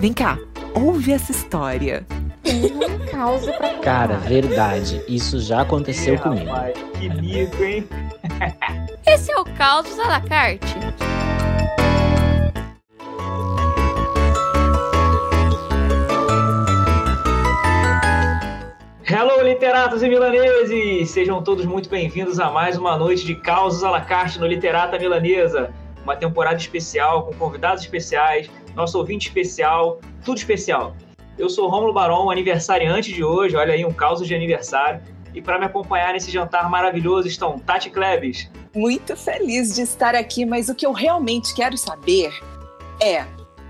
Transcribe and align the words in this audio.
Vem 0.00 0.12
cá, 0.14 0.38
ouve 0.74 1.12
essa 1.12 1.30
história. 1.30 2.06
Tem 2.42 2.64
um 2.72 3.06
caos 3.10 3.44
pra 3.44 3.74
Cara, 3.80 4.16
verdade. 4.16 5.02
Isso 5.06 5.38
já 5.38 5.60
aconteceu 5.60 6.14
Ih, 6.14 6.18
comigo. 6.18 6.50
rapaz, 6.50 6.74
que 6.98 7.08
mico, 7.10 7.62
hein? 7.62 7.86
Esse 9.06 9.30
é 9.30 9.38
o 9.38 9.44
Caldos 9.44 9.98
à 9.98 10.08
la 10.08 10.20
carte. 10.20 10.74
Hello, 19.04 19.42
literatos 19.42 20.02
e 20.02 20.08
milaneses! 20.08 21.10
Sejam 21.10 21.42
todos 21.42 21.64
muito 21.64 21.88
bem-vindos 21.88 22.38
a 22.38 22.50
mais 22.50 22.78
uma 22.78 22.96
noite 22.96 23.24
de 23.24 23.34
causos 23.34 23.82
à 23.82 23.90
la 23.90 24.00
carte 24.00 24.38
no 24.38 24.46
Literata 24.46 24.98
Milanesa. 24.98 25.72
Uma 26.04 26.16
temporada 26.16 26.56
especial, 26.56 27.24
com 27.24 27.34
convidados 27.34 27.82
especiais, 27.82 28.48
nosso 28.80 28.98
ouvinte 28.98 29.28
especial, 29.28 30.00
tudo 30.24 30.38
especial. 30.38 30.96
Eu 31.38 31.48
sou 31.48 31.68
Rômulo 31.68 31.92
Barão, 31.92 32.30
aniversariante 32.30 33.12
de 33.12 33.22
hoje, 33.22 33.56
olha 33.56 33.72
aí, 33.74 33.84
um 33.84 33.92
caos 33.92 34.26
de 34.26 34.34
aniversário. 34.34 35.00
E 35.34 35.40
para 35.40 35.58
me 35.58 35.64
acompanhar 35.66 36.12
nesse 36.12 36.30
jantar 36.30 36.68
maravilhoso 36.68 37.28
estão 37.28 37.58
Tati 37.58 37.88
Klebs, 37.90 38.50
Muito 38.74 39.16
feliz 39.16 39.74
de 39.74 39.82
estar 39.82 40.14
aqui, 40.14 40.44
mas 40.44 40.68
o 40.68 40.74
que 40.74 40.84
eu 40.84 40.92
realmente 40.92 41.54
quero 41.54 41.76
saber 41.78 42.32
é: 43.00 43.24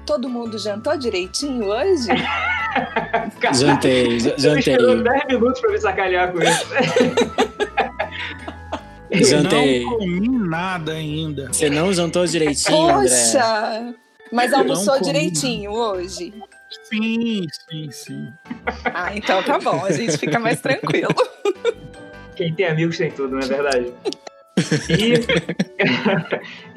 todo 0.07 0.27
mundo 0.29 0.59
jantou 0.59 0.97
direitinho 0.97 1.65
hoje? 1.67 2.09
Jantei, 3.53 4.21
j- 4.21 4.31
Você 4.31 4.39
jantei. 4.39 4.61
esperou 4.75 5.03
10 5.03 5.27
minutos 5.27 5.61
para 5.61 5.71
me 5.73 5.79
sacanear 5.81 6.33
com 6.33 6.39
isso. 6.41 6.67
Jantei. 9.13 9.85
Não 9.85 9.99
comi 9.99 10.29
nada 10.29 10.93
ainda. 10.93 11.49
Você 11.53 11.69
não 11.69 11.93
jantou 11.93 12.25
direitinho, 12.27 12.89
André? 12.95 13.09
Mas 14.33 14.52
almoçou 14.52 15.01
direitinho 15.01 15.73
hoje? 15.73 16.32
Sim, 16.85 17.46
sim, 17.68 17.91
sim. 17.91 18.32
Ah, 18.85 19.15
então 19.16 19.43
tá 19.43 19.59
bom, 19.59 19.85
a 19.85 19.93
gente 19.93 20.16
fica 20.16 20.38
mais 20.38 20.60
tranquilo. 20.60 21.15
Quem 22.37 22.55
tem 22.55 22.66
amigos 22.66 22.96
tem 22.96 23.10
tudo, 23.10 23.35
não 23.35 23.40
é 23.40 23.46
verdade? 23.46 23.93
E, 24.90 25.15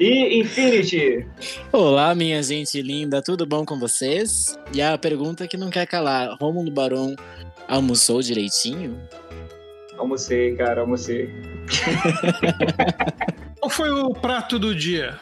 e 0.00 0.40
Infinity, 0.40 1.26
Olá, 1.70 2.14
minha 2.14 2.42
gente 2.42 2.80
linda, 2.80 3.20
tudo 3.20 3.44
bom 3.44 3.66
com 3.66 3.78
vocês? 3.78 4.58
E 4.72 4.80
a 4.80 4.96
pergunta 4.96 5.46
que 5.46 5.58
não 5.58 5.68
quer 5.68 5.86
calar: 5.86 6.34
Rômulo 6.40 6.70
Barão 6.70 7.14
almoçou 7.68 8.22
direitinho? 8.22 8.98
almocei, 9.98 10.54
cara, 10.54 10.82
almocei. 10.82 11.30
Qual 13.60 13.70
foi 13.70 13.90
o 13.90 14.10
prato 14.10 14.58
do 14.58 14.74
dia? 14.74 15.18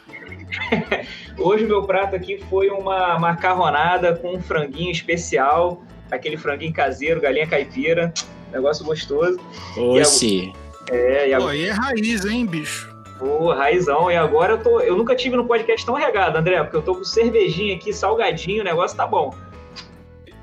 Hoje 1.39 1.65
meu 1.65 1.83
prato 1.83 2.15
aqui 2.17 2.39
foi 2.51 2.69
uma 2.69 3.19
macarronada 3.19 4.15
com 4.17 4.35
um 4.37 4.41
franguinho 4.43 4.91
especial, 4.91 5.83
aquele 6.11 6.37
franguinho 6.37 6.73
caseiro, 6.73 7.21
galinha 7.21 7.47
caipira, 7.47 8.13
negócio 8.53 8.85
gostoso. 8.85 9.39
Oxi. 9.77 10.53
É, 10.91 11.29
e 11.29 11.31
Pô, 11.31 11.37
agora, 11.37 11.53
aí 11.53 11.65
é 11.67 11.71
raiz, 11.71 12.25
hein, 12.25 12.45
bicho? 12.47 12.91
pô, 13.19 13.53
raizão. 13.53 14.11
E 14.11 14.17
agora 14.17 14.55
eu 14.55 14.59
tô, 14.59 14.81
eu 14.81 14.97
nunca 14.97 15.15
tive 15.15 15.37
no 15.37 15.47
podcast 15.47 15.87
tão 15.87 15.95
regado, 15.95 16.37
André, 16.39 16.61
porque 16.63 16.77
eu 16.77 16.83
tô 16.83 16.97
com 16.97 17.05
cervejinha 17.05 17.77
aqui, 17.77 17.93
salgadinho, 17.93 18.63
o 18.63 18.65
negócio 18.65 18.97
tá 18.97 19.07
bom. 19.07 19.33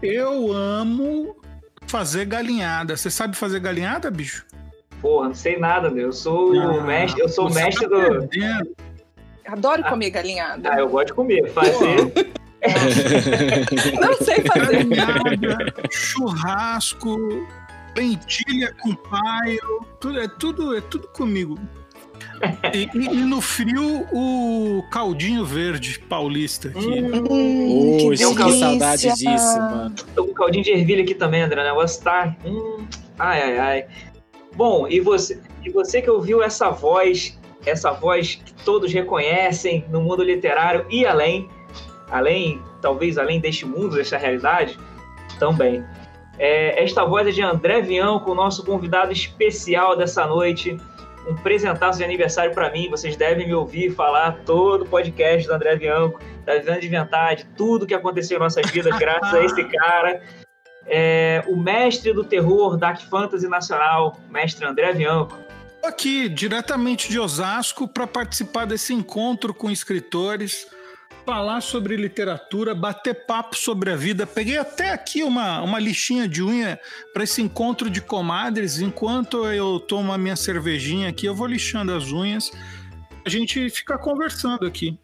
Eu 0.02 0.52
amo 0.54 1.36
fazer 1.88 2.24
galinhada. 2.26 2.96
Você 2.96 3.12
sabe 3.12 3.36
fazer 3.36 3.60
galinhada, 3.60 4.10
bicho? 4.10 4.46
Porra, 5.02 5.28
não 5.28 5.36
sei 5.36 5.58
nada, 5.58 5.90
meu. 5.90 6.08
Eu 6.08 6.14
sou 6.14 6.54
o 6.54 6.60
Ah, 6.80 6.84
mestre, 6.84 7.22
eu 7.22 7.28
sou 7.30 7.48
o 7.48 7.50
você 7.50 7.64
mestre 7.64 7.90
tá 7.90 7.96
do. 7.96 8.02
perdendo. 8.28 8.76
Adoro 9.52 9.84
comer 9.84 10.10
galinhada. 10.12 10.72
Ah, 10.74 10.80
eu 10.80 10.90
gosto 10.90 11.08
de 11.08 11.14
comer, 11.14 11.52
fazer. 11.52 12.12
Não 14.00 14.14
sei 14.16 14.42
fazer. 14.44 14.84
Galinhada, 14.90 15.74
churrasco, 15.92 17.18
lentilha 17.96 18.74
com 18.82 18.94
paio, 18.96 19.86
tudo, 20.00 20.20
é 20.20 20.28
tudo, 20.28 20.78
é 20.78 20.82
tudo 20.82 21.08
comigo. 21.10 21.58
E, 22.74 22.90
e- 22.98 23.06
e 23.06 23.24
no 23.24 23.42
frio, 23.42 24.06
o 24.14 24.82
caldinho 24.92 25.44
verde 25.46 26.00
paulista 26.00 26.70
aqui. 26.70 26.86
Hum, 27.02 27.98
que 28.00 28.08
Oxi, 28.08 28.26
que 28.28 28.44
delícia. 28.44 28.60
saudade 28.60 29.14
disso, 29.16 29.58
mano. 29.60 29.96
Tô 30.16 30.26
com 30.26 30.34
caldinho 30.34 30.64
de 30.64 30.72
ervilha 30.72 31.04
aqui 31.04 31.16
também, 31.16 31.42
André. 31.42 31.62
O 31.62 31.66
negócio 31.66 32.02
tá. 32.04 32.36
Hum, 32.46 32.86
ai, 33.18 33.42
ai, 33.42 33.58
ai. 33.60 33.86
Bom, 34.56 34.88
e 34.88 35.00
você, 35.00 35.40
e 35.64 35.70
você 35.70 36.02
que 36.02 36.10
ouviu 36.10 36.42
essa 36.44 36.70
voz, 36.70 37.38
essa 37.66 37.92
voz 37.92 38.36
que 38.36 38.54
todos 38.64 38.92
reconhecem 38.92 39.86
no 39.90 40.02
mundo 40.02 40.24
literário 40.24 40.86
e 40.90 41.06
além, 41.06 41.50
além, 42.10 42.62
talvez 42.82 43.18
além 43.18 43.40
deste 43.40 43.66
mundo, 43.66 43.96
desta 43.96 44.18
realidade, 44.18 44.78
também. 45.38 45.84
É, 46.38 46.82
esta 46.82 47.04
voz 47.04 47.28
é 47.28 47.32
de 47.32 47.42
André 47.42 47.82
Vião, 47.82 48.20
com 48.20 48.32
o 48.32 48.36
nosso 48.36 48.64
convidado 48.66 49.12
especial 49.12 49.98
dessa 49.98 50.26
noite. 50.26 50.78
Um 51.28 51.36
presentaço 51.36 52.00
de 52.00 52.06
aniversário 52.06 52.54
para 52.54 52.72
mim. 52.72 52.90
Vocês 52.90 53.18
devem 53.18 53.46
me 53.46 53.54
ouvir 53.54 53.92
falar 53.92 54.40
todo 54.46 54.84
o 54.84 54.88
podcast 54.88 55.46
do 55.46 55.54
André 55.54 55.76
Bianco, 55.76 56.20
da 56.46 56.56
Vivendo 56.56 56.80
de 56.80 56.88
Inventade, 56.88 57.48
tudo 57.58 57.86
que 57.86 57.94
aconteceu 57.94 58.38
em 58.38 58.40
nossas 58.40 58.72
vidas 58.72 58.96
graças 58.98 59.34
a 59.34 59.44
esse 59.44 59.64
cara. 59.66 60.22
É, 60.88 61.44
o 61.48 61.58
mestre 61.58 62.14
do 62.14 62.24
terror 62.24 62.78
Dark 62.78 63.02
Fantasy 63.02 63.48
Nacional, 63.48 64.18
mestre 64.30 64.66
André 64.66 64.94
Bianco. 64.94 65.38
Aqui 65.84 66.28
diretamente 66.28 67.10
de 67.10 67.20
Osasco 67.20 67.88
para 67.88 68.06
participar 68.06 68.66
desse 68.66 68.94
encontro 68.94 69.54
com 69.54 69.72
escritores, 69.72 70.68
falar 71.26 71.62
sobre 71.62 71.96
literatura, 71.96 72.76
bater 72.76 73.26
papo 73.26 73.56
sobre 73.56 73.92
a 73.92 73.96
vida. 73.96 74.28
Peguei 74.28 74.58
até 74.58 74.92
aqui 74.92 75.24
uma, 75.24 75.62
uma 75.62 75.80
lixinha 75.80 76.28
de 76.28 76.44
unha 76.44 76.80
para 77.14 77.24
esse 77.24 77.42
encontro 77.42 77.90
de 77.90 78.02
comadres. 78.02 78.80
Enquanto 78.80 79.46
eu 79.48 79.80
tomo 79.80 80.12
a 80.12 80.18
minha 80.18 80.36
cervejinha 80.36 81.10
aqui, 81.10 81.26
eu 81.26 81.36
vou 81.36 81.48
lixando 81.48 81.94
as 81.94 82.12
unhas. 82.12 82.52
A 83.26 83.30
gente 83.30 83.70
fica 83.70 83.98
conversando 83.98 84.66
aqui. 84.66 85.00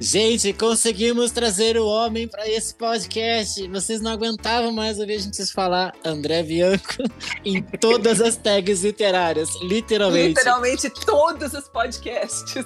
Gente, 0.00 0.54
conseguimos 0.54 1.30
trazer 1.30 1.76
o 1.76 1.86
homem 1.86 2.26
pra 2.26 2.48
esse 2.48 2.74
podcast. 2.74 3.68
Vocês 3.68 4.00
não 4.00 4.10
aguentavam 4.10 4.72
mais 4.72 4.98
ouvir 4.98 5.16
a 5.16 5.18
gente 5.18 5.52
falar 5.52 5.94
André 6.02 6.42
Bianco 6.42 7.04
em 7.44 7.62
todas 7.62 8.18
as 8.18 8.34
tags 8.34 8.82
literárias, 8.82 9.50
literalmente. 9.60 10.28
Literalmente 10.28 10.88
todos 11.04 11.52
os 11.52 11.68
podcasts. 11.68 12.64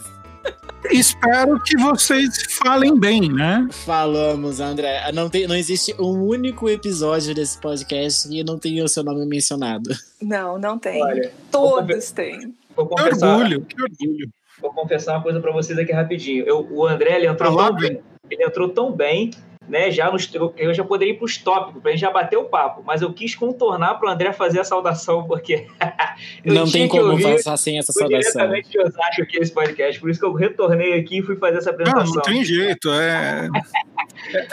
Espero 0.93 1.61
que 1.65 1.77
vocês 1.77 2.31
falem 2.63 3.01
bem, 3.01 3.33
né? 3.33 3.67
Falamos, 3.85 4.61
André. 4.61 5.11
Não, 5.11 5.29
tem, 5.29 5.49
não 5.49 5.57
existe 5.57 5.93
um 5.99 6.23
único 6.23 6.69
episódio 6.69 7.35
desse 7.35 7.59
podcast 7.59 8.29
que 8.29 8.45
não 8.45 8.59
tenha 8.59 8.85
o 8.85 8.89
seu 8.89 9.03
nome 9.03 9.27
mencionado. 9.27 9.91
Não, 10.23 10.57
não 10.57 10.79
tem. 10.79 11.03
Olha, 11.03 11.33
Todos 11.51 12.13
têm. 12.13 12.55
Que 12.75 12.81
orgulho, 12.81 13.65
que 13.65 13.83
orgulho. 13.83 14.31
Vou 14.65 14.73
confessar 14.73 15.15
uma 15.15 15.23
coisa 15.23 15.41
para 15.41 15.53
vocês 15.53 15.79
aqui 15.79 15.93
rapidinho. 15.93 16.45
Eu- 16.47 16.67
o 16.71 16.87
André 16.87 17.17
ele 17.17 17.27
entrou, 17.27 17.53
lá 17.55 17.67
tão 17.69 17.77
bem, 17.77 18.01
ele 18.31 18.45
entrou 18.45 18.69
tão 18.71 18.91
bem, 18.93 19.31
né? 19.69 19.91
Já 19.91 20.11
nos, 20.11 20.31
eu 20.57 20.73
já 20.75 20.83
poderia 20.85 21.13
ir 21.13 21.17
para 21.17 21.25
os 21.27 21.37
tópicos, 21.39 21.81
para 21.83 21.91
a 21.91 21.93
gente 21.93 22.01
já 22.01 22.11
bater 22.11 22.37
o 22.37 22.45
papo, 22.45 22.83
mas 22.85 23.01
eu 23.03 23.13
quis 23.13 23.35
contornar 23.35 23.95
para 23.95 24.09
o 24.09 24.13
André 24.13 24.33
fazer 24.33 24.61
a 24.61 24.65
saudação, 24.65 25.25
porque 25.27 25.67
eu 26.45 26.55
não 26.55 26.65
tinha 26.65 26.73
tem 26.73 26.89
que 26.89 26.99
como 26.99 27.21
passar 27.23 27.57
sem 27.59 27.79
essa 27.79 27.93
saudação. 27.93 28.19
diretamente 28.21 28.71
de 28.71 28.79
Osasco 28.81 29.23
aqui 29.23 29.37
esse 29.39 29.53
podcast, 29.53 30.01
por 30.01 30.11
isso 30.11 30.21
que 30.21 30.27
eu 30.27 30.33
retornei 30.35 30.95
aqui 30.99 31.19
e 31.19 31.23
fui 31.23 31.37
fazer 31.37 31.59
essa 31.59 31.71
Não, 31.71 31.75
apresentação. 31.79 32.15
não 32.15 32.23
tem 32.23 32.45
jeito. 32.45 32.91
É, 32.93 33.49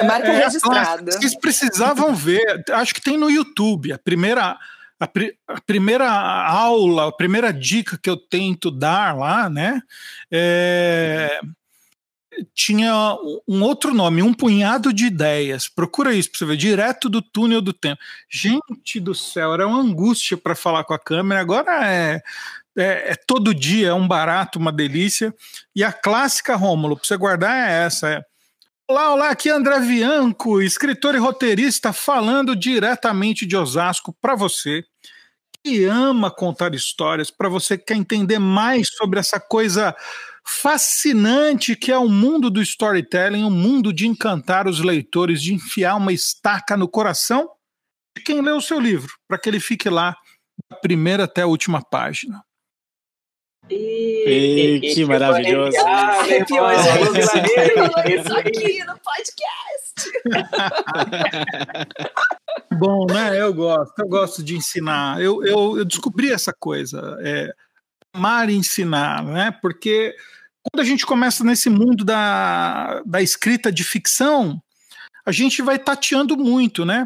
Marca 0.05 0.27
É, 0.27 0.43
registrada. 0.43 1.11
Vocês 1.11 1.37
precisavam 1.39 2.13
ver, 2.15 2.63
acho 2.71 2.93
que 2.93 3.01
tem 3.01 3.17
no 3.17 3.29
YouTube, 3.29 3.91
a 3.93 3.97
primeira, 3.97 4.57
a, 5.01 5.07
pri- 5.07 5.35
a 5.47 5.59
primeira 5.59 6.09
aula, 6.09 7.07
a 7.07 7.11
primeira 7.11 7.51
dica 7.51 7.97
que 7.97 8.09
eu 8.09 8.15
tento 8.15 8.69
dar 8.69 9.17
lá, 9.17 9.49
né? 9.49 9.81
é, 10.31 11.41
tinha 12.53 12.93
um 13.47 13.63
outro 13.63 13.93
nome, 13.93 14.21
um 14.21 14.33
punhado 14.33 14.93
de 14.93 15.05
ideias. 15.05 15.67
Procura 15.67 16.13
isso 16.13 16.29
para 16.29 16.37
você 16.39 16.45
ver, 16.45 16.57
direto 16.57 17.09
do 17.09 17.21
túnel 17.21 17.61
do 17.61 17.73
tempo. 17.73 17.99
Gente 18.29 18.99
do 18.99 19.13
céu, 19.15 19.53
era 19.53 19.67
uma 19.67 19.81
angústia 19.81 20.37
para 20.37 20.55
falar 20.55 20.83
com 20.83 20.93
a 20.93 20.99
câmera. 20.99 21.41
Agora 21.41 21.85
é, 21.91 22.21
é, 22.77 23.11
é 23.11 23.15
todo 23.15 23.53
dia, 23.53 23.89
é 23.89 23.93
um 23.93 24.07
barato, 24.07 24.59
uma 24.59 24.71
delícia. 24.71 25.33
E 25.75 25.83
a 25.83 25.91
clássica, 25.91 26.55
Rômulo, 26.55 26.95
para 26.95 27.05
você 27.05 27.17
guardar 27.17 27.69
é 27.69 27.85
essa: 27.85 28.09
é 28.09 28.25
Olá, 28.91 29.13
olá, 29.13 29.29
aqui 29.29 29.47
é 29.47 29.53
André 29.53 29.79
Bianco, 29.79 30.61
escritor 30.61 31.15
e 31.15 31.17
roteirista, 31.17 31.93
falando 31.93 32.53
diretamente 32.53 33.45
de 33.45 33.55
Osasco 33.55 34.13
para 34.19 34.35
você 34.35 34.83
que 35.63 35.85
ama 35.85 36.29
contar 36.29 36.75
histórias, 36.75 37.31
para 37.31 37.47
você 37.47 37.77
que 37.77 37.85
quer 37.85 37.95
entender 37.95 38.37
mais 38.37 38.89
sobre 38.89 39.17
essa 39.17 39.39
coisa 39.39 39.95
fascinante 40.45 41.73
que 41.73 41.89
é 41.89 41.97
o 41.97 42.09
mundo 42.09 42.49
do 42.49 42.61
storytelling, 42.61 43.45
o 43.45 43.49
mundo 43.49 43.93
de 43.93 44.05
encantar 44.05 44.67
os 44.67 44.81
leitores, 44.81 45.41
de 45.41 45.53
enfiar 45.53 45.95
uma 45.95 46.11
estaca 46.11 46.75
no 46.75 46.85
coração 46.89 47.49
de 48.17 48.21
quem 48.21 48.41
lê 48.41 48.51
o 48.51 48.59
seu 48.59 48.77
livro, 48.77 49.13
para 49.25 49.37
que 49.37 49.47
ele 49.47 49.61
fique 49.61 49.89
lá 49.89 50.17
da 50.69 50.75
primeira 50.75 51.23
até 51.23 51.43
a 51.43 51.47
última 51.47 51.81
página. 51.81 52.43
Que 53.71 55.05
maravilhoso. 55.05 55.77
Ah, 55.79 56.23
meu 56.23 56.37
irmão, 56.39 56.65
Arrepiou, 56.65 56.71
esse 56.71 58.15
isso 58.15 58.37
aqui 58.37 58.83
no 58.83 58.95
podcast. 58.99 60.11
Bom, 62.77 63.05
né? 63.05 63.39
Eu 63.39 63.53
gosto, 63.53 63.93
eu 63.99 64.07
gosto 64.07 64.43
de 64.43 64.55
ensinar. 64.55 65.21
Eu, 65.21 65.45
eu, 65.45 65.77
eu 65.77 65.85
descobri 65.85 66.31
essa 66.31 66.53
coisa, 66.53 67.17
é, 67.21 67.53
amar 68.13 68.49
e 68.49 68.55
ensinar, 68.55 69.23
né? 69.23 69.51
Porque 69.61 70.15
quando 70.63 70.81
a 70.81 70.85
gente 70.85 71.05
começa 71.05 71.43
nesse 71.43 71.69
mundo 71.69 72.03
da, 72.03 73.01
da 73.05 73.21
escrita 73.21 73.71
de 73.71 73.83
ficção, 73.83 74.61
a 75.25 75.31
gente 75.31 75.61
vai 75.61 75.79
tateando 75.79 76.37
muito, 76.37 76.85
né? 76.85 77.05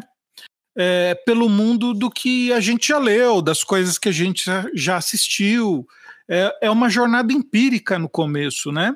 É, 0.78 1.14
pelo 1.26 1.48
mundo 1.48 1.94
do 1.94 2.10
que 2.10 2.52
a 2.52 2.60
gente 2.60 2.88
já 2.88 2.98
leu, 2.98 3.40
das 3.40 3.64
coisas 3.64 3.98
que 3.98 4.08
a 4.08 4.12
gente 4.12 4.44
já 4.74 4.96
assistiu. 4.96 5.86
É, 6.28 6.58
é 6.62 6.70
uma 6.70 6.88
jornada 6.88 7.32
empírica 7.32 7.98
no 7.98 8.08
começo, 8.08 8.72
né? 8.72 8.92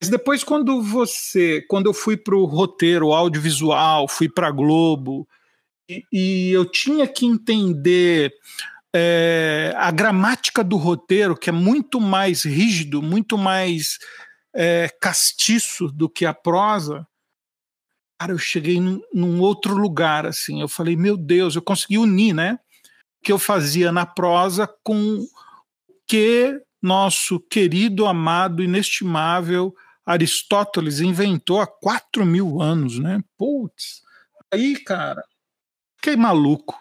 Mas 0.00 0.08
depois, 0.08 0.42
quando 0.42 0.82
você, 0.82 1.64
quando 1.68 1.86
eu 1.86 1.94
fui 1.94 2.16
para 2.16 2.34
o 2.34 2.44
roteiro 2.44 3.12
audiovisual, 3.12 4.08
fui 4.08 4.28
para 4.28 4.50
Globo, 4.50 5.28
e, 5.88 6.04
e, 6.12 6.50
eu 6.50 6.64
tinha 6.64 7.06
que 7.06 7.26
entender 7.26 8.32
é, 8.94 9.72
a 9.76 9.90
gramática 9.90 10.64
do 10.64 10.76
roteiro, 10.76 11.36
que 11.36 11.50
é 11.50 11.52
muito 11.52 12.00
mais 12.00 12.44
rígido, 12.44 13.02
muito 13.02 13.38
mais 13.38 13.98
é, 14.54 14.88
castiço 15.00 15.88
do 15.88 16.08
que 16.08 16.26
a 16.26 16.34
prosa, 16.34 17.06
cara, 18.18 18.32
eu 18.32 18.38
cheguei 18.38 18.80
num, 18.80 19.00
num, 19.12 19.40
outro 19.40 19.74
lugar, 19.74 20.26
assim. 20.26 20.60
Eu 20.60 20.68
falei, 20.68 20.96
meu 20.96 21.16
Deus, 21.16 21.56
eu 21.56 21.62
consegui 21.62 21.98
unir, 21.98 22.34
né? 22.34 22.58
O 23.20 23.24
que 23.24 23.32
eu 23.32 23.38
fazia 23.38 23.90
na 23.90 24.06
prosa 24.06 24.68
com 24.82 25.26
que 26.12 26.60
nosso 26.82 27.40
querido, 27.40 28.04
amado, 28.04 28.62
inestimável 28.62 29.74
Aristóteles 30.04 31.00
inventou 31.00 31.58
há 31.58 31.66
4 31.66 32.26
mil 32.26 32.60
anos, 32.60 32.98
né? 32.98 33.18
Putz, 33.38 34.02
aí, 34.52 34.76
cara, 34.76 35.24
fiquei 35.96 36.14
maluco. 36.14 36.78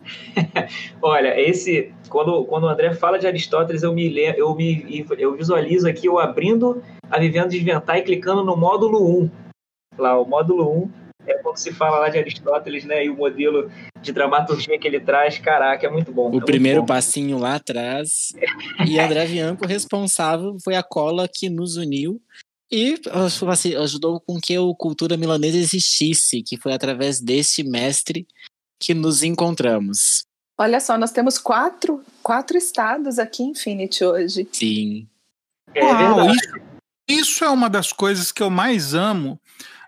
Olha, 1.02 1.38
esse 1.38 1.92
quando, 2.08 2.46
quando 2.46 2.64
o 2.64 2.68
André 2.68 2.94
fala 2.94 3.18
de 3.18 3.26
Aristóteles, 3.26 3.82
eu 3.82 3.92
me 3.92 4.10
eu 4.34 4.54
me 4.54 5.04
eu 5.18 5.36
visualizo 5.36 5.86
aqui 5.86 6.06
eu 6.06 6.18
abrindo 6.18 6.82
a 7.10 7.18
Vivendo 7.18 7.50
de 7.50 7.60
Inventar 7.60 7.98
e 7.98 8.02
clicando 8.02 8.42
no 8.42 8.56
módulo 8.56 9.24
1. 9.24 9.30
Lá, 9.98 10.18
o 10.18 10.24
módulo 10.24 10.84
1 10.84 11.03
é 11.26 11.34
quando 11.38 11.56
se 11.56 11.72
fala 11.72 11.98
lá 11.98 12.08
de 12.08 12.18
Aristóteles, 12.18 12.84
né? 12.84 13.04
E 13.04 13.10
o 13.10 13.16
modelo 13.16 13.70
de 14.00 14.12
dramaturgia 14.12 14.78
que 14.78 14.86
ele 14.86 15.00
traz, 15.00 15.38
caraca, 15.38 15.86
é 15.86 15.90
muito 15.90 16.12
bom. 16.12 16.30
O 16.30 16.38
é 16.38 16.44
primeiro 16.44 16.80
bom. 16.80 16.86
passinho 16.86 17.38
lá 17.38 17.56
atrás. 17.56 18.32
e 18.86 18.98
André 18.98 19.26
Bianco, 19.26 19.66
responsável, 19.66 20.56
foi 20.62 20.74
a 20.74 20.82
cola 20.82 21.28
que 21.28 21.48
nos 21.48 21.76
uniu 21.76 22.20
e 22.70 22.98
assim, 23.50 23.76
ajudou 23.76 24.20
com 24.20 24.40
que 24.40 24.58
o 24.58 24.74
Cultura 24.74 25.16
Milanesa 25.16 25.56
existisse, 25.56 26.42
que 26.42 26.56
foi 26.56 26.72
através 26.72 27.20
deste 27.20 27.62
mestre 27.62 28.26
que 28.80 28.92
nos 28.92 29.22
encontramos. 29.22 30.24
Olha 30.58 30.80
só, 30.80 30.96
nós 30.98 31.12
temos 31.12 31.38
quatro, 31.38 32.02
quatro 32.22 32.56
estados 32.56 33.18
aqui 33.18 33.42
em 33.42 33.50
Infinity 33.50 34.04
hoje. 34.04 34.48
Sim. 34.52 35.06
É 35.74 35.84
Uau, 35.84 36.30
isso, 36.30 36.54
isso 37.08 37.44
é 37.44 37.48
uma 37.48 37.68
das 37.68 37.92
coisas 37.92 38.30
que 38.30 38.42
eu 38.42 38.50
mais 38.50 38.94
amo 38.94 39.40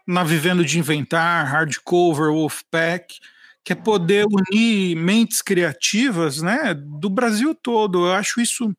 na 0.06 0.22
Vivendo 0.22 0.64
de 0.64 0.78
Inventar, 0.78 1.46
Hardcover, 1.46 2.30
Wolfpack, 2.30 3.18
que 3.64 3.72
é 3.72 3.76
poder 3.76 4.26
unir 4.26 4.94
mentes 4.96 5.42
criativas 5.42 6.40
né, 6.40 6.72
do 6.72 7.10
Brasil 7.10 7.54
todo. 7.54 8.06
Eu 8.06 8.12
acho 8.12 8.40
isso 8.40 8.72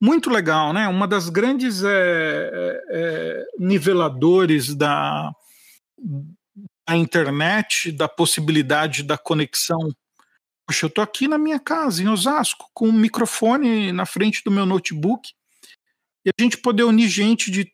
muito 0.00 0.30
legal, 0.30 0.72
né? 0.72 0.88
Uma 0.88 1.06
das 1.06 1.28
grandes 1.28 1.82
é, 1.84 2.82
é, 2.90 3.46
niveladores 3.58 4.74
da, 4.74 5.30
da 6.88 6.96
internet, 6.96 7.92
da 7.92 8.08
possibilidade 8.08 9.02
da 9.02 9.18
conexão. 9.18 9.90
Poxa, 10.66 10.86
eu 10.86 10.88
estou 10.88 11.04
aqui 11.04 11.28
na 11.28 11.38
minha 11.38 11.58
casa, 11.58 12.02
em 12.02 12.08
Osasco, 12.08 12.70
com 12.72 12.88
um 12.88 12.92
microfone 12.92 13.92
na 13.92 14.06
frente 14.06 14.42
do 14.44 14.50
meu 14.50 14.64
notebook, 14.64 15.32
e 16.24 16.30
a 16.30 16.42
gente 16.42 16.58
poder 16.58 16.84
unir 16.84 17.08
gente 17.08 17.50
de 17.50 17.70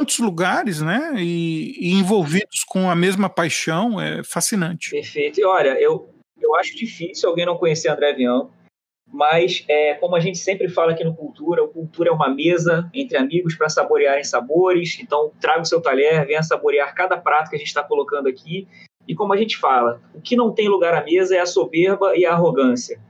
tantos 0.00 0.18
lugares, 0.18 0.80
né? 0.80 1.14
E, 1.18 1.76
e, 1.78 1.92
envolvidos 1.92 2.64
com 2.66 2.90
a 2.90 2.94
mesma 2.94 3.28
paixão 3.28 4.00
é 4.00 4.24
fascinante. 4.24 4.90
Perfeito. 4.90 5.38
E 5.38 5.44
olha, 5.44 5.78
eu, 5.80 6.08
eu 6.40 6.54
acho 6.54 6.74
difícil 6.74 7.28
alguém 7.28 7.44
não 7.44 7.58
conhecer 7.58 7.88
André 7.88 8.12
Avião, 8.12 8.50
mas 9.06 9.64
é, 9.68 9.94
como 9.94 10.16
a 10.16 10.20
gente 10.20 10.38
sempre 10.38 10.68
fala 10.68 10.92
aqui 10.92 11.04
no 11.04 11.14
Cultura, 11.14 11.62
o 11.62 11.68
Cultura 11.68 12.08
é 12.08 12.12
uma 12.12 12.34
mesa 12.34 12.88
entre 12.94 13.18
amigos 13.18 13.54
para 13.54 13.68
saborearem 13.68 14.24
sabores. 14.24 14.98
Então, 15.00 15.32
traga 15.38 15.60
o 15.60 15.66
seu 15.66 15.82
talher, 15.82 16.26
venha 16.26 16.42
saborear 16.42 16.94
cada 16.94 17.18
prato 17.18 17.50
que 17.50 17.56
a 17.56 17.58
gente 17.58 17.68
está 17.68 17.82
colocando 17.82 18.26
aqui. 18.26 18.66
E 19.06 19.14
como 19.14 19.34
a 19.34 19.36
gente 19.36 19.58
fala, 19.58 20.00
o 20.14 20.20
que 20.20 20.36
não 20.36 20.52
tem 20.52 20.68
lugar 20.68 20.94
à 20.94 21.04
mesa 21.04 21.36
é 21.36 21.40
a 21.40 21.46
soberba 21.46 22.16
e 22.16 22.24
a 22.24 22.32
arrogância. 22.32 23.00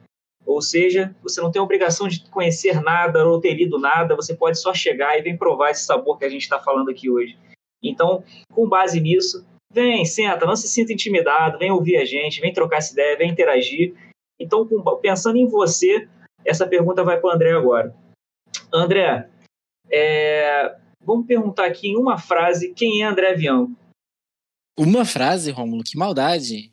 Ou 0.47 0.61
seja, 0.63 1.15
você 1.23 1.41
não 1.41 1.51
tem 1.51 1.61
obrigação 1.61 2.09
de 2.09 2.29
conhecer 2.31 2.81
nada 2.81 3.27
ou 3.27 3.41
ter 3.41 3.55
lido 3.55 3.79
nada, 3.79 4.17
você 4.17 4.35
pode 4.35 4.59
só 4.59 4.73
chegar 4.75 5.19
e 5.19 5.23
vem 5.23 5.37
provar 5.37 5.71
esse 5.71 5.85
sabor 5.85 6.19
que 6.19 6.25
a 6.25 6.29
gente 6.29 6.43
está 6.43 6.59
falando 6.59 6.91
aqui 6.91 7.11
hoje. 7.11 7.39
Então, 7.83 8.25
com 8.53 8.69
base 8.69 9.01
nisso, 9.01 9.47
vem, 9.73 10.05
senta, 10.05 10.47
não 10.47 10.57
se 10.57 10.69
sinta 10.69 10.93
intimidado, 10.93 11.59
vem 11.59 11.71
ouvir 11.71 11.97
a 11.97 12.05
gente, 12.05 12.41
vem 12.41 12.53
trocar 12.53 12.79
essa 12.79 12.93
ideia, 12.93 13.17
vem 13.17 13.31
interagir. 13.31 13.95
Então, 14.39 14.67
pensando 15.01 15.37
em 15.37 15.47
você, 15.47 16.09
essa 16.45 16.67
pergunta 16.67 17.05
vai 17.05 17.21
para 17.21 17.31
o 17.31 17.33
André 17.33 17.53
agora. 17.53 17.95
André, 18.73 19.29
é, 19.91 20.77
vamos 21.05 21.27
perguntar 21.27 21.67
aqui 21.67 21.89
em 21.89 21.97
uma 21.97 22.19
frase 22.19 22.73
quem 22.75 23.03
é 23.03 23.07
André 23.07 23.33
Avião? 23.33 23.75
Uma 24.79 25.05
frase, 25.05 25.51
Rômulo? 25.51 25.85
Que 25.85 25.99
maldade. 25.99 26.73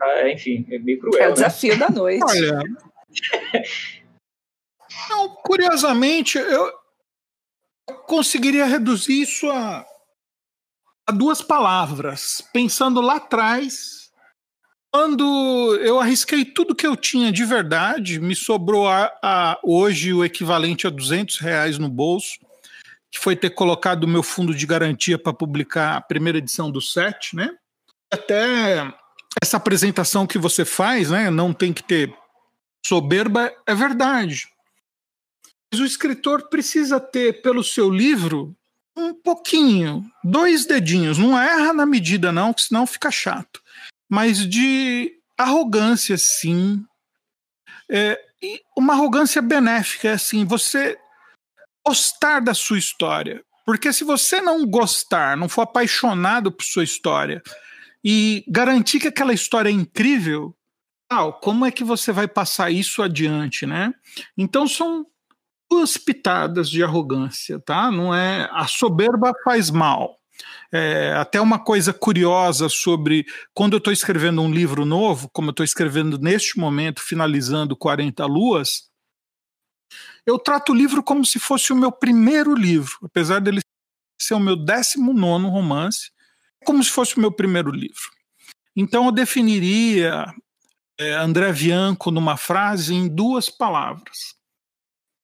Ah, 0.00 0.28
enfim, 0.28 0.66
é 0.70 0.78
meio 0.78 0.98
cruel. 0.98 1.22
É 1.22 1.26
o 1.26 1.28
né? 1.28 1.34
desafio 1.34 1.78
da 1.78 1.88
noite. 1.90 2.24
Olha, 2.24 2.60
não, 5.08 5.28
curiosamente, 5.36 6.38
eu 6.38 6.72
conseguiria 8.06 8.66
reduzir 8.66 9.22
isso 9.22 9.48
a, 9.50 9.84
a 11.06 11.12
duas 11.12 11.42
palavras. 11.42 12.42
Pensando 12.52 13.00
lá 13.00 13.16
atrás, 13.16 14.10
quando 14.92 15.76
eu 15.82 16.00
arrisquei 16.00 16.44
tudo 16.44 16.74
que 16.74 16.86
eu 16.86 16.96
tinha 16.96 17.30
de 17.30 17.44
verdade, 17.44 18.18
me 18.18 18.34
sobrou 18.34 18.88
a, 18.88 19.12
a 19.22 19.58
hoje 19.62 20.12
o 20.12 20.24
equivalente 20.24 20.86
a 20.86 20.90
200 20.90 21.38
reais 21.38 21.78
no 21.78 21.88
bolso, 21.88 22.38
que 23.10 23.18
foi 23.18 23.36
ter 23.36 23.50
colocado 23.50 24.04
o 24.04 24.08
meu 24.08 24.22
fundo 24.22 24.54
de 24.54 24.66
garantia 24.66 25.18
para 25.18 25.32
publicar 25.32 25.96
a 25.96 26.00
primeira 26.00 26.38
edição 26.38 26.70
do 26.70 26.80
set, 26.80 27.36
né? 27.36 27.50
Até 28.10 28.92
essa 29.42 29.58
apresentação 29.58 30.26
que 30.26 30.38
você 30.38 30.64
faz, 30.64 31.10
né? 31.10 31.30
Não 31.30 31.52
tem 31.52 31.72
que 31.72 31.82
ter 31.82 32.14
soberba, 32.86 33.52
é 33.66 33.74
verdade. 33.74 34.48
Mas 35.72 35.80
o 35.80 35.84
escritor 35.84 36.48
precisa 36.48 37.00
ter, 37.00 37.42
pelo 37.42 37.62
seu 37.62 37.90
livro, 37.90 38.56
um 38.96 39.12
pouquinho, 39.12 40.04
dois 40.22 40.64
dedinhos. 40.64 41.18
Não 41.18 41.38
erra 41.38 41.72
na 41.72 41.84
medida, 41.84 42.32
não, 42.32 42.52
que 42.52 42.62
senão 42.62 42.86
fica 42.86 43.10
chato. 43.10 43.62
Mas 44.08 44.48
de 44.48 45.12
arrogância, 45.36 46.16
sim. 46.16 46.84
É, 47.90 48.20
uma 48.76 48.94
arrogância 48.94 49.42
benéfica, 49.42 50.08
é 50.08 50.12
assim, 50.12 50.44
você 50.44 50.96
gostar 51.86 52.40
da 52.40 52.54
sua 52.54 52.78
história. 52.78 53.44
Porque 53.64 53.92
se 53.92 54.04
você 54.04 54.40
não 54.40 54.64
gostar, 54.64 55.36
não 55.36 55.48
for 55.48 55.62
apaixonado 55.62 56.52
por 56.52 56.64
sua 56.64 56.84
história, 56.84 57.42
e 58.04 58.44
garantir 58.46 59.00
que 59.00 59.08
aquela 59.08 59.34
história 59.34 59.68
é 59.68 59.72
incrível, 59.72 60.55
como 61.40 61.64
é 61.64 61.70
que 61.70 61.84
você 61.84 62.12
vai 62.12 62.26
passar 62.26 62.70
isso 62.70 63.02
adiante, 63.02 63.66
né? 63.66 63.92
Então 64.36 64.66
são 64.66 65.06
duas 65.70 65.96
pitadas 65.96 66.68
de 66.68 66.82
arrogância, 66.82 67.58
tá? 67.60 67.90
Não 67.90 68.14
é 68.14 68.48
a 68.52 68.66
soberba 68.66 69.32
faz 69.44 69.70
mal. 69.70 70.18
É, 70.70 71.14
até 71.14 71.40
uma 71.40 71.58
coisa 71.58 71.94
curiosa 71.94 72.68
sobre 72.68 73.24
quando 73.54 73.74
eu 73.74 73.78
estou 73.78 73.92
escrevendo 73.92 74.42
um 74.42 74.52
livro 74.52 74.84
novo, 74.84 75.30
como 75.32 75.48
eu 75.48 75.52
estou 75.52 75.64
escrevendo 75.64 76.18
neste 76.18 76.58
momento, 76.58 77.00
finalizando 77.00 77.76
40 77.76 78.24
Luas, 78.26 78.90
eu 80.26 80.38
trato 80.38 80.72
o 80.72 80.74
livro 80.74 81.02
como 81.02 81.24
se 81.24 81.38
fosse 81.38 81.72
o 81.72 81.76
meu 81.76 81.92
primeiro 81.92 82.54
livro, 82.54 82.98
apesar 83.02 83.40
dele 83.40 83.60
ser 84.20 84.34
o 84.34 84.40
meu 84.40 84.56
19 84.56 85.46
romance, 85.46 86.10
como 86.64 86.82
se 86.82 86.90
fosse 86.90 87.16
o 87.16 87.20
meu 87.20 87.30
primeiro 87.30 87.70
livro. 87.70 88.10
Então 88.74 89.06
eu 89.06 89.12
definiria 89.12 90.26
é, 90.98 91.12
André 91.12 91.52
Bianco 91.52 92.10
numa 92.10 92.36
frase 92.36 92.94
em 92.94 93.08
duas 93.08 93.48
palavras: 93.48 94.34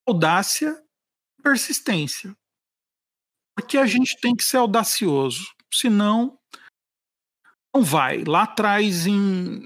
audácia 0.07 0.75
e 1.39 1.43
persistência. 1.43 2.35
Porque 3.55 3.77
a 3.77 3.85
gente 3.85 4.19
tem 4.19 4.35
que 4.35 4.43
ser 4.43 4.57
audacioso, 4.57 5.45
senão 5.71 6.37
não 7.73 7.83
vai. 7.83 8.23
Lá 8.23 8.43
atrás, 8.43 9.05
em 9.05 9.63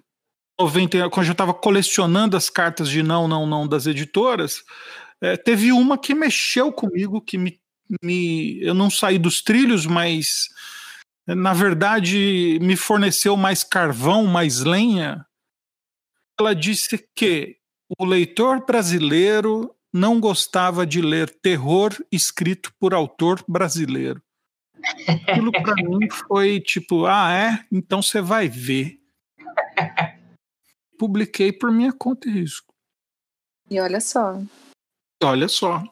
90, 0.60 1.10
quando 1.10 1.28
eu 1.28 1.32
estava 1.32 1.54
colecionando 1.54 2.36
as 2.36 2.50
cartas 2.50 2.90
de 2.90 3.02
não, 3.02 3.28
não, 3.28 3.46
não 3.46 3.68
das 3.68 3.86
editoras, 3.86 4.64
é, 5.22 5.38
teve 5.38 5.72
uma 5.72 5.98
que 5.98 6.14
mexeu 6.14 6.72
comigo, 6.72 7.22
que 7.22 7.38
me, 7.38 7.60
me, 8.04 8.62
eu 8.62 8.74
não 8.74 8.90
saí 8.90 9.18
dos 9.18 9.42
trilhos, 9.42 9.86
mas 9.86 10.50
na 11.28 11.54
verdade, 11.54 12.58
me 12.62 12.78
forneceu 12.78 13.36
mais 13.36 13.62
carvão, 13.62 14.26
mais 14.26 14.64
lenha. 14.64 15.27
Ela 16.40 16.54
disse 16.54 16.98
que 17.16 17.58
o 17.98 18.06
leitor 18.06 18.66
brasileiro 18.66 19.74
não 19.94 20.20
gostava 20.20 20.86
de 20.86 21.02
ler 21.02 21.30
terror 21.42 21.92
escrito 22.12 22.74
por 22.80 22.94
autor 22.94 23.44
brasileiro. 23.48 24.22
Aquilo 25.08 25.52
para 25.52 25.74
mim 25.84 26.08
foi 26.28 26.60
tipo, 26.60 27.06
ah, 27.06 27.32
é? 27.34 27.66
Então 27.72 28.02
você 28.02 28.22
vai 28.22 28.48
ver. 28.48 29.00
Publiquei 30.98 31.52
por 31.52 31.72
minha 31.72 31.92
conta 31.94 32.28
e 32.28 32.32
risco. 32.32 32.74
E 33.70 33.80
olha 33.80 34.00
só. 34.00 34.40
Olha 35.24 35.48
só. 35.48 35.84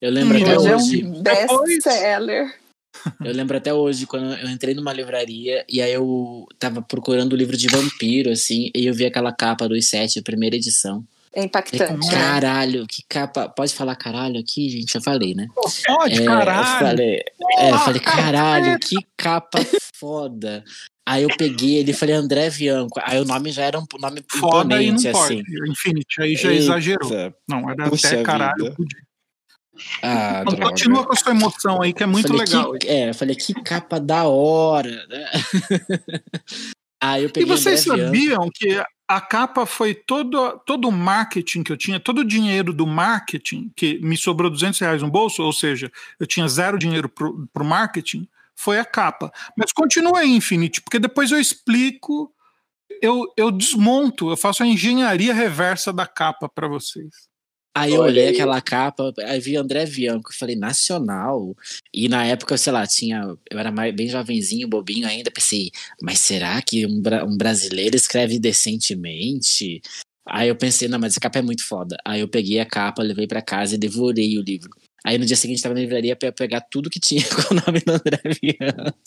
Eu 0.00 0.10
lembro 0.12 0.38
E 0.38 0.42
até 0.42 0.56
Hoje 0.58 0.68
é 0.68 0.76
hoje. 0.76 1.04
um 1.04 1.22
best-seller. 1.22 2.60
Eu 3.24 3.32
lembro 3.32 3.56
até 3.56 3.72
hoje, 3.72 4.06
quando 4.06 4.34
eu 4.34 4.48
entrei 4.48 4.74
numa 4.74 4.92
livraria 4.92 5.64
e 5.68 5.80
aí 5.82 5.92
eu 5.92 6.46
tava 6.58 6.82
procurando 6.82 7.32
o 7.32 7.36
livro 7.36 7.56
de 7.56 7.68
vampiro, 7.68 8.30
assim, 8.30 8.70
e 8.74 8.86
eu 8.86 8.94
vi 8.94 9.06
aquela 9.06 9.32
capa 9.32 9.68
dos 9.68 9.88
sete, 9.88 10.18
a 10.18 10.22
primeira 10.22 10.56
edição. 10.56 11.04
É 11.32 11.44
impactante. 11.44 12.06
né? 12.08 12.12
caralho, 12.12 12.86
que 12.86 13.02
capa. 13.08 13.48
Pode 13.48 13.72
falar 13.74 13.94
caralho 13.96 14.40
aqui, 14.40 14.68
gente? 14.70 14.94
Eu 14.94 15.02
falei, 15.02 15.34
né? 15.34 15.46
Pode, 15.86 16.22
É, 16.22 16.24
caralho. 16.24 16.60
Eu 16.60 16.88
falei, 16.88 17.20
é, 17.58 17.70
eu 17.70 17.78
falei, 17.78 18.00
caralho, 18.00 18.78
que 18.78 18.96
capa 19.16 19.58
foda. 19.94 20.64
Aí 21.06 21.22
eu 21.22 21.30
peguei 21.38 21.76
ele 21.76 21.90
e 21.92 21.94
falei, 21.94 22.14
André 22.14 22.50
Bianco. 22.50 23.00
Aí 23.02 23.18
o 23.20 23.24
nome 23.24 23.50
já 23.50 23.62
era 23.64 23.78
um 23.78 23.84
nome 24.00 24.22
Foda 24.28 24.82
e 24.82 24.90
não 24.90 24.96
imponente, 24.98 25.10
pode. 25.12 25.34
assim. 25.34 25.70
Infinity, 25.70 26.22
aí 26.22 26.34
já 26.34 26.50
Eita. 26.50 26.62
exagerou. 26.62 27.10
Não, 27.48 27.70
era 27.70 27.88
Puxa 27.88 28.08
até 28.08 28.22
caralho. 28.22 28.64
vida. 28.64 28.74
podia. 28.76 29.07
Ah, 30.02 30.40
Então, 30.42 30.54
droga. 30.54 30.70
continua 30.70 31.04
com 31.06 31.12
a 31.12 31.16
sua 31.16 31.32
emoção 31.32 31.82
aí, 31.82 31.92
que 31.92 32.02
é 32.02 32.06
muito 32.06 32.28
Falei, 32.28 32.44
legal. 32.46 32.72
Que, 32.78 32.88
é, 32.88 33.10
eu 33.10 33.14
falei, 33.14 33.34
que 33.36 33.54
capa 33.54 33.98
da 34.00 34.24
hora? 34.24 34.90
Aí 37.00 37.22
eu 37.22 37.28
E 37.28 37.32
peguei 37.32 37.48
vocês 37.48 37.86
André 37.88 38.10
Bianco. 38.10 38.44
sabiam 38.44 38.50
que 38.52 38.84
a 39.06 39.20
capa 39.20 39.64
foi 39.64 39.94
todo, 39.94 40.58
todo 40.66 40.88
o 40.88 40.92
marketing 40.92 41.62
que 41.62 41.70
eu 41.72 41.76
tinha, 41.76 42.00
todo 42.00 42.18
o 42.18 42.24
dinheiro 42.24 42.72
do 42.72 42.86
marketing, 42.86 43.70
que 43.76 43.98
me 44.00 44.16
sobrou 44.16 44.50
200 44.50 44.78
reais 44.80 45.00
no 45.02 45.08
bolso, 45.10 45.42
ou 45.42 45.52
seja, 45.52 45.90
eu 46.18 46.26
tinha 46.26 46.46
zero 46.48 46.76
dinheiro 46.78 47.08
para 47.08 47.62
o 47.62 47.64
marketing, 47.66 48.28
foi 48.56 48.78
a 48.80 48.84
capa. 48.84 49.32
Mas 49.56 49.72
continua 49.72 50.18
aí, 50.20 50.28
Infinity, 50.34 50.82
porque 50.82 50.98
depois 50.98 51.30
eu 51.30 51.38
explico, 51.40 52.32
eu, 53.00 53.32
eu 53.36 53.52
desmonto, 53.52 54.28
eu 54.30 54.36
faço 54.36 54.64
a 54.64 54.66
engenharia 54.66 55.32
reversa 55.32 55.92
da 55.92 56.06
capa 56.06 56.48
para 56.48 56.66
vocês. 56.66 57.28
Aí 57.76 57.92
eu 57.94 58.00
olhei 58.00 58.28
aquela 58.28 58.60
capa, 58.60 59.12
aí 59.24 59.38
vi 59.38 59.56
André 59.56 59.86
Bianco, 59.86 60.34
falei, 60.36 60.56
nacional. 60.56 61.54
E 61.94 62.08
na 62.08 62.24
época, 62.24 62.56
sei 62.56 62.72
lá, 62.72 62.86
tinha. 62.86 63.22
Eu 63.50 63.58
era 63.58 63.70
mais, 63.70 63.94
bem 63.94 64.08
jovenzinho, 64.08 64.68
bobinho 64.68 65.06
ainda. 65.06 65.30
Pensei, 65.30 65.70
mas 66.02 66.18
será 66.18 66.60
que 66.60 66.84
um, 66.86 67.00
um 67.26 67.36
brasileiro 67.36 67.94
escreve 67.94 68.38
decentemente? 68.38 69.80
Aí 70.28 70.48
eu 70.48 70.56
pensei, 70.56 70.88
não, 70.88 70.98
mas 70.98 71.12
essa 71.12 71.20
capa 71.20 71.38
é 71.38 71.42
muito 71.42 71.64
foda. 71.64 71.96
Aí 72.04 72.20
eu 72.20 72.28
peguei 72.28 72.58
a 72.60 72.66
capa, 72.66 73.02
levei 73.02 73.26
pra 73.26 73.40
casa 73.40 73.76
e 73.76 73.78
devorei 73.78 74.36
o 74.38 74.42
livro. 74.42 74.70
Aí 75.06 75.16
no 75.16 75.24
dia 75.24 75.36
seguinte 75.36 75.62
tava 75.62 75.74
na 75.74 75.80
livraria 75.80 76.16
pra 76.16 76.32
pegar 76.32 76.60
tudo 76.60 76.90
que 76.90 77.00
tinha 77.00 77.22
com 77.30 77.54
o 77.54 77.56
nome 77.64 77.80
do 77.80 77.92
André 77.92 78.20
Bianco. 78.42 78.98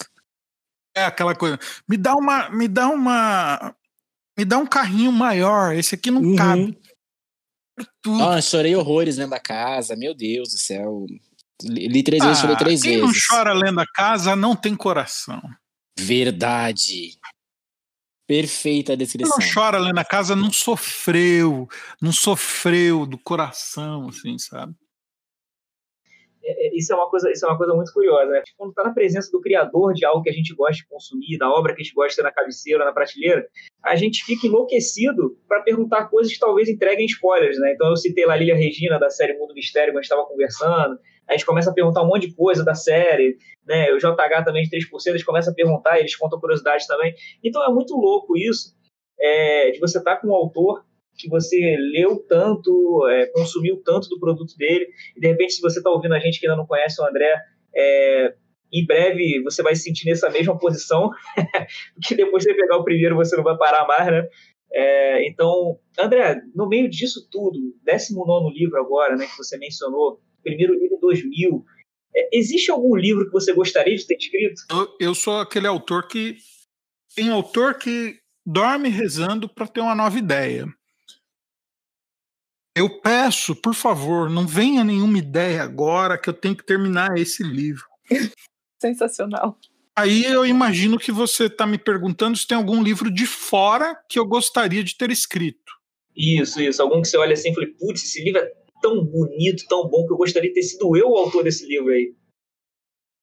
É 0.96 1.06
aquela 1.06 1.36
coisa, 1.36 1.60
me 1.88 1.96
dá 1.96 2.16
uma, 2.16 2.50
me 2.50 2.68
dá 2.68 2.90
uma, 2.90 3.76
me 4.38 4.44
dá 4.44 4.58
um 4.58 4.66
carrinho 4.66 5.12
maior, 5.12 5.74
esse 5.76 5.96
aqui 5.96 6.12
não 6.12 6.22
Uhum. 6.22 6.36
cabe. 6.36 6.78
Tudo. 8.02 8.18
Nossa, 8.18 8.42
chorei 8.42 8.76
horrores 8.76 9.16
dentro 9.18 9.32
da 9.32 9.40
casa, 9.40 9.96
meu 9.96 10.14
Deus 10.14 10.50
do 10.50 10.58
céu. 10.60 11.06
Li, 11.64 12.02
três 12.04 12.24
vezes, 12.24 12.40
chorei 12.42 12.56
três 12.56 12.82
Ah, 12.82 12.84
quem 12.84 13.00
vezes. 13.02 13.28
não 13.30 13.38
chora 13.38 13.54
lendo 13.54 13.80
a 13.80 13.86
casa 13.94 14.36
não 14.36 14.56
tem 14.56 14.76
coração. 14.76 15.42
Verdade. 16.00 17.18
Perfeita 18.28 18.94
a 18.94 18.96
Quem 18.98 19.06
descrição. 19.06 19.38
não 19.40 19.54
chora 19.54 19.78
lendo 19.78 20.00
a 20.00 20.06
casa 20.06 20.36
não 20.36 20.52
sofreu, 20.52 21.68
não 22.02 22.12
sofreu 22.14 23.06
do 23.06 23.18
coração, 23.18 24.08
assim, 24.10 24.38
sabe? 24.38 24.74
É, 26.44 26.68
é, 26.68 26.76
Isso 26.76 26.92
é 26.92 26.96
uma 26.96 27.10
coisa, 27.10 27.32
isso 27.32 27.46
é 27.46 27.50
uma 27.50 27.58
coisa 27.58 27.74
muito 27.74 27.94
curiosa, 27.94 28.32
né? 28.32 28.42
Quando 28.58 28.72
está 28.72 28.84
na 28.84 28.94
presença 28.94 29.32
do 29.32 29.42
criador 29.42 29.94
de 29.94 30.06
algo 30.06 30.22
que 30.22 30.30
a 30.30 30.34
gente 30.34 30.54
gosta 30.56 30.78
de 30.78 30.88
consumir, 30.88 31.38
da 31.38 31.50
obra 31.50 31.76
que 31.76 31.82
a 31.82 31.84
gente 31.84 31.94
gosta 31.94 32.10
de 32.10 32.16
ter 32.18 32.24
na 32.24 32.32
cabeceira, 32.32 32.86
na 32.86 32.92
prateleira, 32.92 33.48
a 33.84 33.96
gente 33.96 34.24
fica 34.24 34.48
enlouquecido 34.48 35.38
para 35.48 35.62
perguntar 35.62 36.08
coisas 36.08 36.34
que 36.34 36.40
talvez 36.40 36.68
entreguem 36.68 37.06
spoilers, 37.06 37.58
né? 37.60 37.74
Então 37.74 37.90
eu 37.90 37.96
citei 37.96 38.26
lá 38.26 38.34
a 38.34 38.38
Lilia 38.38 38.56
Regina 38.56 39.00
da 39.00 39.10
série 39.10 39.38
Mundo 39.38 39.54
Mistério, 39.54 39.94
quando 39.94 40.00
a 40.00 40.02
gente 40.02 40.12
estava 40.12 40.28
conversando. 40.28 41.00
A 41.28 41.34
gente 41.34 41.46
começa 41.46 41.70
a 41.70 41.74
perguntar 41.74 42.02
um 42.02 42.08
monte 42.08 42.28
de 42.28 42.36
coisa 42.36 42.64
da 42.64 42.74
série, 42.74 43.38
né? 43.66 43.92
O 43.94 43.98
JH 43.98 44.44
também 44.44 44.64
de 44.64 44.70
3%, 44.70 44.82
eles 45.08 45.24
começam 45.24 45.54
a 45.54 45.56
perguntar, 45.56 46.00
eles 46.00 46.16
contam 46.16 46.40
curiosidades 46.40 46.88
também. 46.88 47.14
Então 47.44 47.64
é 47.64 47.72
muito 47.72 47.96
louco 47.96 48.36
isso, 48.38 48.76
é, 49.20 49.72
de 49.72 49.80
você 49.80 50.00
estar 50.00 50.18
com 50.18 50.30
um 50.30 50.34
autor 50.34 50.84
que 51.22 51.30
você 51.30 51.78
leu 51.94 52.18
tanto, 52.28 53.08
é, 53.10 53.28
consumiu 53.28 53.82
tanto 53.84 54.10
do 54.10 54.20
produto 54.20 54.56
dele, 54.58 54.88
e 55.16 55.20
de 55.20 55.28
repente, 55.28 55.54
se 55.54 55.62
você 55.62 55.80
está 55.80 55.90
ouvindo 55.90 56.16
a 56.16 56.20
gente 56.20 56.40
que 56.40 56.48
ainda 56.48 56.58
não 56.58 56.66
conhece 56.66 57.02
o 57.02 57.06
André, 57.06 57.36
é, 57.76 58.34
em 58.74 58.86
breve 58.86 59.42
você 59.44 59.62
vai 59.62 59.76
se 59.76 59.84
sentir 59.84 60.10
nessa 60.10 60.30
mesma 60.30 60.58
posição, 60.58 61.10
porque 61.94 62.16
depois 62.16 62.44
de 62.44 62.54
pegar 62.54 62.78
o 62.78 62.84
primeiro 62.84 63.16
você 63.16 63.36
não 63.36 63.44
vai 63.44 63.58
parar 63.58 63.86
mais, 63.86 64.08
né? 64.08 64.28
É, 64.74 65.28
então, 65.28 65.78
André, 66.00 66.42
no 66.56 66.68
meio 66.68 66.90
disso 66.90 67.28
tudo, 67.30 67.60
19 67.84 68.58
livro 68.58 68.80
agora, 68.80 69.18
né, 69.18 69.28
que 69.28 69.38
você 69.38 69.58
mencionou, 69.58 70.22
primeiro 70.42 70.74
livro 70.74 70.96
em 70.96 71.00
2000, 71.00 71.66
é, 72.16 72.38
existe 72.38 72.72
algum 72.72 72.96
livro 72.96 73.26
que 73.26 73.32
você 73.32 73.54
gostaria 73.54 73.96
de 73.96 74.08
ter 74.08 74.16
escrito? 74.16 74.62
Eu, 74.72 75.08
eu 75.10 75.16
sou 75.16 75.40
aquele 75.40 75.68
autor 75.68 76.08
que. 76.08 76.38
Tem 77.14 77.30
autor 77.30 77.78
que 77.78 78.16
dorme 78.46 78.88
rezando 78.88 79.50
para 79.50 79.68
ter 79.68 79.82
uma 79.82 79.96
nova 79.96 80.18
ideia. 80.18 80.66
Eu 82.76 83.02
peço, 83.02 83.54
por 83.56 83.74
favor, 83.74 84.30
não 84.30 84.48
venha 84.48 84.84
nenhuma 84.84 85.18
ideia 85.18 85.62
agora 85.62 86.18
que 86.18 86.30
eu 86.30 86.34
tenho 86.34 86.56
que 86.56 86.66
terminar 86.66 87.18
esse 87.18 87.44
livro. 87.44 87.86
Sensacional. 88.82 89.58
Aí 89.96 90.24
eu 90.24 90.46
imagino 90.46 90.98
que 90.98 91.12
você 91.12 91.46
está 91.46 91.68
me 91.68 91.78
perguntando 91.78 92.38
se 92.38 92.48
tem 92.48 92.58
algum 92.58 92.82
livro 92.82 93.12
de 93.12 93.26
fora 93.26 93.96
que 94.10 94.18
eu 94.18 94.26
gostaria 94.26 94.84
de 94.84 94.96
ter 94.96 95.12
escrito. 95.12 95.74
Isso, 96.16 96.62
isso. 96.62 96.82
Algum 96.82 97.02
que 97.02 97.10
você 97.10 97.18
olha 97.18 97.34
assim 97.34 97.52
e 97.52 97.54
fala, 97.54 97.68
putz, 97.78 98.04
esse 98.04 98.24
livro 98.24 98.40
é 98.40 98.52
tão 98.82 99.04
bonito, 99.04 99.66
tão 99.68 99.88
bom, 99.88 100.08
que 100.08 100.14
eu 100.14 100.18
gostaria 100.18 100.50
de 100.50 100.56
ter 100.56 100.64
sido 100.64 100.96
eu 100.96 101.10
o 101.10 101.18
autor 101.18 101.44
desse 101.44 101.68
livro 101.68 101.90
aí. 101.90 102.16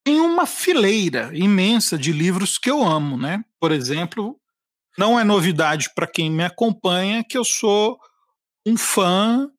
Tem 0.04 0.20
uma 0.20 0.46
fileira 0.46 1.30
imensa 1.34 1.98
de 1.98 2.12
livros 2.12 2.58
que 2.58 2.70
eu 2.70 2.82
amo, 2.82 3.16
né? 3.16 3.42
Por 3.58 3.72
exemplo, 3.72 4.38
não 4.96 5.18
é 5.18 5.24
novidade 5.24 5.90
para 5.94 6.06
quem 6.06 6.30
me 6.30 6.44
acompanha 6.44 7.24
que 7.24 7.36
eu 7.36 7.44
sou 7.44 7.98
um 8.68 8.76
fã 8.76 9.50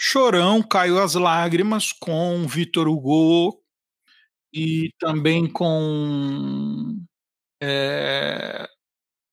chorão, 0.00 0.62
caiu 0.62 1.00
as 1.00 1.14
lágrimas 1.14 1.92
com 1.92 2.46
Victor 2.46 2.88
Hugo 2.88 3.62
e 4.52 4.90
também 4.98 5.50
com 5.50 6.96
é, 7.62 8.68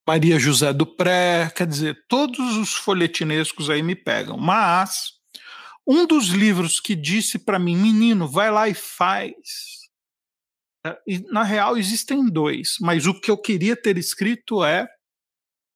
Maria 0.07 0.39
José 0.39 0.71
Dupré, 0.73 1.51
quer 1.55 1.67
dizer, 1.67 2.05
todos 2.07 2.57
os 2.57 2.73
folhetinescos 2.73 3.69
aí 3.69 3.83
me 3.83 3.95
pegam. 3.95 4.37
Mas 4.37 5.13
um 5.85 6.05
dos 6.05 6.27
livros 6.27 6.79
que 6.79 6.95
disse 6.95 7.37
para 7.37 7.59
mim, 7.59 7.75
menino, 7.75 8.27
vai 8.27 8.51
lá 8.51 8.69
e 8.69 8.73
faz. 8.73 9.33
E, 11.07 11.19
na 11.31 11.43
real, 11.43 11.77
existem 11.77 12.25
dois, 12.25 12.77
mas 12.79 13.05
o 13.05 13.19
que 13.19 13.29
eu 13.29 13.37
queria 13.37 13.75
ter 13.75 13.97
escrito 13.97 14.63
é 14.63 14.87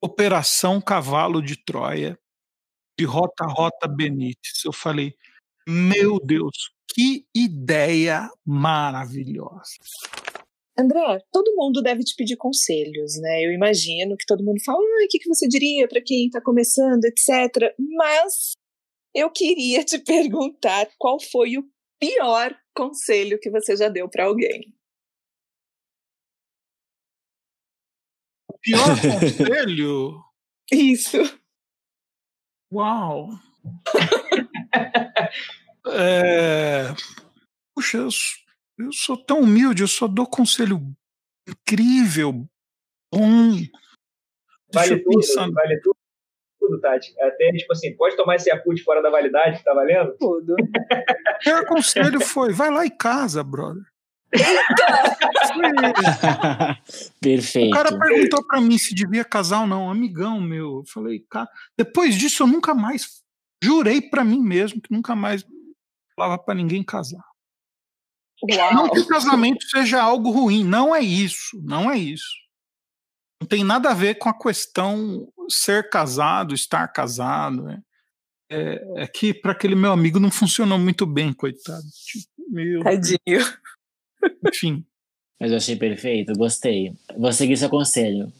Operação 0.01 0.79
Cavalo 0.79 1.41
de 1.41 1.55
Troia, 1.55 2.17
de 2.97 3.05
Rota 3.05 3.45
Rota 3.45 3.87
Benítez. 3.87 4.63
Eu 4.65 4.73
falei, 4.73 5.13
meu 5.67 6.19
Deus, 6.19 6.71
que 6.93 7.25
ideia 7.35 8.29
maravilhosa. 8.45 9.77
André, 10.77 11.19
todo 11.31 11.55
mundo 11.55 11.81
deve 11.81 12.03
te 12.03 12.15
pedir 12.15 12.35
conselhos, 12.35 13.19
né? 13.21 13.45
Eu 13.45 13.51
imagino 13.51 14.17
que 14.17 14.25
todo 14.25 14.43
mundo 14.43 14.59
fala, 14.65 14.79
ah, 14.79 15.05
o 15.05 15.07
que, 15.07 15.19
que 15.19 15.27
você 15.27 15.47
diria 15.47 15.87
para 15.87 16.01
quem 16.01 16.25
está 16.25 16.41
começando, 16.41 17.05
etc. 17.05 17.73
Mas 17.77 18.53
eu 19.13 19.29
queria 19.31 19.83
te 19.83 19.99
perguntar 20.03 20.89
qual 20.97 21.19
foi 21.19 21.57
o 21.57 21.63
pior 21.99 22.57
conselho 22.75 23.39
que 23.39 23.51
você 23.51 23.75
já 23.75 23.87
deu 23.87 24.09
para 24.09 24.25
alguém. 24.25 24.73
O 28.49 28.57
pior 28.59 28.99
conselho? 28.99 30.23
Isso. 30.73 31.42
Uau! 32.73 33.29
é... 35.87 36.85
Puxa, 37.75 37.97
eu, 37.97 38.09
eu 38.79 38.91
sou 38.91 39.15
tão 39.15 39.41
humilde, 39.41 39.83
eu 39.83 39.87
só 39.87 40.07
dou 40.07 40.25
conselho 40.25 40.81
incrível, 41.47 42.47
bom. 43.13 43.51
Deixa 43.51 43.69
Vale 44.73 45.03
tudo, 45.03 45.19
pensar. 45.19 45.51
vale 45.51 45.79
tudo, 45.81 45.95
tudo, 46.59 46.81
Tati. 46.81 47.13
Até, 47.21 47.51
tipo 47.51 47.73
assim, 47.73 47.95
pode 47.95 48.15
tomar 48.15 48.37
esse 48.37 48.49
Yakult 48.49 48.81
fora 48.83 49.03
da 49.03 49.11
validade, 49.11 49.59
que 49.59 49.63
tá 49.63 49.73
valendo? 49.73 50.15
Tudo. 50.17 50.55
O 51.33 51.37
pior 51.43 51.65
conselho 51.65 52.21
foi: 52.21 52.53
vai 52.53 52.71
lá 52.71 52.85
e 52.85 52.89
casa, 52.89 53.43
brother. 53.43 53.83
Perfeito. 57.21 57.69
O 57.69 57.73
cara 57.73 57.97
perguntou 57.97 58.45
pra 58.45 58.59
mim 58.59 58.77
se 58.77 58.95
devia 58.95 59.23
casar 59.23 59.61
ou 59.61 59.67
não, 59.67 59.89
amigão 59.89 60.41
meu. 60.41 60.77
Eu 60.77 60.83
falei, 60.91 61.23
cara, 61.29 61.47
depois 61.77 62.15
disso 62.15 62.43
eu 62.43 62.47
nunca 62.47 62.73
mais 62.73 63.21
jurei 63.63 64.01
pra 64.01 64.23
mim 64.23 64.41
mesmo 64.41 64.81
que 64.81 64.91
nunca 64.91 65.15
mais 65.15 65.45
falava 66.15 66.41
pra 66.41 66.55
ninguém 66.55 66.83
casar. 66.83 67.23
Uau. 68.51 68.73
Não 68.73 68.89
que 68.89 68.99
o 68.99 69.07
casamento 69.07 69.63
seja 69.69 70.01
algo 70.01 70.29
ruim, 70.29 70.63
não 70.63 70.93
é 70.93 71.01
isso, 71.01 71.61
não 71.63 71.89
é 71.89 71.97
isso. 71.97 72.43
Não 73.41 73.47
tem 73.47 73.63
nada 73.63 73.91
a 73.91 73.93
ver 73.93 74.15
com 74.15 74.29
a 74.29 74.37
questão 74.37 75.27
ser 75.49 75.89
casado, 75.89 76.53
estar 76.53 76.87
casado. 76.89 77.63
né? 77.63 77.81
É, 78.49 79.03
é 79.03 79.07
que 79.07 79.33
para 79.33 79.51
aquele 79.51 79.75
meu 79.75 79.91
amigo 79.91 80.19
não 80.19 80.29
funcionou 80.29 80.77
muito 80.77 81.05
bem, 81.05 81.33
coitado. 81.33 81.83
Tipo, 82.05 82.27
meu, 82.49 82.83
Tadinho. 82.83 83.17
Enfim. 84.47 84.83
Mas 85.39 85.51
eu 85.51 85.57
achei 85.57 85.75
perfeito, 85.75 86.33
gostei. 86.33 86.93
Vou 87.17 87.31
seguir 87.33 87.57
seu 87.57 87.69
conselho. 87.69 88.31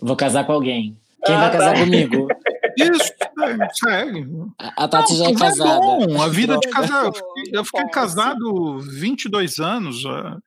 Vou 0.00 0.16
casar 0.16 0.44
com 0.46 0.52
alguém. 0.52 0.96
Quem 1.24 1.34
Ah, 1.34 1.40
vai 1.40 1.52
casar 1.52 1.74
tá. 1.74 1.80
comigo? 1.80 2.28
Isso, 2.78 3.12
é, 3.42 3.68
segue. 3.74 4.24
A, 4.56 4.84
a 4.84 4.88
Tati 4.88 5.16
já 5.16 5.24
é 5.24 5.28
Não, 5.32 5.34
casada. 5.34 5.80
bom, 5.80 6.22
a 6.22 6.28
vida 6.28 6.56
de 6.58 6.68
casar. 6.68 7.06
Eu 7.06 7.12
fiquei, 7.12 7.42
eu 7.52 7.64
fiquei 7.64 7.80
posso. 7.82 7.92
casado 7.92 8.78
22 8.80 9.58
anos. 9.58 10.04
ah, 10.06 10.38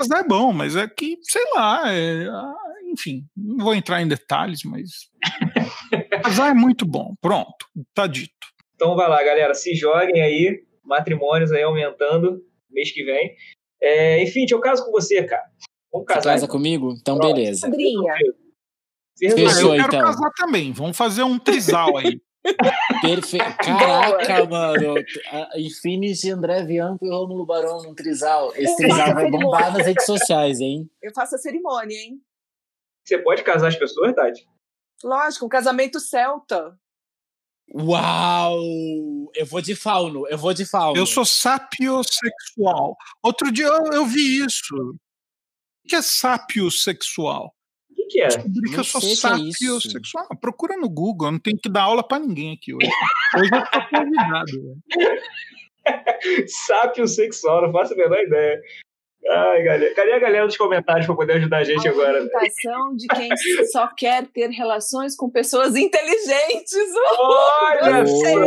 Casar 0.00 0.24
é 0.24 0.26
bom, 0.26 0.52
mas 0.52 0.74
é 0.74 0.88
que, 0.88 1.16
sei 1.22 1.44
lá, 1.54 1.92
é, 1.92 2.26
ah, 2.26 2.54
enfim, 2.92 3.24
não 3.36 3.58
vou 3.64 3.74
entrar 3.74 4.02
em 4.02 4.08
detalhes, 4.08 4.62
mas. 4.64 4.90
casar 6.24 6.50
é 6.50 6.54
muito 6.54 6.84
bom. 6.84 7.14
Pronto, 7.20 7.64
tá 7.94 8.08
dito. 8.08 8.32
Então 8.74 8.96
vai 8.96 9.08
lá, 9.08 9.22
galera, 9.22 9.54
se 9.54 9.74
joguem 9.76 10.20
aí, 10.20 10.64
matrimônios 10.84 11.52
aí 11.52 11.62
aumentando 11.62 12.42
mês 12.68 12.90
que 12.92 13.04
vem. 13.04 13.36
É, 13.82 14.22
enfim, 14.22 14.46
eu 14.48 14.60
caso 14.60 14.84
com 14.84 14.92
você, 14.92 15.24
cara. 15.24 15.42
Vamos 15.92 16.06
Você 16.06 16.14
casar. 16.14 16.30
casa 16.34 16.48
comigo? 16.48 16.94
Então, 16.98 17.18
Pronto. 17.18 17.34
beleza. 17.34 17.68
Você 19.14 19.30
Fechou. 19.30 19.74
eu 19.74 19.82
quero 19.82 19.88
então. 19.88 20.00
casar 20.00 20.30
também. 20.36 20.72
Vamos 20.72 20.96
fazer 20.96 21.22
um 21.22 21.38
trisal 21.38 21.96
aí. 21.98 22.20
Perfeito. 23.02 23.56
Caraca, 23.58 24.44
mano. 24.46 24.94
Infinity, 25.56 26.30
André 26.30 26.64
Bianco 26.64 27.04
e 27.04 27.10
Rômulo 27.10 27.44
Barão 27.44 27.82
num 27.82 27.94
trisal. 27.94 28.52
Esse 28.56 28.76
trisal 28.76 29.14
vai 29.14 29.30
bombar 29.30 29.72
nas 29.76 29.86
redes 29.86 30.06
sociais, 30.06 30.60
hein? 30.60 30.88
Eu 31.02 31.12
faço 31.14 31.34
a 31.34 31.38
cerimônia, 31.38 31.94
hein? 31.96 32.20
Você 33.04 33.18
pode 33.18 33.42
casar 33.42 33.68
as 33.68 33.76
pessoas, 33.76 34.14
Tati? 34.14 34.46
Lógico, 35.04 35.46
um 35.46 35.48
casamento 35.48 36.00
celta. 36.00 36.76
Uau! 37.74 38.60
Eu 39.34 39.46
vou 39.46 39.60
de 39.62 39.74
fauno, 39.74 40.26
eu 40.28 40.36
vou 40.36 40.52
de 40.52 40.66
fauno. 40.66 40.98
Eu 40.98 41.06
sou 41.06 41.24
sapiosexual. 41.24 42.96
Outro 43.22 43.50
dia 43.50 43.66
eu, 43.66 43.92
eu 43.92 44.06
vi 44.06 44.44
isso. 44.44 44.74
O 44.74 45.88
que 45.88 45.96
é 45.96 46.02
sapiosexual? 46.02 47.54
O 47.90 47.94
que, 47.94 48.04
que 48.06 48.20
é? 48.20 48.26
Descobri 48.28 48.70
que 48.70 48.78
eu 48.78 48.84
sou 48.84 49.00
é 49.00 49.14
sapiosexual. 49.14 50.28
Procura 50.40 50.76
no 50.76 50.88
Google, 50.88 51.28
eu 51.28 51.32
não 51.32 51.38
tenho 51.38 51.58
que 51.58 51.70
dar 51.70 51.82
aula 51.82 52.06
pra 52.06 52.18
ninguém 52.18 52.52
aqui 52.52 52.74
hoje. 52.74 52.90
Hoje 53.36 53.50
eu 53.52 53.70
tô 53.70 53.88
convidado. 53.88 54.52
velho. 54.52 54.82
Sápio 56.46 57.08
sexual, 57.08 57.62
não 57.62 57.72
faço 57.72 57.94
a 57.94 57.96
menor 57.96 58.18
ideia. 58.18 58.60
Ai, 59.30 59.62
galera. 59.62 59.94
Cadê 59.94 60.12
a 60.12 60.18
galera 60.18 60.46
dos 60.46 60.56
comentários 60.56 61.06
pra 61.06 61.14
poder 61.14 61.34
ajudar 61.34 61.58
a 61.58 61.64
gente 61.64 61.86
a 61.86 61.90
agora? 61.90 62.22
orientação 62.22 62.96
de 62.96 63.06
quem 63.06 63.28
só 63.70 63.86
quer 63.96 64.26
ter 64.26 64.50
relações 64.50 65.14
com 65.14 65.30
pessoas 65.30 65.76
inteligentes. 65.76 66.72
Olha 67.18 68.06
só! 68.06 68.40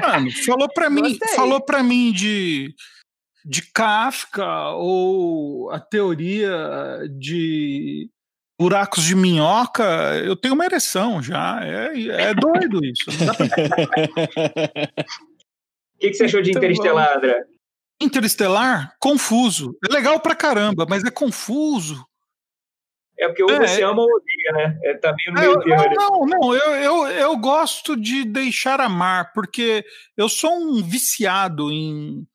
Mano, 0.00 0.30
falou 0.44 0.68
pra 0.68 0.90
mim, 0.90 1.18
falou 1.34 1.60
para 1.60 1.82
mim 1.82 2.12
de 2.12 2.74
de 3.44 3.62
Kafka 3.72 4.70
ou 4.72 5.70
a 5.70 5.80
teoria 5.80 6.98
de 7.18 8.10
buracos 8.60 9.04
de 9.04 9.16
minhoca, 9.16 9.82
eu 10.22 10.36
tenho 10.36 10.52
uma 10.52 10.66
ereção 10.66 11.22
já. 11.22 11.60
É, 11.64 12.28
é 12.28 12.34
doido 12.34 12.84
isso. 12.84 13.06
O 15.92 16.00
que, 16.00 16.08
que 16.08 16.14
você 16.14 16.24
achou 16.24 16.40
de 16.40 16.48
Então, 16.48 16.62
Interestelar, 16.62 17.14
André? 17.14 17.44
Interestelar, 18.00 18.94
confuso. 18.98 19.76
É 19.88 19.92
legal 19.92 20.18
pra 20.20 20.34
caramba, 20.34 20.86
mas 20.88 21.04
é 21.04 21.10
confuso. 21.10 22.04
É 23.18 23.28
porque 23.28 23.42
ou 23.42 23.50
É, 23.50 23.66
você 23.68 23.82
ama 23.82 24.00
ou 24.00 24.08
odeia, 24.08 24.52
né? 24.68 24.78
É, 24.82 24.94
tá 24.94 25.14
meio 25.14 25.32
no 25.32 25.38
É, 25.38 25.40
meio 25.42 25.52
eu- 25.52 25.60
termo 25.62 25.94
não, 25.94 26.26
não, 26.26 26.54
eu, 26.54 26.74
eu, 26.76 27.06
eu 27.08 27.36
gosto 27.36 27.94
de 27.94 28.24
deixar 28.24 28.80
amar, 28.80 29.32
porque 29.34 29.84
eu 30.16 30.28
sou 30.28 30.50
um 30.58 30.82
viciado 30.82 31.70
em 31.70 32.26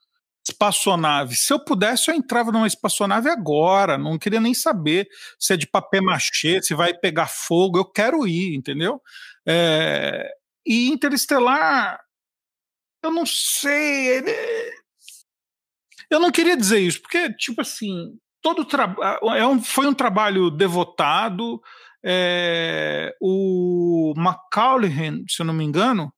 espaçonave. 0.47 1.35
Se 1.35 1.51
eu 1.51 1.59
pudesse, 1.59 2.11
eu 2.11 2.15
entrava 2.15 2.51
numa 2.51 2.67
espaçonave 2.67 3.27
agora, 3.27 3.97
não 3.97 4.19
queria 4.19 4.39
nem 4.39 4.53
saber 4.53 5.07
se 5.39 5.53
é 5.53 5.57
de 5.57 5.65
papel 5.65 6.03
machê, 6.03 6.61
se 6.61 6.75
vai 6.75 6.93
pegar 6.93 7.25
fogo, 7.27 7.79
eu 7.79 7.85
quero 7.85 8.27
ir, 8.27 8.53
entendeu? 8.55 9.01
É, 9.43 10.31
e 10.63 10.89
Interestelar, 10.91 11.99
eu 13.01 13.11
não 13.11 13.25
sei, 13.25 14.17
ele- 14.17 14.31
eu 16.09 16.19
não 16.19 16.31
queria 16.31 16.57
dizer 16.57 16.79
isso, 16.79 17.01
porque, 17.01 17.33
tipo 17.33 17.61
assim, 17.61 18.17
todo 18.41 18.67
é 19.35 19.45
um, 19.47 19.61
foi 19.61 19.87
um 19.87 19.93
trabalho 19.93 20.49
devotado. 20.51 21.61
é, 22.03 23.15
o 23.19 24.13
Macaulay, 24.15 24.91
se 25.27 25.41
eu 25.41 25.45
não 25.45 25.53
me 25.53 25.63
engano, 25.63 26.13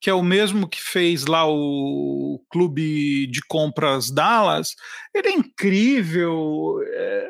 que 0.00 0.08
é 0.08 0.14
o 0.14 0.22
mesmo 0.22 0.68
que 0.68 0.80
fez 0.80 1.26
lá 1.26 1.44
o 1.48 2.40
Clube 2.50 3.26
de 3.26 3.40
Compras 3.48 4.10
Dallas, 4.10 4.74
ele 5.14 5.28
é 5.28 5.32
incrível. 5.32 6.80
é, 6.94 7.28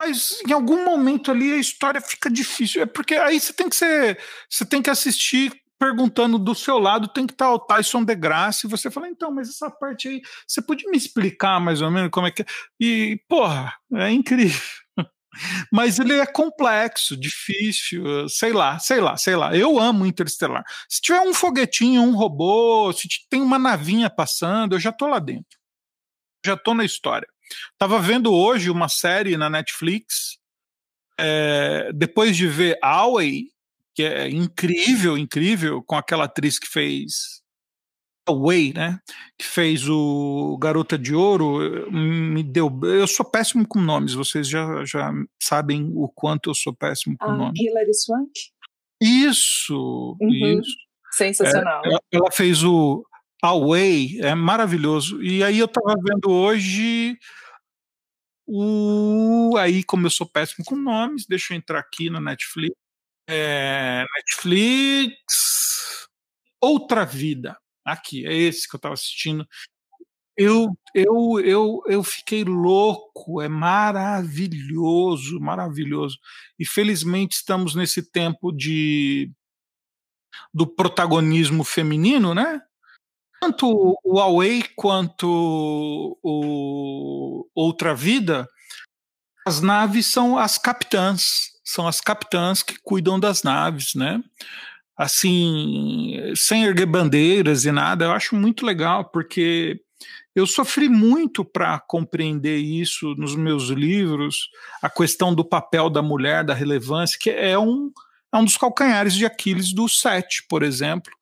mas 0.00 0.40
em 0.46 0.52
algum 0.52 0.84
momento 0.84 1.30
ali 1.30 1.52
a 1.52 1.56
história 1.56 2.00
fica 2.00 2.30
difícil. 2.30 2.82
É 2.82 2.86
porque 2.86 3.14
aí 3.14 3.38
você 3.40 3.52
tem 3.52 3.68
que 3.68 3.76
ser. 3.76 4.18
Você 4.48 4.64
tem 4.64 4.80
que 4.80 4.90
assistir 4.90 5.52
perguntando 5.78 6.38
do 6.38 6.54
seu 6.54 6.78
lado, 6.78 7.08
tem 7.08 7.26
que 7.26 7.32
estar 7.32 7.52
o 7.52 7.58
Tyson 7.58 8.02
DeGrasse, 8.02 8.66
e 8.66 8.70
você 8.70 8.90
fala, 8.90 9.08
então, 9.08 9.30
mas 9.30 9.48
essa 9.48 9.70
parte 9.70 10.08
aí, 10.08 10.22
você 10.46 10.60
podia 10.60 10.90
me 10.90 10.96
explicar 10.96 11.60
mais 11.60 11.80
ou 11.80 11.90
menos 11.90 12.10
como 12.10 12.26
é 12.26 12.30
que 12.30 12.42
é? 12.42 12.46
E, 12.80 13.20
porra, 13.28 13.74
é 13.94 14.10
incrível. 14.10 14.60
Mas 15.72 16.00
ele 16.00 16.14
é 16.14 16.26
complexo, 16.26 17.16
difícil, 17.16 18.28
sei 18.28 18.52
lá, 18.52 18.78
sei 18.80 19.00
lá, 19.00 19.16
sei 19.16 19.36
lá. 19.36 19.54
Eu 19.54 19.78
amo 19.78 20.04
Interestelar. 20.04 20.64
Se 20.88 21.00
tiver 21.00 21.20
um 21.20 21.32
foguetinho, 21.32 22.02
um 22.02 22.16
robô, 22.16 22.92
se 22.92 23.06
tem 23.30 23.40
uma 23.40 23.58
navinha 23.58 24.10
passando, 24.10 24.74
eu 24.74 24.80
já 24.80 24.90
tô 24.90 25.06
lá 25.06 25.20
dentro. 25.20 25.56
Já 26.44 26.56
tô 26.56 26.74
na 26.74 26.84
história. 26.84 27.28
Tava 27.78 28.00
vendo 28.00 28.32
hoje 28.34 28.70
uma 28.70 28.88
série 28.88 29.36
na 29.36 29.48
Netflix, 29.48 30.38
é, 31.18 31.90
depois 31.94 32.36
de 32.36 32.46
ver 32.46 32.78
Away, 32.82 33.46
que 33.98 34.04
é 34.04 34.28
incrível, 34.30 35.18
incrível, 35.18 35.82
com 35.82 35.96
aquela 35.96 36.26
atriz 36.26 36.56
que 36.56 36.68
fez 36.68 37.42
Away, 38.28 38.72
né? 38.72 39.00
Que 39.36 39.44
fez 39.44 39.88
o 39.88 40.56
Garota 40.62 40.96
de 40.96 41.16
Ouro, 41.16 41.90
me 41.90 42.44
deu. 42.44 42.70
Eu 42.84 43.08
sou 43.08 43.26
péssimo 43.28 43.66
com 43.66 43.80
nomes, 43.80 44.14
vocês 44.14 44.46
já, 44.48 44.84
já 44.84 45.10
sabem 45.42 45.90
o 45.92 46.08
quanto 46.08 46.48
eu 46.48 46.54
sou 46.54 46.72
péssimo 46.72 47.16
com 47.18 47.28
A 47.28 47.36
nomes. 47.36 47.60
Hilary 47.60 47.92
Swank. 47.92 48.30
Isso, 49.02 50.16
Uhum. 50.20 50.60
isso. 50.60 50.76
Sensacional. 51.10 51.82
Ela, 51.84 52.00
ela 52.12 52.30
fez 52.30 52.62
o 52.62 53.04
Away, 53.42 54.20
é 54.20 54.32
maravilhoso. 54.32 55.20
E 55.20 55.42
aí 55.42 55.58
eu 55.58 55.66
tava 55.66 55.96
vendo 56.00 56.30
hoje 56.30 57.18
o. 58.46 59.56
Aí, 59.58 59.82
como 59.82 60.06
eu 60.06 60.10
sou 60.10 60.28
péssimo 60.28 60.64
com 60.64 60.76
nomes, 60.76 61.26
deixa 61.28 61.52
eu 61.52 61.58
entrar 61.58 61.80
aqui 61.80 62.08
na 62.08 62.20
Netflix. 62.20 62.76
É, 63.28 64.04
Netflix. 64.16 66.08
Outra 66.60 67.04
Vida. 67.04 67.56
Aqui, 67.84 68.26
é 68.26 68.34
esse 68.34 68.68
que 68.68 68.74
eu 68.74 68.80
tava 68.80 68.94
assistindo. 68.94 69.46
Eu, 70.36 70.68
eu, 70.94 71.40
eu, 71.40 71.82
eu 71.86 72.02
fiquei 72.04 72.44
louco, 72.44 73.42
é 73.42 73.48
maravilhoso, 73.48 75.40
maravilhoso. 75.40 76.16
E 76.58 76.64
felizmente 76.64 77.36
estamos 77.36 77.74
nesse 77.74 78.02
tempo 78.10 78.52
de 78.52 79.32
do 80.54 80.66
protagonismo 80.66 81.64
feminino, 81.64 82.34
né? 82.34 82.62
Tanto 83.40 83.98
o 84.04 84.20
Away 84.20 84.64
quanto 84.76 85.26
o 86.22 87.48
Outra 87.54 87.94
Vida, 87.94 88.48
as 89.46 89.60
naves 89.60 90.06
são 90.06 90.38
as 90.38 90.58
capitãs, 90.58 91.57
são 91.68 91.86
as 91.86 92.00
capitãs 92.00 92.62
que 92.62 92.78
cuidam 92.82 93.20
das 93.20 93.42
naves, 93.42 93.94
né? 93.94 94.22
Assim, 94.96 96.16
sem 96.34 96.64
erguer 96.64 96.86
bandeiras 96.86 97.66
e 97.66 97.70
nada, 97.70 98.06
eu 98.06 98.12
acho 98.12 98.34
muito 98.34 98.64
legal, 98.64 99.04
porque 99.10 99.78
eu 100.34 100.46
sofri 100.46 100.88
muito 100.88 101.44
para 101.44 101.78
compreender 101.78 102.56
isso 102.56 103.14
nos 103.16 103.36
meus 103.36 103.68
livros, 103.68 104.48
a 104.80 104.88
questão 104.88 105.34
do 105.34 105.44
papel 105.44 105.90
da 105.90 106.00
mulher, 106.00 106.42
da 106.42 106.54
relevância, 106.54 107.18
que 107.20 107.28
é 107.28 107.58
um, 107.58 107.92
é 108.32 108.38
um 108.38 108.44
dos 108.44 108.56
calcanhares 108.56 109.12
de 109.12 109.26
Aquiles 109.26 109.74
do 109.74 109.86
Sete, 109.90 110.46
por 110.48 110.62
exemplo, 110.62 111.12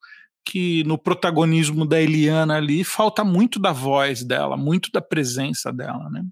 que 0.45 0.81
no 0.85 0.97
protagonismo 0.97 1.85
da 1.85 2.01
Eliana 2.01 2.55
ali 2.55 2.85
falta 2.85 3.21
muito 3.21 3.59
da 3.59 3.73
voz 3.73 4.23
dela, 4.23 4.55
muito 4.55 4.89
da 4.93 5.01
presença 5.01 5.73
dela, 5.73 6.09
né? 6.09 6.23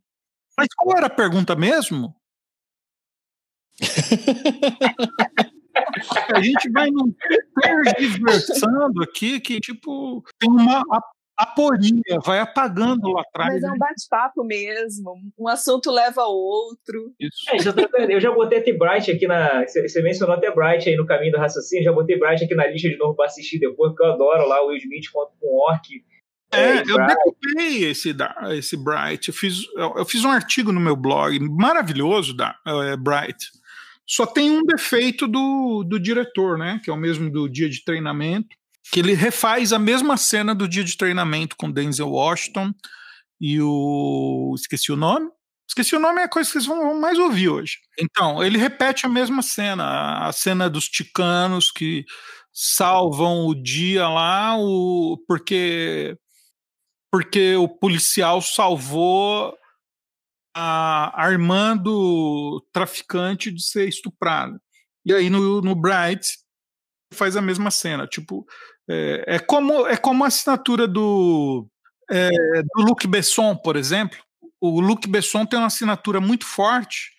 Mas 0.57 0.69
qual 0.73 0.97
era 0.97 1.07
a 1.07 1.13
pergunta 1.13 1.53
mesmo? 1.53 2.15
A 6.33 6.41
gente 6.41 6.71
vai 6.71 6.89
num 6.89 7.13
tergiversando 7.61 9.03
aqui 9.03 9.39
que, 9.39 9.59
tipo, 9.59 10.23
tem 10.39 10.49
uma 10.49 10.83
aporia, 11.37 12.19
vai 12.23 12.39
apagando 12.39 13.09
lá 13.11 13.21
atrás. 13.21 13.53
Mas 13.55 13.63
é 13.63 13.67
um 13.67 13.71
né? 13.71 13.77
bate-papo 13.77 14.43
mesmo. 14.43 15.15
Um 15.37 15.47
assunto 15.47 15.91
leva 15.91 16.21
a 16.21 16.27
outro. 16.27 17.13
Isso. 17.19 17.43
É, 17.51 17.59
já 17.59 17.73
tô- 17.73 17.89
eu 17.97 18.21
já 18.21 18.31
botei 18.31 18.59
até 18.59 18.71
Bright 18.73 19.11
aqui 19.11 19.27
na. 19.27 19.63
Você 19.67 20.01
mencionou 20.01 20.35
até 20.35 20.49
Bright 20.53 20.87
aí 20.87 20.95
no 20.95 21.05
caminho 21.05 21.33
do 21.33 21.37
raciocínio, 21.37 21.83
já 21.83 21.91
botei 21.91 22.17
Bright 22.17 22.43
aqui 22.43 22.55
na 22.55 22.67
lista 22.67 22.87
de 22.89 22.97
novo 22.97 23.15
pra 23.15 23.25
assistir 23.25 23.59
depois, 23.59 23.91
porque 23.91 24.03
eu 24.03 24.13
adoro 24.13 24.47
lá 24.47 24.63
o 24.63 24.67
Will 24.67 24.77
Smith 24.77 25.11
com 25.11 25.27
o 25.41 25.69
Orc. 25.69 25.83
É, 26.53 26.75
e 26.77 26.89
eu 26.89 26.97
decupei 27.05 27.83
esse, 27.89 28.15
esse 28.53 28.77
Bright. 28.77 29.27
Eu 29.27 29.33
fiz, 29.33 29.63
eu, 29.75 29.95
eu 29.97 30.05
fiz 30.05 30.23
um 30.23 30.29
artigo 30.29 30.71
no 30.71 30.79
meu 30.79 30.95
blog 30.95 31.37
maravilhoso 31.39 32.35
da 32.35 32.55
é, 32.65 32.95
Bright. 32.95 33.35
Só 34.07 34.25
tem 34.25 34.51
um 34.51 34.63
defeito 34.63 35.27
do, 35.27 35.83
do 35.83 35.99
diretor, 35.99 36.57
né? 36.57 36.79
Que 36.83 36.89
é 36.89 36.93
o 36.93 36.97
mesmo 36.97 37.31
do 37.31 37.49
dia 37.49 37.69
de 37.69 37.83
treinamento, 37.83 38.55
que 38.91 38.99
ele 38.99 39.13
refaz 39.13 39.73
a 39.73 39.79
mesma 39.79 40.15
cena 40.15 40.53
do 40.53 40.67
dia 40.67 40.83
de 40.83 40.95
treinamento 40.95 41.55
com 41.55 41.71
Denzel 41.71 42.09
Washington 42.09 42.71
e 43.41 43.59
o. 43.61 44.53
Esqueci 44.55 44.91
o 44.91 44.95
nome. 44.95 45.29
Esqueci 45.67 45.95
o 45.95 45.99
nome, 45.99 46.21
é 46.21 46.25
a 46.25 46.29
coisa 46.29 46.47
que 46.47 46.53
vocês 46.53 46.67
vão 46.67 46.99
mais 46.99 47.17
ouvir 47.17 47.49
hoje. 47.49 47.79
Então, 47.99 48.43
ele 48.43 48.57
repete 48.57 49.05
a 49.05 49.09
mesma 49.09 49.41
cena, 49.41 50.27
a 50.27 50.31
cena 50.31 50.69
dos 50.69 50.87
ticanos 50.87 51.71
que 51.71 52.05
salvam 52.53 53.47
o 53.47 53.55
dia 53.55 54.07
lá, 54.07 54.55
o, 54.57 55.17
porque 55.27 56.15
porque 57.11 57.55
o 57.55 57.67
policial 57.67 58.41
salvou 58.41 59.57
a, 60.55 61.11
traficante 62.71 63.51
de 63.51 63.61
ser 63.61 63.87
estuprada. 63.89 64.59
E 65.05 65.13
aí 65.13 65.29
no, 65.29 65.61
no 65.61 65.75
Bright 65.75 66.37
faz 67.13 67.35
a 67.35 67.41
mesma 67.41 67.69
cena. 67.69 68.07
Tipo, 68.07 68.45
é, 68.89 69.35
é 69.35 69.39
como, 69.39 69.85
é 69.85 69.97
como 69.97 70.23
a 70.23 70.27
assinatura 70.27 70.87
do, 70.87 71.67
é, 72.09 72.29
do 72.29 72.81
Luc 72.83 73.05
Besson, 73.05 73.55
por 73.55 73.75
exemplo. 73.75 74.17
O 74.61 74.79
Luc 74.79 75.05
Besson 75.07 75.45
tem 75.45 75.59
uma 75.59 75.67
assinatura 75.67 76.21
muito 76.21 76.45
forte. 76.45 77.11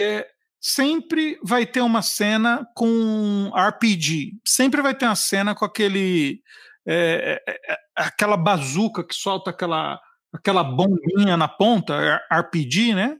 É, 0.00 0.26
sempre 0.60 1.38
vai 1.42 1.66
ter 1.66 1.80
uma 1.80 2.02
cena 2.02 2.66
com 2.74 3.50
RPG. 3.54 4.38
Sempre 4.46 4.80
vai 4.80 4.94
ter 4.94 5.06
uma 5.06 5.16
cena 5.16 5.54
com 5.54 5.64
aquele. 5.64 6.40
é, 6.86 7.42
é, 7.46 7.72
é, 7.72 7.78
aquela 7.96 8.36
bazuca 8.36 9.02
que 9.02 9.14
solta 9.14 9.50
aquela, 9.50 10.00
aquela 10.36 10.62
bombinha 10.62 11.36
na 11.36 11.48
ponta, 11.48 11.94
é, 11.94 12.40
RPG, 12.40 12.94
né? 12.94 13.16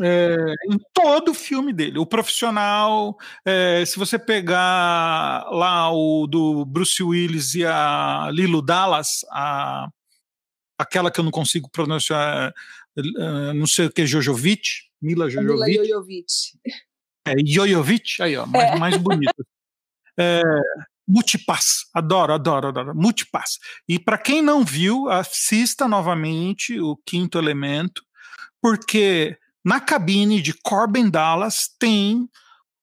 É, 0.00 0.36
em 0.70 0.78
todo 0.92 1.30
o 1.30 1.34
filme 1.34 1.72
dele. 1.72 1.98
O 1.98 2.06
profissional, 2.06 3.16
é, 3.44 3.84
se 3.84 3.96
você 3.96 4.18
pegar 4.18 5.46
lá 5.50 5.92
o 5.92 6.26
do 6.26 6.64
Bruce 6.64 7.00
Willis 7.02 7.54
e 7.54 7.64
a 7.64 8.28
Lilo 8.32 8.60
Dallas, 8.60 9.24
a, 9.30 9.88
aquela 10.78 11.10
que 11.10 11.20
eu 11.20 11.24
não 11.24 11.30
consigo 11.30 11.70
pronunciar, 11.70 12.52
eh, 12.96 13.52
não 13.52 13.66
sei 13.66 13.86
o 13.86 13.92
que, 13.92 14.06
Jojovic, 14.06 14.68
Mila 15.00 15.26
Mila 15.26 15.30
Jojovic. 15.30 15.76
Jojovic. 15.76 16.26
É, 17.26 17.34
Jojovic, 17.46 18.22
aí 18.22 18.36
ó, 18.36 18.46
mais, 18.46 18.78
mais 18.80 18.96
bonito. 18.96 19.46
É, 20.18 20.42
Multipass, 21.06 21.86
adoro, 21.92 22.32
adoro, 22.32 22.68
adoro. 22.68 22.94
Multipass. 22.94 23.58
E 23.88 23.98
para 23.98 24.16
quem 24.16 24.40
não 24.40 24.64
viu, 24.64 25.08
assista 25.10 25.86
novamente 25.86 26.80
o 26.80 26.96
Quinto 27.06 27.38
Elemento, 27.38 28.02
porque 28.60 29.36
na 29.64 29.80
cabine 29.80 30.40
de 30.40 30.54
Corbin 30.54 31.10
Dallas 31.10 31.68
tem 31.78 32.28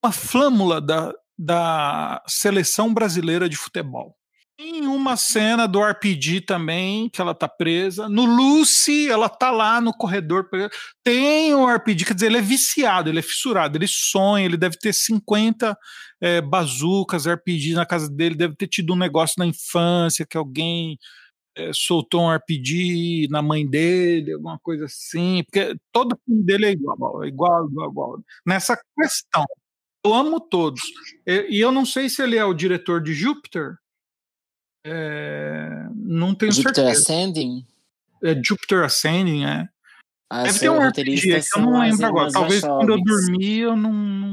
uma 0.03 0.11
flâmula 0.11 0.79
da, 0.79 1.13
da 1.37 2.23
seleção 2.27 2.93
brasileira 2.93 3.49
de 3.49 3.55
futebol. 3.55 4.15
Tem 4.61 4.85
uma 4.85 5.17
cena 5.17 5.67
do 5.67 5.81
RPG 5.81 6.41
também, 6.41 7.09
que 7.09 7.19
ela 7.19 7.33
tá 7.33 7.47
presa. 7.47 8.07
No 8.07 8.25
Lucy, 8.25 9.09
ela 9.09 9.27
tá 9.27 9.49
lá 9.49 9.81
no 9.81 9.91
corredor. 9.91 10.47
Tem 11.03 11.51
o 11.55 11.65
RPG, 11.65 12.05
quer 12.05 12.13
dizer, 12.13 12.27
ele 12.27 12.37
é 12.37 12.41
viciado, 12.43 13.09
ele 13.09 13.17
é 13.17 13.23
fissurado, 13.23 13.75
ele 13.75 13.87
sonha, 13.87 14.45
ele 14.45 14.57
deve 14.57 14.77
ter 14.77 14.93
50 14.93 15.75
é, 16.21 16.41
bazucas, 16.41 17.25
RPG 17.25 17.73
na 17.73 17.87
casa 17.87 18.07
dele, 18.07 18.35
deve 18.35 18.55
ter 18.55 18.67
tido 18.67 18.93
um 18.93 18.95
negócio 18.95 19.33
na 19.39 19.47
infância 19.47 20.27
que 20.29 20.37
alguém 20.37 20.95
é, 21.57 21.71
soltou 21.73 22.21
um 22.21 22.35
RPG 22.35 23.29
na 23.31 23.41
mãe 23.41 23.67
dele, 23.67 24.33
alguma 24.33 24.59
coisa 24.59 24.85
assim, 24.85 25.43
porque 25.43 25.75
todo 25.91 26.15
filme 26.23 26.43
dele 26.45 26.65
é 26.67 26.71
igual, 26.73 27.25
igual, 27.25 27.67
igual, 27.67 27.89
igual. 27.89 28.19
Nessa 28.45 28.79
questão, 28.95 29.43
eu 30.05 30.13
amo 30.13 30.39
todos. 30.39 30.83
E 31.25 31.59
eu 31.59 31.71
não 31.71 31.83
sei 31.83 32.09
se 32.09 32.21
ele 32.21 32.37
é 32.37 32.45
o 32.45 32.53
diretor 32.53 33.01
de 33.01 33.11
Júpiter, 33.11 33.81
é, 34.83 35.87
não 35.95 36.33
tenho 36.35 36.51
Jupiter 36.51 36.75
certeza. 36.85 37.01
Ascending? 37.01 37.65
É 38.23 38.35
Júpiter 38.43 38.83
Ascending, 38.83 39.45
é. 39.45 39.67
Ah, 40.29 40.43
Deve 40.43 40.59
ter 40.59 40.69
um 40.69 40.79
RPG, 40.79 41.41
eu 41.55 41.61
não 41.61 41.79
lembro 41.81 42.05
agora. 42.05 42.31
Talvez 42.31 42.61
quando 42.61 42.93
eu 42.93 43.03
dormi 43.03 43.57
eu 43.57 43.75
não, 43.75 43.91
não, 43.91 44.31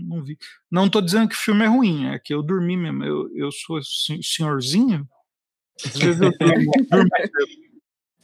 não 0.00 0.22
vi. 0.24 0.38
Não 0.70 0.88
tô 0.88 1.00
dizendo 1.02 1.28
que 1.28 1.34
o 1.34 1.38
filme 1.38 1.62
é 1.64 1.68
ruim, 1.68 2.06
é 2.06 2.18
que 2.18 2.32
eu 2.32 2.42
dormi 2.42 2.76
mesmo. 2.76 3.04
Eu, 3.04 3.28
eu 3.36 3.52
sou 3.52 3.82
sen- 3.82 4.22
senhorzinho. 4.22 5.06
Às 5.84 6.00
vezes 6.00 6.20
eu 6.22 6.32
durmo. 6.38 6.72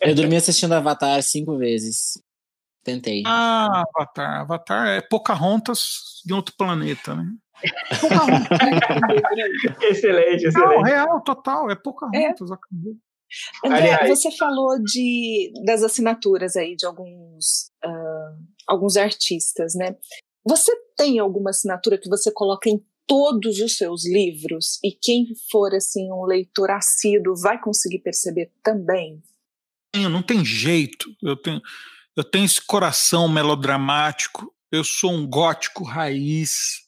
Eu 0.00 0.14
dormi 0.16 0.36
assistindo 0.36 0.72
Avatar 0.72 1.22
cinco 1.22 1.58
vezes. 1.58 2.18
Tentei. 2.82 3.22
Ah, 3.26 3.82
Avatar. 3.94 4.40
Avatar 4.40 4.88
é 4.88 5.00
Pocahontas 5.02 6.22
em 6.28 6.32
outro 6.32 6.54
planeta, 6.56 7.14
né? 7.14 7.30
Pocahontas. 8.00 8.58
Excelente, 9.82 10.42
não, 10.42 10.48
excelente. 10.50 10.84
real, 10.84 11.20
total. 11.22 11.70
É 11.70 11.76
Pocahontas. 11.76 12.50
acabou. 12.50 12.94
André, 13.64 13.78
Aliás- 13.94 14.08
você 14.08 14.30
falou 14.36 14.78
de, 14.82 15.52
das 15.64 15.82
assinaturas 15.82 16.54
aí 16.56 16.76
de 16.76 16.84
alguns, 16.84 17.70
ah, 17.82 18.34
alguns 18.68 18.96
artistas, 18.96 19.74
né? 19.74 19.96
Você 20.44 20.72
tem 20.96 21.18
alguma 21.18 21.50
assinatura 21.50 21.98
que 21.98 22.08
você 22.08 22.30
coloca 22.30 22.68
em 22.68 22.84
todos 23.06 23.58
os 23.60 23.76
seus 23.76 24.06
livros 24.06 24.78
e 24.84 24.92
quem 24.92 25.26
for 25.50 25.74
assim 25.74 26.10
um 26.12 26.24
leitor 26.24 26.70
assíduo 26.70 27.34
vai 27.36 27.60
conseguir 27.60 28.00
perceber 28.00 28.52
também? 28.62 29.22
não 29.94 30.22
tem 30.22 30.44
jeito. 30.44 31.06
Eu 31.22 31.36
tenho, 31.36 31.60
eu 32.16 32.24
tenho 32.24 32.44
esse 32.44 32.60
coração 32.64 33.28
melodramático. 33.28 34.52
Eu 34.70 34.82
sou 34.84 35.12
um 35.12 35.26
gótico 35.28 35.84
raiz. 35.84 36.81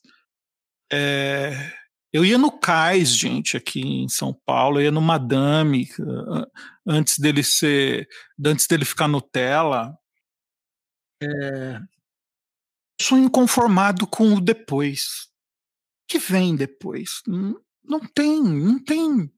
É, 0.91 1.71
eu 2.13 2.23
ia 2.23 2.37
no 2.37 2.51
Cais, 2.51 3.09
gente, 3.09 3.57
aqui 3.57 3.81
em 3.81 4.09
São 4.09 4.33
Paulo. 4.45 4.79
Eu 4.79 4.85
ia 4.85 4.91
no 4.91 5.01
Madame 5.01 5.87
ah, 5.99 6.47
antes 6.87 7.19
dele 7.19 7.43
ser, 7.43 8.07
antes 8.45 8.67
dele 8.67 8.85
ficar 8.85 9.07
Nutella. 9.07 9.97
É, 11.21 11.79
sou 13.01 13.17
inconformado 13.17 14.07
com 14.07 14.33
o 14.33 14.41
depois. 14.41 15.25
O 16.03 16.07
que 16.07 16.19
vem 16.19 16.55
depois? 16.55 17.21
Não, 17.27 17.59
não 17.83 17.99
tem, 17.99 18.41
não 18.41 18.83
tem, 18.83 19.09
não 19.09 19.29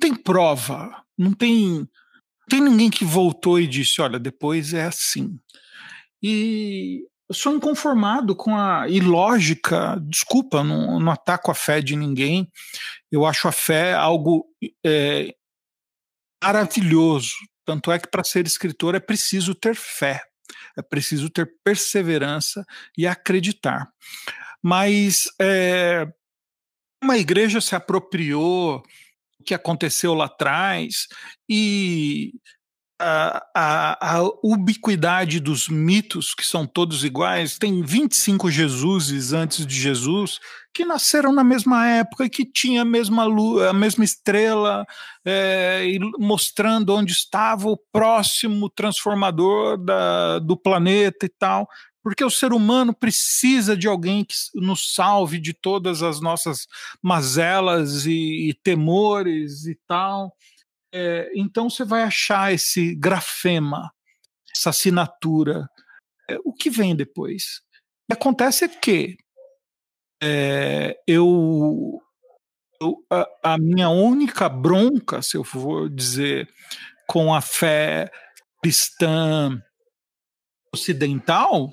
tem 0.00 0.14
prova, 0.14 1.04
não 1.16 1.32
tem 1.32 1.88
tem 2.48 2.60
ninguém 2.60 2.90
que 2.90 3.04
voltou 3.04 3.58
e 3.58 3.66
disse, 3.66 4.00
olha, 4.00 4.18
depois 4.18 4.72
é 4.72 4.84
assim. 4.84 5.38
E 6.22 7.04
eu 7.28 7.34
sou 7.34 7.54
inconformado 7.54 8.36
com 8.36 8.56
a 8.56 8.88
ilógica, 8.88 9.98
desculpa, 10.08 10.62
não, 10.62 11.00
não 11.00 11.12
ataco 11.12 11.50
a 11.50 11.54
fé 11.54 11.80
de 11.80 11.96
ninguém, 11.96 12.50
eu 13.10 13.26
acho 13.26 13.48
a 13.48 13.52
fé 13.52 13.94
algo 13.94 14.46
é, 14.84 15.34
maravilhoso. 16.42 17.34
Tanto 17.64 17.90
é 17.90 17.98
que 17.98 18.08
para 18.08 18.22
ser 18.22 18.46
escritor 18.46 18.94
é 18.94 19.00
preciso 19.00 19.54
ter 19.54 19.74
fé, 19.74 20.22
é 20.78 20.82
preciso 20.82 21.28
ter 21.28 21.52
perseverança 21.64 22.64
e 22.96 23.06
acreditar. 23.06 23.88
Mas 24.62 25.24
é, 25.40 26.06
uma 27.02 27.18
igreja 27.18 27.60
se 27.60 27.74
apropriou 27.74 28.82
que 29.46 29.54
aconteceu 29.54 30.12
lá 30.12 30.26
atrás 30.26 31.06
e 31.48 32.32
a, 32.98 34.16
a, 34.18 34.22
ubiquidade 34.42 35.38
dos 35.38 35.68
mitos, 35.68 36.34
que 36.34 36.44
são 36.44 36.66
todos 36.66 37.04
iguais. 37.04 37.58
Tem 37.58 37.82
25 37.82 38.50
Jesuses 38.50 39.32
antes 39.32 39.66
de 39.66 39.74
Jesus 39.74 40.38
que 40.72 40.84
nasceram 40.84 41.32
na 41.32 41.42
mesma 41.42 41.88
época 41.88 42.24
e 42.24 42.30
que 42.30 42.44
tinha 42.44 42.82
a 42.82 42.84
mesma 42.84 43.24
lua, 43.24 43.70
a 43.70 43.72
mesma 43.72 44.04
estrela, 44.04 44.86
é, 45.24 45.86
mostrando 46.18 46.94
onde 46.94 47.12
estava 47.12 47.68
o 47.68 47.78
próximo 47.90 48.68
transformador 48.68 49.78
da, 49.78 50.38
do 50.38 50.56
planeta 50.56 51.24
e 51.24 51.30
tal. 51.30 51.66
Porque 52.02 52.22
o 52.24 52.30
ser 52.30 52.52
humano 52.52 52.94
precisa 52.94 53.76
de 53.76 53.88
alguém 53.88 54.22
que 54.24 54.34
nos 54.54 54.94
salve 54.94 55.40
de 55.40 55.52
todas 55.52 56.02
as 56.02 56.20
nossas 56.20 56.66
mazelas 57.02 58.06
e, 58.06 58.50
e 58.50 58.54
temores 58.62 59.66
e 59.66 59.78
tal. 59.88 60.32
É, 60.98 61.30
então 61.34 61.68
você 61.68 61.84
vai 61.84 62.02
achar 62.02 62.54
esse 62.54 62.94
grafema, 62.94 63.92
essa 64.54 64.70
assinatura. 64.70 65.68
É, 66.26 66.38
o 66.42 66.54
que 66.54 66.70
vem 66.70 66.96
depois? 66.96 67.60
Que 68.08 68.14
acontece 68.14 68.64
é 68.64 68.68
que 68.68 69.18
é, 70.22 70.98
eu, 71.06 72.00
eu 72.80 72.96
a, 73.10 73.26
a, 73.42 73.58
minha 73.58 73.90
única 73.90 74.48
bronca, 74.48 75.20
se 75.20 75.36
eu 75.36 75.44
for 75.44 75.90
dizer, 75.90 76.48
com 77.06 77.34
a 77.34 77.42
fé 77.42 78.10
cristã 78.62 79.62
ocidental 80.72 81.70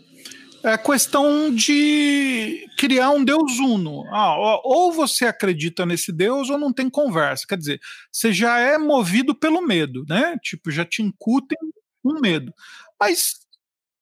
é 0.64 0.78
questão 0.78 1.54
de 1.54 2.66
criar 2.78 3.12
um 3.12 3.24
Deus 3.24 3.60
uno. 3.60 4.06
Ah, 4.12 4.36
ou 4.64 4.94
você 4.94 5.26
acredita 5.26 5.86
nesse 5.86 6.12
Deus 6.12 6.50
ou 6.50 6.58
não 6.58 6.72
tem 6.72 6.90
conversa. 6.90 7.46
Quer 7.48 7.58
dizer, 7.58 7.82
você 8.12 8.32
já 8.32 8.60
é 8.60 8.78
movido 8.78 9.36
pelo 9.36 9.62
medo, 9.62 10.06
né? 10.08 10.38
Tipo, 10.42 10.72
já 10.72 10.86
te 10.86 11.02
incutem 11.02 11.58
um 12.04 12.20
medo. 12.22 12.54
Mas 13.00 13.44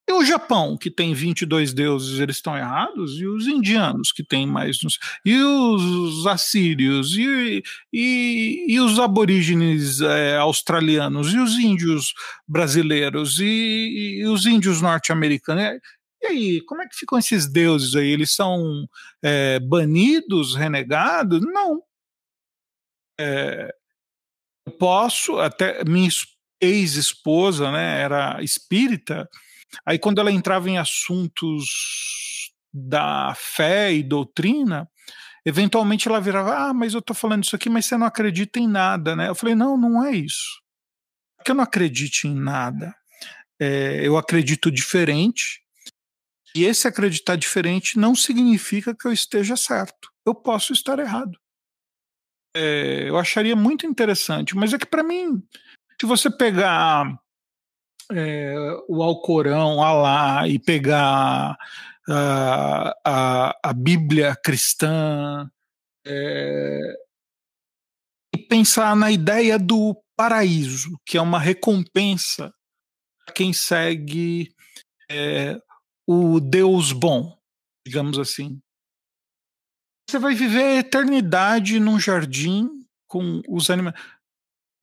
e 0.08 0.12
o 0.12 0.24
Japão, 0.24 0.76
que 0.76 0.90
tem 0.90 1.14
22 1.14 1.72
deuses, 1.72 2.18
eles 2.18 2.36
estão 2.36 2.56
errados? 2.56 3.20
E 3.20 3.26
os 3.26 3.46
indianos, 3.46 4.10
que 4.10 4.24
tem 4.24 4.46
mais. 4.46 4.78
E 5.24 5.36
os 5.40 6.26
assírios? 6.26 7.16
E, 7.16 7.62
e, 7.92 8.66
e 8.68 8.80
os 8.80 8.98
aborígenes 8.98 10.00
é, 10.00 10.36
australianos? 10.36 11.32
E 11.32 11.38
os 11.38 11.54
índios 11.54 12.12
brasileiros? 12.46 13.38
E, 13.38 14.18
e 14.20 14.26
os 14.26 14.44
índios 14.44 14.80
norte-americanos? 14.82 15.80
E 16.22 16.26
aí, 16.26 16.60
como 16.62 16.82
é 16.82 16.88
que 16.88 16.96
ficam 16.96 17.18
esses 17.18 17.50
deuses 17.50 17.96
aí? 17.96 18.08
Eles 18.08 18.32
são 18.32 18.86
é, 19.22 19.58
banidos, 19.58 20.54
renegados? 20.54 21.40
Não. 21.40 21.82
É, 23.18 23.74
eu 24.66 24.72
posso, 24.72 25.38
até 25.38 25.82
minha 25.84 26.08
ex-esposa, 26.60 27.72
né, 27.72 28.00
era 28.00 28.42
espírita, 28.42 29.28
aí 29.84 29.98
quando 29.98 30.20
ela 30.20 30.30
entrava 30.30 30.70
em 30.70 30.78
assuntos 30.78 31.64
da 32.72 33.34
fé 33.34 33.92
e 33.92 34.02
doutrina, 34.02 34.88
eventualmente 35.44 36.08
ela 36.08 36.20
virava, 36.20 36.54
ah, 36.68 36.74
mas 36.74 36.94
eu 36.94 37.00
estou 37.00 37.16
falando 37.16 37.44
isso 37.44 37.56
aqui, 37.56 37.68
mas 37.68 37.86
você 37.86 37.96
não 37.96 38.06
acredita 38.06 38.60
em 38.60 38.68
nada, 38.68 39.16
né? 39.16 39.28
Eu 39.28 39.34
falei, 39.34 39.54
não, 39.54 39.76
não 39.76 40.04
é 40.04 40.12
isso. 40.12 40.62
Porque 41.36 41.50
eu 41.50 41.56
não 41.56 41.64
acredito 41.64 42.24
em 42.26 42.34
nada. 42.34 42.94
É, 43.60 44.06
eu 44.06 44.16
acredito 44.16 44.70
diferente, 44.70 45.61
e 46.54 46.64
esse 46.64 46.86
acreditar 46.86 47.36
diferente 47.36 47.98
não 47.98 48.14
significa 48.14 48.94
que 48.94 49.06
eu 49.06 49.12
esteja 49.12 49.56
certo. 49.56 50.10
Eu 50.24 50.34
posso 50.34 50.72
estar 50.72 50.98
errado. 50.98 51.38
É, 52.54 53.08
eu 53.08 53.16
acharia 53.16 53.56
muito 53.56 53.86
interessante, 53.86 54.54
mas 54.54 54.72
é 54.72 54.78
que 54.78 54.86
para 54.86 55.02
mim, 55.02 55.42
se 55.98 56.06
você 56.06 56.30
pegar 56.30 57.18
é, 58.10 58.54
o 58.88 59.02
Alcorão, 59.02 59.82
Alá, 59.82 60.46
e 60.46 60.58
pegar 60.58 61.56
a, 62.08 62.94
a, 63.04 63.58
a 63.62 63.72
Bíblia 63.72 64.36
cristã, 64.36 65.50
é, 66.06 66.80
e 68.34 68.38
pensar 68.38 68.96
na 68.96 69.10
ideia 69.10 69.58
do 69.58 69.96
paraíso, 70.16 70.98
que 71.06 71.16
é 71.16 71.22
uma 71.22 71.38
recompensa 71.38 72.52
para 73.24 73.34
quem 73.34 73.52
segue 73.52 74.54
é, 75.10 75.58
o 76.06 76.40
Deus 76.40 76.92
bom, 76.92 77.36
digamos 77.86 78.18
assim. 78.18 78.60
Você 80.08 80.18
vai 80.18 80.34
viver 80.34 80.62
a 80.62 80.78
eternidade 80.78 81.80
num 81.80 81.98
jardim 81.98 82.68
com 83.06 83.40
os 83.48 83.70
animais. 83.70 83.94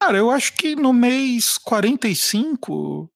Cara, 0.01 0.17
eu 0.17 0.31
acho 0.31 0.53
que 0.53 0.75
no 0.75 0.93
mês 0.93 1.57
45 1.57 3.11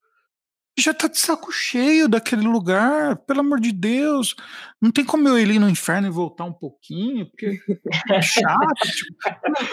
já 0.77 0.93
tá 0.93 1.07
de 1.07 1.19
saco 1.19 1.51
cheio 1.51 2.09
daquele 2.09 2.47
lugar, 2.47 3.17
pelo 3.17 3.41
amor 3.41 3.59
de 3.59 3.71
Deus. 3.71 4.35
Não 4.81 4.91
tem 4.91 5.05
como 5.05 5.27
eu 5.27 5.39
ir 5.39 5.59
no 5.59 5.69
inferno 5.69 6.07
e 6.07 6.11
voltar 6.11 6.45
um 6.45 6.53
pouquinho, 6.53 7.29
porque 7.29 7.59
é 8.11 8.21
chato. 8.21 8.87
tipo, 8.87 9.15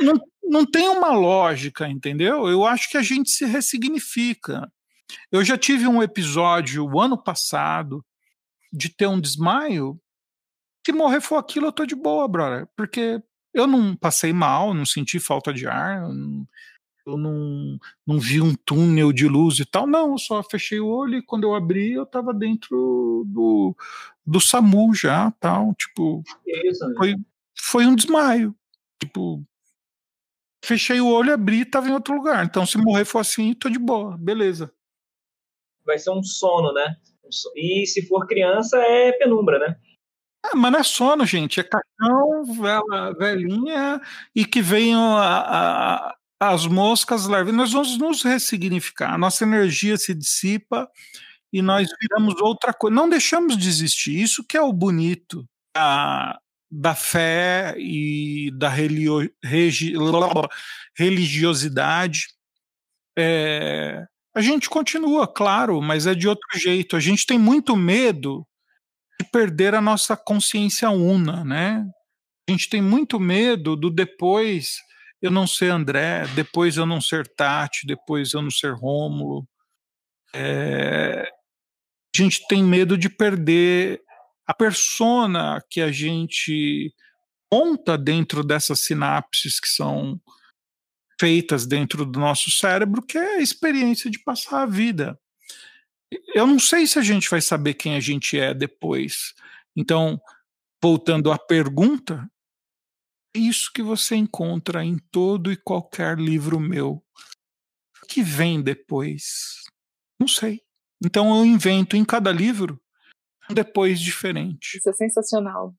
não, 0.03 0.15
não, 0.15 0.21
não 0.43 0.67
tem 0.67 0.89
uma 0.89 1.11
lógica, 1.11 1.89
entendeu? 1.89 2.49
Eu 2.49 2.65
acho 2.67 2.91
que 2.91 2.97
a 2.97 3.03
gente 3.03 3.31
se 3.31 3.45
ressignifica. 3.45 4.71
Eu 5.33 5.45
já 5.45 5.57
tive 5.59 5.89
um 5.89 6.03
episódio 6.03 6.87
o 6.87 7.01
ano 7.01 7.21
passado 7.21 8.05
de 8.73 8.89
ter 8.89 9.07
um 9.07 9.21
desmaio, 9.21 10.01
se 10.87 10.93
morrer 10.93 11.21
for 11.21 11.37
aquilo, 11.37 11.67
eu 11.67 11.73
tô 11.73 11.85
de 11.85 11.95
boa, 11.95 12.27
brother. 12.27 12.69
Porque 12.77 13.23
eu 13.53 13.67
não 13.67 13.95
passei 13.95 14.33
mal, 14.33 14.73
não 14.73 14.87
senti 14.87 15.19
falta 15.19 15.53
de 15.53 15.67
ar, 15.67 16.03
eu 16.03 16.13
não, 16.13 16.49
eu 17.07 17.17
não, 17.17 17.79
não 18.07 18.19
vi 18.19 18.41
um 18.41 18.55
túnel 18.55 19.13
de 19.13 19.29
luz 19.29 19.59
e 19.59 19.65
tal. 19.65 19.87
Não, 19.87 20.13
eu 20.13 20.19
só 20.19 20.43
fechei 20.43 20.81
o 20.81 20.89
olho 20.89 21.19
e 21.19 21.23
quando 21.23 21.45
eu 21.45 21.55
abri, 21.55 21.93
eu 21.93 22.07
tava 22.07 22.33
dentro 22.33 23.25
do, 23.27 23.77
do 24.25 24.41
SAMU 24.41 24.95
já, 24.95 25.31
tal. 25.33 25.75
Tipo, 25.75 26.23
Isso, 26.47 26.95
foi, 26.97 27.17
foi 27.59 27.87
um 27.87 27.95
desmaio. 27.95 28.55
Tipo, 29.01 29.45
fechei 30.65 31.01
o 31.01 31.09
olho, 31.09 31.33
abri 31.33 31.61
e 31.61 31.65
tava 31.65 31.89
em 31.89 31.93
outro 31.93 32.15
lugar. 32.15 32.45
Então, 32.45 32.65
se 32.65 32.79
morrer 32.79 33.05
for 33.05 33.19
assim, 33.19 33.55
tô 33.55 33.69
de 33.69 33.79
boa, 33.79 34.17
beleza. 34.17 34.73
Vai 35.85 35.99
ser 35.99 36.11
um 36.11 36.23
sono, 36.23 36.73
né? 36.73 36.97
E 37.57 37.87
se 37.87 38.07
for 38.07 38.27
criança, 38.27 38.77
é 38.79 39.13
penumbra, 39.13 39.59
né? 39.59 39.77
Ah, 40.45 40.57
mas 40.57 40.73
não 40.73 40.79
é 40.79 40.83
sono, 40.83 41.27
gente. 41.27 41.61
É 41.61 41.65
caixão, 41.65 42.45
vela, 42.45 43.15
velhinha 43.15 44.01
e 44.35 44.45
que 44.45 44.63
venham 44.63 45.17
a, 45.17 45.41
a, 45.41 46.17
as 46.41 46.67
moscas 46.67 47.27
leves. 47.27 47.55
Nós 47.55 47.73
vamos 47.73 47.99
nos 47.99 48.23
ressignificar. 48.23 49.15
A 49.15 49.19
nossa 49.19 49.45
energia 49.45 49.97
se 49.97 50.15
dissipa 50.15 50.89
e 51.53 51.61
nós 51.61 51.89
viramos 52.01 52.41
outra 52.41 52.73
coisa. 52.73 52.95
Não 52.95 53.09
deixamos 53.09 53.57
de 53.57 53.69
existir. 53.69 54.19
Isso 54.19 54.45
que 54.47 54.57
é 54.57 54.63
o 54.63 54.73
bonito 54.73 55.47
da, 55.77 56.41
da 56.71 56.95
fé 56.95 57.75
e 57.77 58.51
da 58.55 58.69
regi, 58.69 59.95
religiosidade. 60.97 62.29
É, 63.19 64.07
a 64.35 64.41
gente 64.41 64.71
continua, 64.71 65.27
claro, 65.27 65.81
mas 65.83 66.07
é 66.07 66.15
de 66.15 66.29
outro 66.29 66.47
jeito. 66.59 66.97
A 66.97 67.01
gente 67.01 67.27
tem 67.27 67.39
muito 67.39 67.77
medo 67.77 68.47
de 69.21 69.29
perder 69.31 69.75
a 69.75 69.81
nossa 69.81 70.17
consciência 70.17 70.91
una, 70.91 71.45
né? 71.45 71.85
A 72.49 72.53
gente 72.53 72.69
tem 72.69 72.81
muito 72.81 73.19
medo 73.19 73.77
do 73.77 73.91
depois 73.91 74.77
eu 75.21 75.31
não 75.31 75.47
ser 75.47 75.71
André, 75.71 76.27
depois 76.35 76.77
eu 76.77 76.87
não 76.87 77.01
ser 77.01 77.27
Tati, 77.37 77.87
depois 77.87 78.33
eu 78.33 78.41
não 78.41 78.51
ser 78.51 78.73
Rômulo. 78.73 79.47
É, 80.35 81.31
a 82.15 82.23
gente 82.23 82.47
tem 82.49 82.63
medo 82.63 82.97
de 82.97 83.09
perder 83.11 84.01
a 84.47 84.55
persona 84.55 85.63
que 85.69 85.81
a 85.81 85.93
gente 85.93 86.93
monta 87.53 87.99
dentro 87.99 88.43
dessas 88.43 88.85
sinapses 88.85 89.61
que 89.61 89.69
são 89.69 90.19
feitas 91.21 91.67
dentro 91.67 92.07
do 92.07 92.19
nosso 92.19 92.51
cérebro, 92.51 93.03
que 93.03 93.19
é 93.19 93.37
a 93.37 93.43
experiência 93.43 94.11
de 94.11 94.19
passar 94.19 94.63
a 94.63 94.67
vida. 94.67 95.21
Eu 96.35 96.47
não 96.47 96.59
sei 96.59 96.87
se 96.87 96.99
a 96.99 97.03
gente 97.03 97.29
vai 97.29 97.43
saber 97.43 97.75
quem 97.75 97.95
a 97.95 98.01
gente 98.01 98.39
é 98.39 98.55
depois. 98.55 99.35
Então, 99.77 100.19
voltando 100.83 101.31
à 101.31 101.39
pergunta, 101.39 102.27
isso 103.35 103.71
que 103.73 103.83
você 103.83 104.17
encontra 104.17 104.83
em 104.83 104.97
todo 105.11 105.53
e 105.53 105.57
qualquer 105.59 106.19
livro 106.19 106.59
meu. 106.59 107.05
O 108.03 108.07
que 108.09 108.23
vem 108.23 108.63
depois? 108.63 109.63
Não 110.19 110.27
sei. 110.27 110.63
Então 111.05 111.37
eu 111.37 111.45
invento 111.45 111.97
em 111.97 112.05
cada 112.05 112.33
livro 112.33 112.81
um 113.49 113.55
depois 113.55 114.01
diferente. 114.01 114.79
Isso 114.79 114.89
é 114.89 114.93
sensacional. 114.95 115.75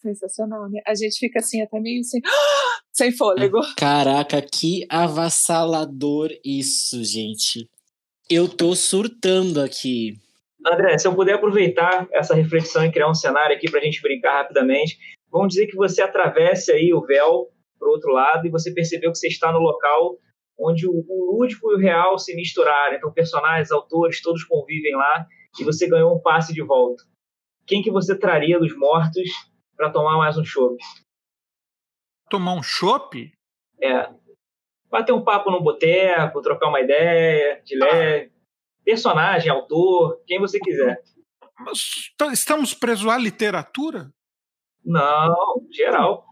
Sensacional, 0.00 0.68
né? 0.70 0.80
A 0.86 0.94
gente 0.94 1.18
fica 1.18 1.40
assim, 1.40 1.60
até 1.60 1.78
meio 1.78 2.00
assim, 2.00 2.20
sem 2.92 3.12
fôlego. 3.12 3.60
Caraca, 3.76 4.40
que 4.40 4.86
avassalador 4.88 6.30
isso, 6.44 7.04
gente. 7.04 7.68
Eu 8.28 8.48
tô 8.48 8.74
surtando 8.74 9.60
aqui. 9.60 10.14
André, 10.66 10.96
se 10.98 11.06
eu 11.06 11.14
puder 11.14 11.34
aproveitar 11.34 12.08
essa 12.12 12.34
reflexão 12.34 12.84
e 12.84 12.92
criar 12.92 13.10
um 13.10 13.14
cenário 13.14 13.56
aqui 13.56 13.70
para 13.70 13.80
a 13.80 13.82
gente 13.82 14.00
brincar 14.00 14.42
rapidamente, 14.42 14.98
vamos 15.30 15.48
dizer 15.48 15.66
que 15.66 15.76
você 15.76 16.02
atravesse 16.02 16.72
aí 16.72 16.92
o 16.92 17.04
véu 17.04 17.48
para 17.78 17.88
o 17.88 17.92
outro 17.92 18.10
lado 18.12 18.46
e 18.46 18.50
você 18.50 18.72
percebeu 18.72 19.10
que 19.10 19.18
você 19.18 19.28
está 19.28 19.52
no 19.52 19.58
local 19.58 20.18
onde 20.58 20.86
o, 20.86 20.92
o 20.92 21.38
lúdico 21.38 21.70
e 21.72 21.74
o 21.74 21.78
real 21.78 22.18
se 22.18 22.34
misturaram. 22.34 22.94
Então, 22.94 23.12
personagens, 23.12 23.72
autores, 23.72 24.20
todos 24.22 24.44
convivem 24.44 24.94
lá 24.94 25.26
e 25.58 25.64
você 25.64 25.88
ganhou 25.88 26.14
um 26.14 26.20
passe 26.20 26.52
de 26.52 26.62
volta. 26.62 27.02
Quem 27.66 27.82
que 27.82 27.90
você 27.90 28.16
traria 28.16 28.58
dos 28.58 28.76
mortos 28.76 29.28
para 29.80 29.90
tomar 29.90 30.18
mais 30.18 30.36
um 30.36 30.44
chopp? 30.44 30.76
Tomar 32.28 32.52
um 32.52 32.62
chopp? 32.62 33.32
É. 33.82 34.10
Bater 34.90 35.14
um 35.14 35.24
papo 35.24 35.50
no 35.50 35.62
boteco, 35.62 36.42
trocar 36.42 36.68
uma 36.68 36.82
ideia 36.82 37.62
de 37.64 37.78
leve. 37.78 38.30
Personagem, 38.84 39.50
autor, 39.50 40.22
quem 40.26 40.38
você 40.38 40.60
quiser. 40.60 41.02
Tá, 42.18 42.30
estamos 42.30 42.74
presos 42.74 43.06
à 43.10 43.16
literatura? 43.16 44.12
Não, 44.84 45.66
geral. 45.72 46.26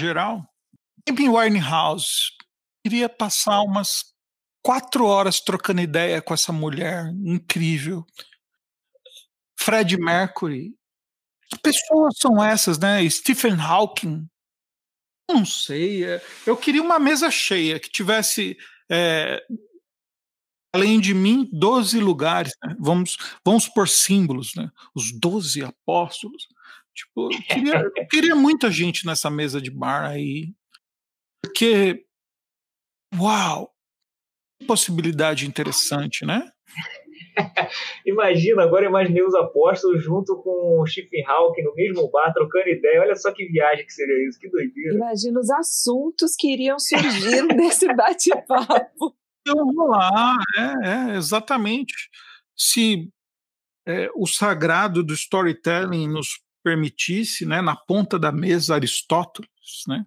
Geral? 0.00 0.42
Amy 1.08 1.28
Winehouse. 1.28 2.32
Queria 2.84 3.08
passar 3.08 3.62
umas 3.62 4.12
quatro 4.64 5.06
horas 5.06 5.40
trocando 5.40 5.80
ideia 5.80 6.20
com 6.20 6.34
essa 6.34 6.52
mulher 6.52 7.06
incrível. 7.24 8.04
Fred 9.56 9.96
Mercury. 9.96 10.77
Que 11.50 11.58
pessoas 11.58 12.14
são 12.18 12.42
essas, 12.42 12.78
né? 12.78 13.08
Stephen 13.08 13.54
Hawking. 13.54 14.28
Não 15.28 15.44
sei. 15.44 16.04
É, 16.04 16.22
eu 16.46 16.56
queria 16.56 16.82
uma 16.82 16.98
mesa 16.98 17.30
cheia 17.30 17.78
que 17.78 17.90
tivesse, 17.90 18.56
é, 18.90 19.42
além 20.74 21.00
de 21.00 21.12
mim, 21.14 21.48
12 21.52 22.00
lugares. 22.00 22.52
Né? 22.62 22.76
Vamos, 22.78 23.16
vamos 23.44 23.68
por 23.68 23.88
símbolos, 23.88 24.54
né? 24.54 24.70
Os 24.94 25.12
12 25.12 25.62
apóstolos. 25.62 26.48
Tipo, 26.94 27.32
eu 27.32 27.42
queria, 27.42 27.74
eu 27.96 28.06
queria 28.08 28.34
muita 28.34 28.70
gente 28.70 29.06
nessa 29.06 29.30
mesa 29.30 29.60
de 29.60 29.70
bar 29.70 30.04
aí. 30.04 30.52
Porque, 31.42 32.04
uau, 33.14 33.72
possibilidade 34.66 35.46
interessante, 35.46 36.26
né? 36.26 36.50
Imagina, 38.06 38.62
agora 38.62 38.86
imaginei 38.86 39.22
os 39.22 39.34
apóstolos 39.34 40.02
junto 40.02 40.36
com 40.42 40.80
o 40.80 40.86
Stephen 40.86 41.24
Hawking 41.26 41.62
no 41.62 41.74
mesmo 41.74 42.10
bar, 42.10 42.32
trocando 42.32 42.68
ideia. 42.68 43.00
Olha 43.00 43.16
só 43.16 43.32
que 43.32 43.46
viagem 43.46 43.84
que 43.84 43.92
seria 43.92 44.28
isso, 44.28 44.38
que 44.38 44.48
doideira. 44.48 44.94
Imagina 44.94 45.40
os 45.40 45.50
assuntos 45.50 46.34
que 46.36 46.52
iriam 46.52 46.78
surgir 46.78 47.42
nesse 47.54 47.92
bate-papo. 47.94 49.16
Então, 49.40 49.56
vamos 49.66 49.88
lá, 49.88 50.36
é, 50.56 51.12
é 51.12 51.16
exatamente. 51.16 51.94
Se 52.56 53.08
é, 53.86 54.10
o 54.14 54.26
sagrado 54.26 55.02
do 55.02 55.14
storytelling 55.14 56.08
nos 56.08 56.40
permitisse, 56.62 57.46
né, 57.46 57.62
na 57.62 57.74
ponta 57.74 58.18
da 58.18 58.30
mesa, 58.30 58.74
Aristóteles, 58.74 59.48
né, 59.86 60.04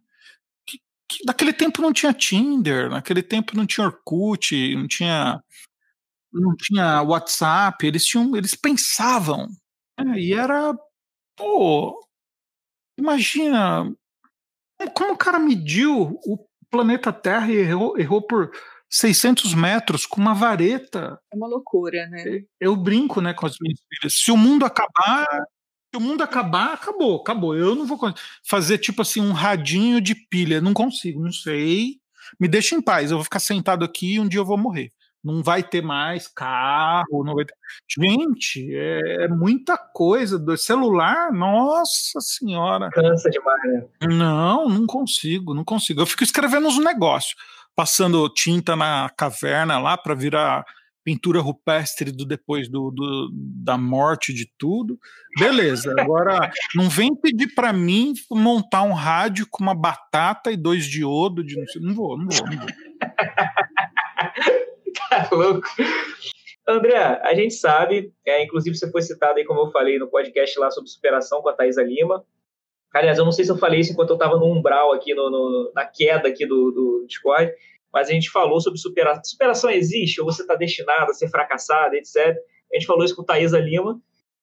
que, 0.67 0.79
que 1.09 1.25
naquele 1.25 1.53
tempo 1.53 1.81
não 1.81 1.91
tinha 1.91 2.13
Tinder, 2.13 2.89
naquele 2.89 3.23
tempo 3.23 3.55
não 3.55 3.65
tinha 3.65 3.87
Orkut, 3.87 4.75
não 4.75 4.87
tinha 4.87 5.41
não 6.33 6.55
tinha 6.55 7.01
WhatsApp, 7.01 7.85
eles 7.85 8.05
tinham, 8.05 8.35
eles 8.35 8.55
pensavam. 8.55 9.47
Né? 9.99 10.19
E 10.19 10.33
era, 10.33 10.73
pô, 11.35 11.99
imagina 12.97 13.91
como 14.95 15.13
o 15.13 15.17
cara 15.17 15.39
mediu 15.39 16.19
o 16.25 16.37
planeta 16.69 17.13
Terra 17.13 17.51
e 17.51 17.57
errou, 17.57 17.97
errou 17.99 18.21
por 18.21 18.51
600 18.89 19.53
metros 19.53 20.05
com 20.05 20.19
uma 20.19 20.33
vareta. 20.33 21.19
É 21.31 21.35
uma 21.35 21.47
loucura, 21.47 22.07
né? 22.07 22.43
Eu 22.59 22.75
brinco, 22.75 23.21
né, 23.21 23.33
com 23.33 23.45
as 23.45 23.57
minhas 23.61 23.79
filhas. 23.87 24.19
Se 24.19 24.31
o 24.31 24.37
mundo 24.37 24.65
acabar, 24.65 25.27
se 25.93 25.97
o 25.97 25.99
mundo 25.99 26.23
acabar, 26.23 26.73
acabou, 26.73 27.21
acabou. 27.21 27.55
Eu 27.55 27.75
não 27.75 27.85
vou 27.85 27.99
fazer 28.43 28.77
tipo 28.79 29.01
assim 29.01 29.21
um 29.21 29.33
radinho 29.33 30.01
de 30.01 30.15
pilha, 30.15 30.61
não 30.61 30.73
consigo, 30.73 31.21
não 31.21 31.31
sei. 31.31 31.99
Me 32.39 32.47
deixa 32.47 32.75
em 32.75 32.81
paz, 32.81 33.11
eu 33.11 33.17
vou 33.17 33.23
ficar 33.23 33.39
sentado 33.39 33.83
aqui 33.83 34.13
e 34.13 34.19
um 34.19 34.27
dia 34.27 34.39
eu 34.39 34.45
vou 34.45 34.57
morrer 34.57 34.91
não 35.23 35.43
vai 35.43 35.63
ter 35.63 35.81
mais 35.81 36.27
carro, 36.27 37.23
não 37.23 37.35
vai 37.35 37.45
ter... 37.45 37.53
Gente, 37.87 38.73
é, 38.75 39.25
é 39.25 39.27
muita 39.27 39.77
coisa. 39.77 40.39
Do 40.39 40.57
celular, 40.57 41.31
nossa 41.31 42.19
senhora. 42.19 42.89
Cansa 42.89 43.29
demais, 43.29 43.61
né? 43.63 43.85
Não, 44.07 44.67
não 44.67 44.85
consigo, 44.85 45.53
não 45.53 45.63
consigo. 45.63 46.01
Eu 46.01 46.05
fico 46.05 46.23
escrevendo 46.23 46.67
uns 46.67 46.83
negócios, 46.83 47.35
passando 47.75 48.27
tinta 48.29 48.75
na 48.75 49.09
caverna 49.15 49.77
lá 49.77 49.97
para 49.97 50.15
virar 50.15 50.65
pintura 51.03 51.39
rupestre 51.39 52.11
do 52.11 52.25
depois 52.25 52.67
do, 52.69 52.91
do, 52.91 53.29
da 53.33 53.77
morte 53.77 54.33
de 54.33 54.49
tudo. 54.57 54.99
Beleza, 55.37 55.93
agora 55.99 56.51
não 56.75 56.89
vem 56.89 57.15
pedir 57.15 57.53
para 57.53 57.73
mim 57.73 58.13
montar 58.29 58.83
um 58.83 58.93
rádio 58.93 59.47
com 59.49 59.63
uma 59.63 59.75
batata 59.75 60.51
e 60.51 60.57
dois 60.57 60.85
diodo 60.85 61.43
de 61.43 61.57
não, 61.57 61.67
sei, 61.67 61.81
não 61.81 61.93
vou, 61.93 62.17
não 62.17 62.27
vou, 62.27 62.47
não 62.47 62.57
vou. 62.57 62.90
tá 65.29 65.29
louco. 65.31 65.67
André, 66.67 66.95
a 66.95 67.33
gente 67.33 67.53
sabe, 67.53 68.13
é, 68.25 68.43
inclusive 68.43 68.77
você 68.77 68.89
foi 68.89 69.01
citado 69.01 69.37
aí, 69.37 69.45
como 69.45 69.59
eu 69.59 69.71
falei, 69.71 69.99
no 69.99 70.09
podcast 70.09 70.57
lá 70.57 70.71
sobre 70.71 70.89
superação 70.89 71.41
com 71.41 71.49
a 71.49 71.53
Thaisa 71.53 71.83
Lima. 71.83 72.23
Aliás, 72.93 73.17
eu 73.17 73.25
não 73.25 73.31
sei 73.31 73.43
se 73.43 73.51
eu 73.51 73.57
falei 73.57 73.81
isso 73.81 73.91
enquanto 73.91 74.11
eu 74.11 74.15
estava 74.15 74.37
no 74.37 74.45
umbral 74.45 74.93
aqui, 74.93 75.13
no, 75.13 75.29
no, 75.29 75.71
na 75.75 75.85
queda 75.85 76.29
aqui 76.29 76.45
do, 76.45 76.71
do 76.71 77.05
Discord, 77.07 77.51
mas 77.91 78.09
a 78.09 78.13
gente 78.13 78.29
falou 78.29 78.59
sobre 78.61 78.79
superação. 78.79 79.23
Superação 79.23 79.69
existe, 79.69 80.21
ou 80.21 80.25
você 80.25 80.43
está 80.43 80.55
destinado 80.55 81.11
a 81.11 81.13
ser 81.13 81.29
fracassado, 81.29 81.95
etc. 81.95 82.37
A 82.71 82.77
gente 82.77 82.85
falou 82.85 83.03
isso 83.03 83.15
com 83.15 83.23
Thaisa 83.23 83.59
Lima. 83.59 83.99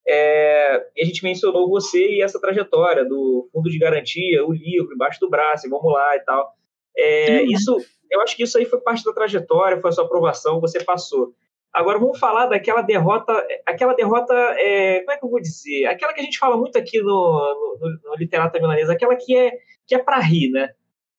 É, 0.06 0.86
e 0.96 1.02
a 1.02 1.04
gente 1.04 1.22
mencionou 1.22 1.68
você 1.68 2.14
e 2.14 2.22
essa 2.22 2.40
trajetória 2.40 3.04
do 3.04 3.48
fundo 3.52 3.68
de 3.70 3.78
garantia, 3.78 4.44
o 4.44 4.52
livro 4.52 4.94
embaixo 4.94 5.20
do 5.20 5.28
braço, 5.28 5.68
vamos 5.68 5.92
lá 5.92 6.16
e 6.16 6.20
tal. 6.20 6.57
É, 6.96 7.40
uhum. 7.40 7.52
Isso 7.52 7.76
eu 8.10 8.20
acho 8.22 8.36
que 8.36 8.42
isso 8.42 8.58
aí 8.58 8.64
foi 8.64 8.80
parte 8.80 9.04
da 9.04 9.12
trajetória, 9.12 9.80
foi 9.80 9.90
a 9.90 9.92
sua 9.92 10.04
aprovação, 10.04 10.60
você 10.60 10.82
passou. 10.82 11.34
Agora 11.72 11.98
vamos 11.98 12.18
falar 12.18 12.46
daquela 12.46 12.80
derrota, 12.80 13.46
aquela 13.66 13.94
derrota, 13.94 14.34
é, 14.56 15.00
como 15.00 15.12
é 15.12 15.18
que 15.18 15.24
eu 15.24 15.30
vou 15.30 15.40
dizer? 15.40 15.84
Aquela 15.86 16.12
que 16.14 16.20
a 16.20 16.24
gente 16.24 16.38
fala 16.38 16.56
muito 16.56 16.78
aqui 16.78 16.98
no, 17.00 17.76
no, 17.80 17.98
no 18.04 18.16
Literata 18.16 18.58
Milanesa, 18.58 18.92
aquela 18.92 19.14
que 19.14 19.36
é, 19.36 19.52
que 19.86 19.94
é 19.94 19.98
para 19.98 20.18
rir, 20.18 20.50
né? 20.50 20.70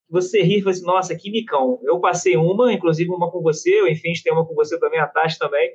Você 0.10 0.42
ri 0.42 0.58
e 0.58 0.62
fala 0.62 0.72
assim, 0.72 0.86
nossa, 0.86 1.16
que 1.16 1.30
micão. 1.30 1.80
Eu 1.84 2.00
passei 2.00 2.36
uma, 2.36 2.74
inclusive 2.74 3.12
uma 3.12 3.32
com 3.32 3.42
você, 3.42 3.88
enfim, 3.90 4.10
a 4.10 4.14
gente 4.14 4.24
tem 4.24 4.34
uma 4.34 4.46
com 4.46 4.56
você 4.56 4.80
também, 4.80 5.00
a 5.00 5.06
Tati 5.06 5.38
também. 5.38 5.72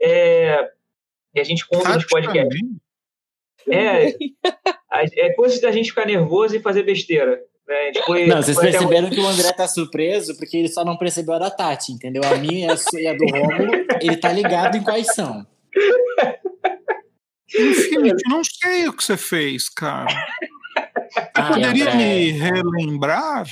É, 0.00 0.70
e 1.34 1.40
a 1.40 1.44
gente 1.44 1.66
conta 1.66 1.94
nos 1.94 2.06
podcasts. 2.06 2.60
É, 3.68 4.14
é 5.26 5.32
coisa 5.32 5.60
da 5.60 5.72
gente 5.72 5.90
ficar 5.90 6.06
nervoso 6.06 6.54
e 6.54 6.60
fazer 6.60 6.84
besteira. 6.84 7.42
Né? 7.66 7.92
Foi, 8.04 8.26
não, 8.26 8.42
vocês 8.42 8.58
perceberam 8.58 9.08
que 9.08 9.20
o 9.20 9.26
André 9.26 9.52
tá 9.52 9.66
surpreso 9.66 10.36
porque 10.36 10.56
ele 10.56 10.68
só 10.68 10.84
não 10.84 10.96
percebeu 10.96 11.34
a 11.34 11.38
da 11.38 11.50
Tati, 11.50 11.92
entendeu? 11.92 12.22
A 12.24 12.36
minha 12.36 12.74
e 12.92 13.06
a 13.06 13.14
do 13.14 13.24
Romulo, 13.24 13.86
ele 14.00 14.16
tá 14.16 14.32
ligado 14.32 14.76
em 14.76 14.82
quais 14.82 15.06
são. 15.14 15.46
Infinito, 17.58 18.22
não 18.28 18.42
sei 18.44 18.88
o 18.88 18.92
que 18.92 19.04
você 19.04 19.16
fez, 19.16 19.68
cara. 19.68 20.12
Ah, 21.34 21.52
poderia 21.52 21.84
André. 21.84 21.96
me 21.96 22.30
relembrar? 22.32 23.46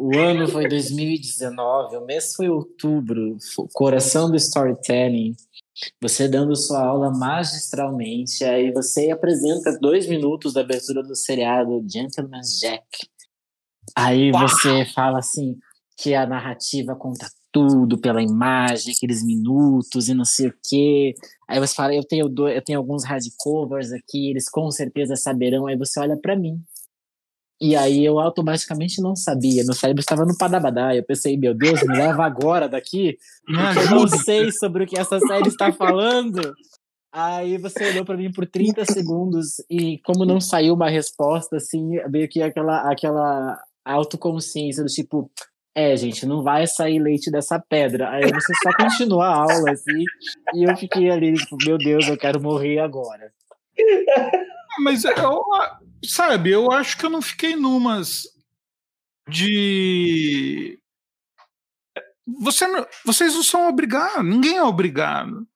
O 0.00 0.16
ano 0.16 0.48
foi 0.48 0.66
2019, 0.68 1.96
o 1.96 2.06
mês 2.06 2.34
foi 2.34 2.48
outubro, 2.48 3.36
coração 3.74 4.30
do 4.30 4.36
storytelling. 4.36 5.34
Você 6.00 6.26
dando 6.26 6.56
sua 6.56 6.82
aula 6.82 7.10
magistralmente, 7.10 8.42
aí 8.42 8.72
você 8.72 9.10
apresenta 9.10 9.78
dois 9.78 10.08
minutos 10.08 10.54
da 10.54 10.62
abertura 10.62 11.02
do 11.02 11.14
seriado 11.14 11.84
Gentleman's 11.88 12.58
Jack. 12.58 12.84
Aí 13.98 14.30
você 14.30 14.84
fala 14.94 15.18
assim 15.18 15.56
que 15.96 16.14
a 16.14 16.24
narrativa 16.24 16.94
conta 16.94 17.26
tudo 17.50 17.98
pela 17.98 18.22
imagem, 18.22 18.94
aqueles 18.94 19.24
minutos 19.24 20.08
e 20.08 20.14
não 20.14 20.24
sei 20.24 20.46
o 20.46 20.54
quê. 20.68 21.14
Aí 21.48 21.58
você 21.58 21.74
fala, 21.74 21.92
eu 21.92 22.04
tenho, 22.04 22.28
do, 22.28 22.48
eu 22.48 22.62
tenho 22.62 22.78
alguns 22.78 23.04
hardcovers 23.04 23.92
aqui, 23.92 24.30
eles 24.30 24.48
com 24.48 24.70
certeza 24.70 25.16
saberão. 25.16 25.66
Aí 25.66 25.76
você 25.76 25.98
olha 25.98 26.16
para 26.16 26.36
mim. 26.36 26.62
E 27.60 27.74
aí 27.74 28.04
eu 28.04 28.20
automaticamente 28.20 29.02
não 29.02 29.16
sabia. 29.16 29.64
Meu 29.64 29.74
cérebro 29.74 30.00
estava 30.00 30.24
no 30.24 30.38
padabadá. 30.38 30.94
Eu 30.94 31.02
pensei, 31.02 31.36
meu 31.36 31.52
Deus, 31.52 31.82
me 31.82 31.96
leva 31.96 32.24
agora 32.24 32.68
daqui. 32.68 33.18
Porque 33.44 33.78
eu 33.80 33.90
não 33.90 34.06
sei 34.06 34.52
sobre 34.52 34.84
o 34.84 34.86
que 34.86 34.96
essa 34.96 35.18
série 35.18 35.48
está 35.48 35.72
falando. 35.72 36.54
Aí 37.12 37.58
você 37.58 37.88
olhou 37.88 38.04
para 38.04 38.16
mim 38.16 38.30
por 38.30 38.46
30 38.46 38.84
segundos 38.84 39.54
e 39.68 39.98
como 40.04 40.24
não 40.24 40.40
saiu 40.40 40.74
uma 40.74 40.88
resposta, 40.88 41.56
assim, 41.56 41.96
meio 42.10 42.28
que 42.28 42.40
aquela, 42.40 42.88
aquela 42.88 43.58
autoconsciência 43.92 44.82
do 44.82 44.88
tipo, 44.88 45.30
é, 45.74 45.96
gente, 45.96 46.26
não 46.26 46.42
vai 46.42 46.66
sair 46.66 46.98
leite 46.98 47.30
dessa 47.30 47.58
pedra. 47.58 48.10
Aí 48.10 48.24
você 48.32 48.52
só 48.62 48.70
continua 48.76 49.26
a 49.26 49.36
aula, 49.36 49.70
assim, 49.70 50.04
e 50.54 50.68
eu 50.68 50.76
fiquei 50.76 51.10
ali, 51.10 51.34
tipo, 51.34 51.56
meu 51.64 51.78
Deus, 51.78 52.08
eu 52.08 52.18
quero 52.18 52.40
morrer 52.40 52.80
agora. 52.80 53.32
Mas, 54.80 55.04
eu, 55.04 55.42
sabe, 56.04 56.50
eu 56.50 56.70
acho 56.72 56.98
que 56.98 57.06
eu 57.06 57.10
não 57.10 57.22
fiquei 57.22 57.54
numas 57.54 58.22
de. 59.28 60.78
Você, 62.40 62.66
vocês 63.04 63.34
não 63.34 63.42
são 63.42 63.68
obrigados, 63.68 64.24
ninguém 64.24 64.56
é 64.56 64.62
obrigado. 64.62 65.46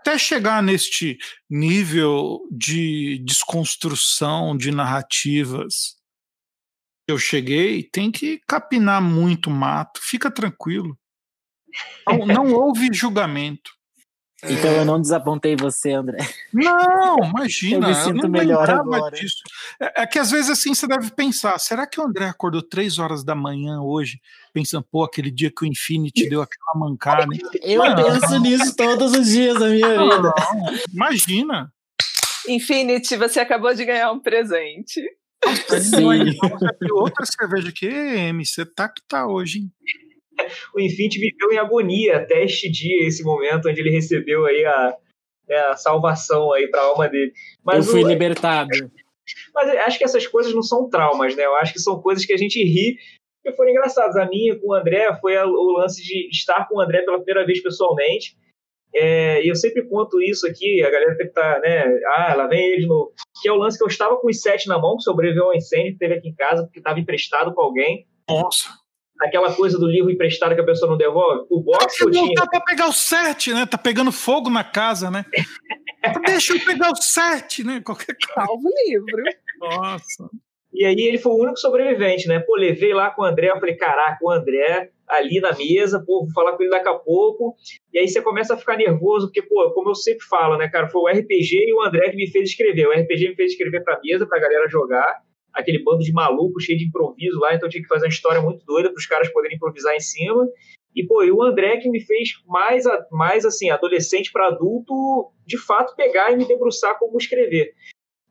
Até 0.00 0.16
chegar 0.16 0.62
neste 0.62 1.18
nível 1.50 2.40
de 2.50 3.18
desconstrução 3.24 4.56
de 4.56 4.70
narrativas 4.70 5.97
eu 7.08 7.18
cheguei, 7.18 7.82
tem 7.82 8.12
que 8.12 8.38
capinar 8.46 9.00
muito 9.02 9.48
mato, 9.50 9.98
fica 10.02 10.30
tranquilo. 10.30 10.96
Não, 12.06 12.26
não 12.26 12.52
houve 12.52 12.90
julgamento. 12.92 13.70
Então 14.44 14.70
eu 14.70 14.84
não 14.84 15.00
desapontei 15.00 15.56
você, 15.56 15.90
André. 15.92 16.18
Não, 16.52 17.16
imagina. 17.28 17.86
Eu 17.86 17.88
me 17.88 17.94
sinto 17.96 18.22
não 18.22 18.28
melhor 18.28 18.70
agora. 18.70 19.16
disso. 19.16 19.38
É, 19.80 20.02
é 20.02 20.06
que 20.06 20.16
às 20.16 20.30
vezes 20.30 20.48
assim 20.50 20.72
você 20.74 20.86
deve 20.86 21.10
pensar: 21.10 21.58
será 21.58 21.88
que 21.88 22.00
o 22.00 22.04
André 22.04 22.26
acordou 22.26 22.62
três 22.62 23.00
horas 23.00 23.24
da 23.24 23.34
manhã 23.34 23.80
hoje, 23.80 24.20
pensando, 24.52 24.86
pô, 24.88 25.02
aquele 25.02 25.32
dia 25.32 25.50
que 25.50 25.64
o 25.64 25.66
Infinity 25.66 26.28
deu 26.28 26.40
aquela 26.40 26.72
mancada? 26.76 27.34
hein? 27.34 27.40
Eu 27.62 27.82
Não. 27.82 27.96
penso 27.96 28.38
nisso 28.38 28.76
todos 28.76 29.12
os 29.12 29.26
dias 29.26 29.58
da 29.58 29.66
minha 29.70 29.88
vida. 29.88 30.22
Não, 30.22 30.34
imagina. 30.92 31.72
Infinity, 32.46 33.16
você 33.16 33.40
acabou 33.40 33.74
de 33.74 33.84
ganhar 33.84 34.12
um 34.12 34.20
presente. 34.20 35.02
Outra 36.92 37.24
cerveja 37.26 37.68
aqui, 37.68 37.86
M, 37.86 38.44
você 38.44 38.64
tá 38.66 38.88
que 38.88 39.02
tá 39.06 39.26
hoje, 39.26 39.60
hein? 39.60 39.72
O 40.74 40.80
Infinity 40.80 41.18
viveu 41.18 41.52
em 41.52 41.58
agonia 41.58 42.18
até 42.18 42.44
este 42.44 42.70
dia, 42.70 43.06
esse 43.06 43.22
momento 43.24 43.68
onde 43.68 43.80
ele 43.80 43.90
recebeu 43.90 44.46
aí 44.46 44.64
a, 44.64 44.96
né, 45.48 45.56
a 45.66 45.76
salvação 45.76 46.52
aí 46.52 46.68
para 46.68 46.80
a 46.80 46.84
alma 46.84 47.08
dele. 47.08 47.32
Eu 47.32 47.34
Mas, 47.64 47.90
fui 47.90 48.04
o- 48.04 48.08
libertado. 48.08 48.68
mas 49.54 49.68
eu 49.68 49.80
acho 49.80 49.98
que 49.98 50.04
essas 50.04 50.26
coisas 50.26 50.54
não 50.54 50.62
são 50.62 50.88
traumas, 50.88 51.34
né? 51.34 51.44
Eu 51.44 51.56
acho 51.56 51.72
que 51.72 51.80
são 51.80 52.00
coisas 52.00 52.24
que 52.24 52.32
a 52.32 52.36
gente 52.36 52.62
ri 52.62 52.96
que 53.44 53.52
foram 53.52 53.70
engraçadas. 53.70 54.16
A 54.16 54.26
minha 54.28 54.56
com 54.58 54.68
o 54.68 54.74
André 54.74 55.12
foi 55.20 55.36
o 55.38 55.72
lance 55.78 56.02
de 56.02 56.28
estar 56.30 56.68
com 56.68 56.76
o 56.76 56.80
André 56.80 57.02
pela 57.02 57.18
primeira 57.18 57.44
vez 57.44 57.60
pessoalmente. 57.62 58.36
É, 58.94 59.44
e 59.44 59.48
eu 59.48 59.54
sempre 59.54 59.86
conto 59.88 60.20
isso 60.20 60.46
aqui, 60.46 60.82
a 60.82 60.90
galera 60.90 61.14
deve 61.14 61.28
estar, 61.28 61.60
né? 61.60 61.84
Ah, 62.16 62.34
lá 62.34 62.46
vem 62.46 62.60
ele 62.72 62.80
de 62.82 62.86
novo. 62.86 63.12
Que 63.40 63.48
é 63.48 63.52
o 63.52 63.56
lance 63.56 63.76
que 63.76 63.84
eu 63.84 63.88
estava 63.88 64.16
com 64.16 64.28
os 64.28 64.40
sete 64.40 64.66
na 64.68 64.78
mão, 64.78 64.96
que 64.96 65.02
sobreviveu 65.02 65.44
ao 65.44 65.54
incêndio 65.54 65.92
que 65.92 65.98
teve 65.98 66.14
aqui 66.14 66.28
em 66.28 66.34
casa, 66.34 66.64
porque 66.64 66.78
estava 66.80 66.98
emprestado 66.98 67.52
com 67.54 67.60
alguém. 67.60 68.06
Nossa. 68.28 68.70
Aquela 69.20 69.52
coisa 69.52 69.78
do 69.78 69.86
livro 69.86 70.10
emprestado 70.10 70.54
que 70.54 70.60
a 70.60 70.64
pessoa 70.64 70.90
não 70.90 70.96
devolve. 70.96 71.46
O 71.50 71.60
box 71.60 71.96
que 71.96 72.04
eu 72.04 72.10
Não 72.10 72.24
tinha. 72.24 72.34
dá 72.36 72.46
pra 72.46 72.60
pegar 72.60 72.88
o 72.88 72.92
sete, 72.92 73.52
né? 73.52 73.66
Tá 73.66 73.76
pegando 73.76 74.12
fogo 74.12 74.48
na 74.48 74.62
casa, 74.62 75.10
né? 75.10 75.24
Deixa 76.26 76.54
eu 76.54 76.64
pegar 76.64 76.90
o 76.92 76.96
sete, 76.96 77.64
né? 77.64 77.82
Qualquer 77.84 78.14
coisa. 78.14 78.46
Salvo 78.46 78.68
o 78.68 78.88
livro. 78.88 79.22
Nossa. 79.60 80.30
E 80.72 80.84
aí 80.84 80.94
ele 80.94 81.18
foi 81.18 81.32
o 81.32 81.42
único 81.42 81.58
sobrevivente, 81.58 82.28
né? 82.28 82.38
Pô, 82.38 82.54
levei 82.54 82.94
lá 82.94 83.10
com 83.10 83.22
o 83.22 83.24
André, 83.24 83.50
eu 83.50 83.58
falei, 83.58 83.74
caraca, 83.74 84.18
o 84.22 84.30
André 84.30 84.90
ali 85.08 85.40
na 85.40 85.56
mesa, 85.56 86.02
pô, 86.04 86.24
vou 86.24 86.32
falar 86.32 86.56
com 86.56 86.62
ele 86.62 86.70
daqui 86.70 86.88
a 86.88 86.94
pouco. 86.94 87.54
E 87.92 87.98
aí 87.98 88.08
você 88.08 88.22
começa 88.22 88.54
a 88.54 88.56
ficar 88.56 88.76
nervoso, 88.76 89.26
porque, 89.26 89.42
pô, 89.42 89.70
como 89.72 89.90
eu 89.90 89.94
sempre 89.94 90.24
falo, 90.26 90.56
né, 90.56 90.68
cara, 90.68 90.88
foi 90.88 91.00
o 91.00 91.18
RPG 91.18 91.56
e 91.66 91.74
o 91.74 91.82
André 91.82 92.10
que 92.10 92.16
me 92.16 92.30
fez 92.30 92.50
escrever. 92.50 92.86
O 92.86 92.92
RPG 92.92 93.30
me 93.30 93.34
fez 93.34 93.52
escrever 93.52 93.82
pra 93.82 94.00
mesa, 94.02 94.26
pra 94.26 94.40
galera 94.40 94.68
jogar. 94.68 95.22
Aquele 95.52 95.82
bando 95.82 96.04
de 96.04 96.12
maluco 96.12 96.60
cheio 96.60 96.78
de 96.78 96.86
improviso 96.86 97.38
lá, 97.40 97.54
então 97.54 97.68
tinha 97.68 97.82
que 97.82 97.88
fazer 97.88 98.04
uma 98.04 98.10
história 98.10 98.40
muito 98.40 98.64
doida 98.64 98.90
para 98.90 98.98
os 98.98 99.06
caras 99.06 99.32
poderem 99.32 99.56
improvisar 99.56 99.94
em 99.94 100.00
cima. 100.00 100.46
E, 100.94 101.06
pô, 101.06 101.22
e 101.22 101.30
o 101.30 101.42
André 101.42 101.78
que 101.78 101.88
me 101.88 102.00
fez 102.00 102.30
mais, 102.46 102.84
mais 103.10 103.44
assim, 103.44 103.70
adolescente 103.70 104.30
para 104.32 104.48
adulto, 104.48 105.32
de 105.46 105.58
fato, 105.58 105.94
pegar 105.96 106.32
e 106.32 106.36
me 106.36 106.44
debruçar 106.44 106.98
como 106.98 107.16
escrever. 107.18 107.72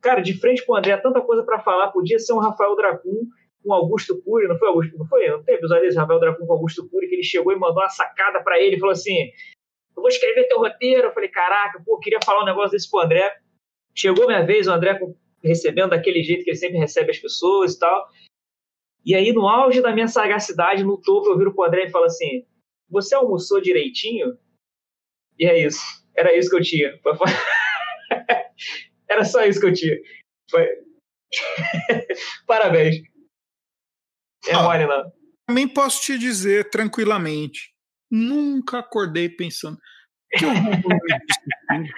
Cara, 0.00 0.20
de 0.20 0.38
frente 0.38 0.64
com 0.64 0.72
o 0.72 0.76
André, 0.76 0.96
tanta 0.96 1.20
coisa 1.20 1.42
para 1.42 1.60
falar. 1.60 1.88
Podia 1.88 2.18
ser 2.18 2.32
um 2.32 2.38
Rafael 2.38 2.76
Dracun 2.76 3.26
com 3.62 3.72
Augusto 3.72 4.20
Cury, 4.22 4.48
não 4.48 4.58
foi 4.58 4.68
Augusto? 4.68 4.96
Não 4.96 5.06
foi? 5.06 5.28
Não 5.28 5.42
tem 5.42 5.56
episódio 5.56 5.84
desse 5.84 5.98
Rafael 5.98 6.20
Dracun 6.20 6.46
com 6.46 6.52
Augusto 6.52 6.88
Cury 6.88 7.08
que 7.08 7.14
ele 7.16 7.22
chegou 7.22 7.52
e 7.52 7.56
mandou 7.56 7.82
uma 7.82 7.88
sacada 7.88 8.42
para 8.42 8.60
ele, 8.60 8.78
falou 8.78 8.92
assim: 8.92 9.30
"Eu 9.96 10.02
vou 10.02 10.08
escrever 10.08 10.48
teu 10.48 10.58
roteiro". 10.58 11.08
Eu 11.08 11.12
falei: 11.12 11.28
"Caraca, 11.28 11.82
pô, 11.84 11.98
queria 11.98 12.20
falar 12.24 12.42
um 12.42 12.46
negócio 12.46 12.72
desse 12.72 12.90
pro 12.90 13.00
André". 13.00 13.36
Chegou 13.94 14.26
minha 14.26 14.44
vez, 14.44 14.66
o 14.66 14.72
André 14.72 14.98
recebendo 15.42 15.90
daquele 15.90 16.22
jeito 16.22 16.44
que 16.44 16.50
ele 16.50 16.56
sempre 16.56 16.78
recebe 16.78 17.10
as 17.10 17.18
pessoas 17.18 17.74
e 17.74 17.78
tal. 17.78 18.08
E 19.04 19.14
aí, 19.14 19.32
no 19.32 19.48
auge 19.48 19.80
da 19.80 19.92
minha 19.92 20.08
sagacidade, 20.08 20.84
no 20.84 21.00
topo, 21.00 21.30
eu 21.30 21.38
viro 21.38 21.54
pro 21.54 21.64
André 21.64 21.86
e 21.86 21.90
falo 21.90 22.04
assim: 22.04 22.44
"Você 22.90 23.14
almoçou 23.14 23.60
direitinho?" 23.60 24.36
E 25.38 25.46
é 25.46 25.66
isso. 25.66 25.80
Era 26.16 26.36
isso 26.36 26.50
que 26.50 26.56
eu 26.56 26.62
tinha. 26.62 26.98
Era 29.08 29.24
só 29.24 29.44
isso 29.44 29.60
que 29.60 29.66
eu 29.66 29.72
tinha. 29.72 29.96
Foi... 30.50 30.66
Parabéns. 32.46 32.96
É 34.48 34.54
Ah. 34.54 34.62
mole, 34.62 34.86
não. 34.86 35.12
Também 35.46 35.66
posso 35.68 36.02
te 36.02 36.18
dizer 36.18 36.68
tranquilamente, 36.70 37.72
nunca 38.10 38.78
acordei 38.80 39.28
pensando 39.28 39.78
que 40.36 40.44
eu 40.44 40.54
vou 40.54 40.62
dormir 40.82 41.20
disso 41.26 41.40
aqui?" 41.70 41.90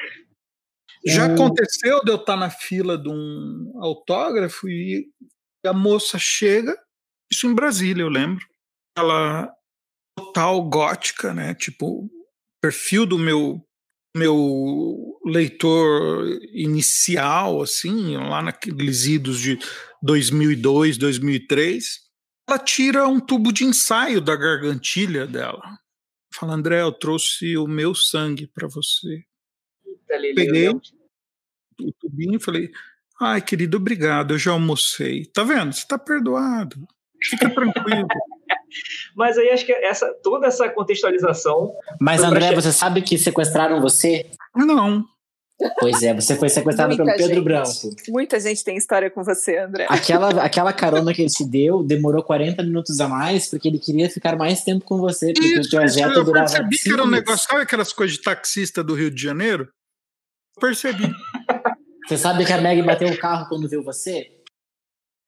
Já 1.07 1.25
aconteceu 1.55 2.05
de 2.05 2.11
eu 2.13 2.17
estar 2.17 2.37
na 2.37 2.51
fila 2.51 2.99
de 2.99 3.09
um 3.09 3.73
autógrafo 3.83 4.69
e 4.69 5.09
a 5.67 5.73
moça 5.73 6.19
chega, 6.19 6.77
isso 7.33 7.47
em 7.47 7.55
Brasília, 7.55 8.03
eu 8.03 8.09
lembro. 8.09 8.45
Ela 8.99 9.51
total 10.19 10.63
gótica, 10.69 11.33
né? 11.35 11.55
Tipo, 11.55 12.11
perfil 12.63 13.07
do 13.07 13.19
meu 13.19 13.61
meu 14.17 15.19
leitor 15.25 16.27
inicial, 16.53 17.63
assim, 17.63 18.17
lá 18.17 18.43
naqueles 18.43 19.07
idos 19.07 19.39
de 19.41 19.57
2002, 20.03 20.99
2003, 20.99 22.01
ela 22.51 22.59
tira 22.59 23.07
um 23.07 23.21
tubo 23.21 23.53
de 23.53 23.65
ensaio 23.65 24.21
da 24.21 24.35
gargantilha 24.35 25.25
dela. 25.25 25.79
Fala, 26.35 26.55
André, 26.55 26.83
eu 26.83 26.91
trouxe 26.91 27.57
o 27.57 27.67
meu 27.67 27.95
sangue 27.95 28.47
para 28.49 28.67
você. 28.67 29.25
Lili, 30.11 30.35
Peguei. 30.35 30.69
eu. 30.69 30.81
O 31.81 31.93
tubinho 31.93 32.37
e 32.37 32.43
falei, 32.43 32.71
ai, 33.21 33.41
querido, 33.41 33.77
obrigado, 33.77 34.35
eu 34.35 34.39
já 34.39 34.51
almocei. 34.51 35.25
Tá 35.27 35.45
vendo? 35.45 35.73
Você 35.73 35.87
tá 35.87 35.99
perdoado. 35.99 36.87
Fica 37.23 37.49
tranquilo. 37.49 38.09
Mas 39.17 39.39
aí 39.39 39.51
acho 39.51 39.65
que 39.65 39.73
essa, 39.73 40.13
toda 40.23 40.47
essa 40.47 40.69
contextualização. 40.69 41.73
Mas, 42.01 42.21
pra 42.21 42.31
André, 42.31 42.55
você 42.55 42.73
sabe 42.73 43.03
que 43.03 43.17
sequestraram 43.17 43.81
você? 43.81 44.31
Não. 44.55 45.05
Pois 45.79 46.03
é, 46.03 46.15
você 46.15 46.37
foi 46.37 46.49
sequestrado 46.49 46.97
Muita 46.97 47.05
pelo 47.05 47.17
Pedro 47.17 47.35
gente. 47.35 47.45
Branco. 47.45 47.97
Muita 48.09 48.41
gente 48.41 48.65
tem 48.65 48.77
história 48.77 49.11
com 49.11 49.23
você, 49.23 49.59
André. 49.59 49.87
Aquela, 49.89 50.29
aquela 50.43 50.73
carona 50.73 51.13
que 51.13 51.23
ele 51.23 51.31
te 51.31 51.45
deu 51.45 51.83
demorou 51.83 52.23
40 52.23 52.63
minutos 52.63 53.01
a 53.01 53.09
mais 53.09 53.49
porque 53.49 53.69
ele 53.69 53.79
queria 53.79 54.09
ficar 54.09 54.37
mais 54.37 54.63
tempo 54.63 54.85
com 54.85 54.99
você, 54.99 55.33
porque 55.33 55.59
o 55.59 55.61
Isso, 55.61 55.71
trajeto 55.71 56.15
eu 56.19 56.25
durava 56.25 56.47
percebi 56.47 56.79
que 56.79 56.89
era 56.89 57.03
um 57.03 57.07
minutos. 57.07 57.27
negócio, 57.27 57.49
sabe 57.49 57.63
aquelas 57.63 57.93
coisas 57.93 58.17
de 58.17 58.23
taxista 58.23 58.83
do 58.83 58.95
Rio 58.95 59.11
de 59.11 59.23
Janeiro? 59.23 59.69
Percebi. 60.61 61.13
Você 62.07 62.17
sabe 62.17 62.45
que 62.45 62.53
a 62.53 62.61
Meg 62.61 62.83
bateu 62.83 63.09
o 63.09 63.19
carro 63.19 63.49
quando 63.49 63.69
viu 63.69 63.83
você? 63.83 64.27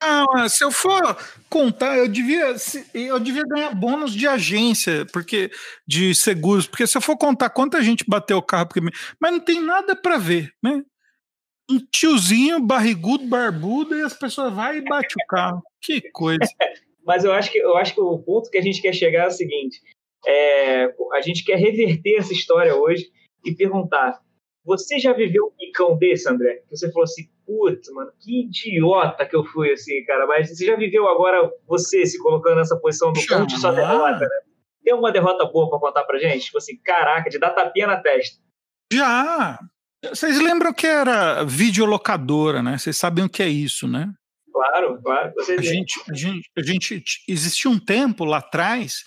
É, 0.02 0.48
se 0.48 0.64
eu 0.64 0.70
for 0.70 1.16
contar, 1.48 1.96
eu 1.96 2.08
devia, 2.08 2.54
eu 2.92 3.20
devia 3.20 3.44
ganhar 3.44 3.74
bônus 3.74 4.12
de 4.12 4.26
agência, 4.26 5.06
porque 5.12 5.50
de 5.86 6.14
seguros, 6.14 6.66
porque 6.66 6.86
se 6.86 6.96
eu 6.96 7.00
for 7.02 7.16
contar 7.16 7.50
quanta 7.50 7.82
gente 7.82 8.04
bateu 8.08 8.38
o 8.38 8.42
carro, 8.42 8.66
porque, 8.66 8.80
mas 9.20 9.32
não 9.32 9.40
tem 9.40 9.60
nada 9.60 9.94
para 9.94 10.18
ver, 10.18 10.52
né? 10.62 10.82
Um 11.70 11.78
tiozinho 11.78 12.60
barrigudo, 12.60 13.26
barbudo, 13.26 13.96
e 13.96 14.02
as 14.02 14.14
pessoas 14.14 14.52
vai 14.52 14.78
e 14.78 14.84
bate 14.84 15.14
o 15.14 15.26
carro. 15.28 15.62
Que 15.80 16.00
coisa. 16.12 16.40
Mas 17.04 17.24
eu 17.24 17.32
acho 17.32 17.50
que 17.50 17.58
eu 17.58 17.76
acho 17.76 17.94
que 17.94 18.00
o 18.00 18.18
ponto 18.18 18.48
que 18.48 18.58
a 18.58 18.62
gente 18.62 18.80
quer 18.80 18.92
chegar 18.92 19.24
é 19.24 19.26
o 19.26 19.32
seguinte: 19.32 19.80
é, 20.24 20.84
a 21.14 21.20
gente 21.20 21.44
quer 21.44 21.56
reverter 21.56 22.16
essa 22.18 22.32
história 22.32 22.76
hoje 22.76 23.10
e 23.44 23.52
perguntar: 23.52 24.20
você 24.64 24.98
já 24.98 25.12
viveu 25.12 25.46
um 25.46 25.56
micão 25.58 25.96
desse, 25.98 26.28
André? 26.28 26.62
Que 26.68 26.76
você 26.76 26.90
falou 26.92 27.04
assim, 27.04 27.28
putz, 27.52 27.92
mano, 27.92 28.10
que 28.18 28.42
idiota 28.42 29.26
que 29.26 29.36
eu 29.36 29.44
fui 29.44 29.72
assim, 29.72 30.02
cara. 30.04 30.26
Mas 30.26 30.48
você 30.48 30.64
já 30.64 30.76
viveu 30.76 31.06
agora 31.08 31.50
você 31.66 32.06
se 32.06 32.18
colocando 32.18 32.56
nessa 32.56 32.76
posição 32.76 33.12
do 33.12 33.26
conte 33.26 33.58
sua 33.58 33.72
derrota, 33.72 34.20
né? 34.20 34.28
Tem 34.82 34.94
uma 34.94 35.12
derrota 35.12 35.44
boa 35.44 35.68
pra 35.68 35.78
contar 35.78 36.04
pra 36.04 36.18
gente? 36.18 36.46
Tipo 36.46 36.58
assim, 36.58 36.76
caraca, 36.78 37.30
de 37.30 37.38
dar 37.38 37.50
tapinha 37.50 37.86
na 37.86 38.00
testa. 38.00 38.40
Já! 38.92 39.58
Vocês 40.04 40.40
lembram 40.40 40.72
que 40.72 40.86
era 40.86 41.44
videolocadora, 41.44 42.62
né? 42.62 42.76
Vocês 42.76 42.96
sabem 42.96 43.24
o 43.24 43.28
que 43.28 43.42
é 43.42 43.48
isso, 43.48 43.86
né? 43.86 44.12
Claro, 44.52 45.00
claro. 45.00 45.32
Você 45.36 45.54
A 45.54 45.62
gente, 45.62 46.00
a 46.10 46.14
gente, 46.14 46.50
a 46.58 46.62
gente 46.62 47.04
existia 47.28 47.70
um 47.70 47.78
tempo 47.78 48.24
lá 48.24 48.38
atrás 48.38 49.04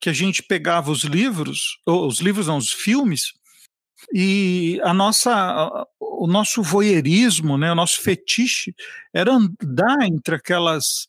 que 0.00 0.08
a 0.08 0.12
gente 0.12 0.42
pegava 0.42 0.90
os 0.90 1.02
livros, 1.02 1.80
ou 1.84 2.06
os 2.06 2.20
livros 2.20 2.46
não, 2.46 2.58
os 2.58 2.72
filmes, 2.72 3.32
e 4.12 4.80
a 4.82 4.92
nossa, 4.92 5.86
o 6.00 6.26
nosso 6.26 6.62
voyeurismo, 6.62 7.56
né, 7.56 7.72
o 7.72 7.74
nosso 7.74 8.00
fetiche 8.00 8.74
era 9.12 9.32
andar 9.32 10.02
entre 10.02 10.34
aquelas 10.34 11.08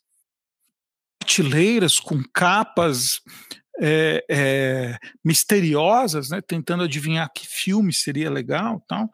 prateleiras 1.20 2.00
com 2.00 2.24
capas 2.34 3.22
é, 3.80 4.24
é, 4.30 4.98
misteriosas, 5.24 6.30
né, 6.30 6.42
tentando 6.42 6.84
adivinhar 6.84 7.32
que 7.34 7.46
filme 7.46 7.94
seria 7.94 8.30
legal, 8.30 8.84
tal. 8.88 9.10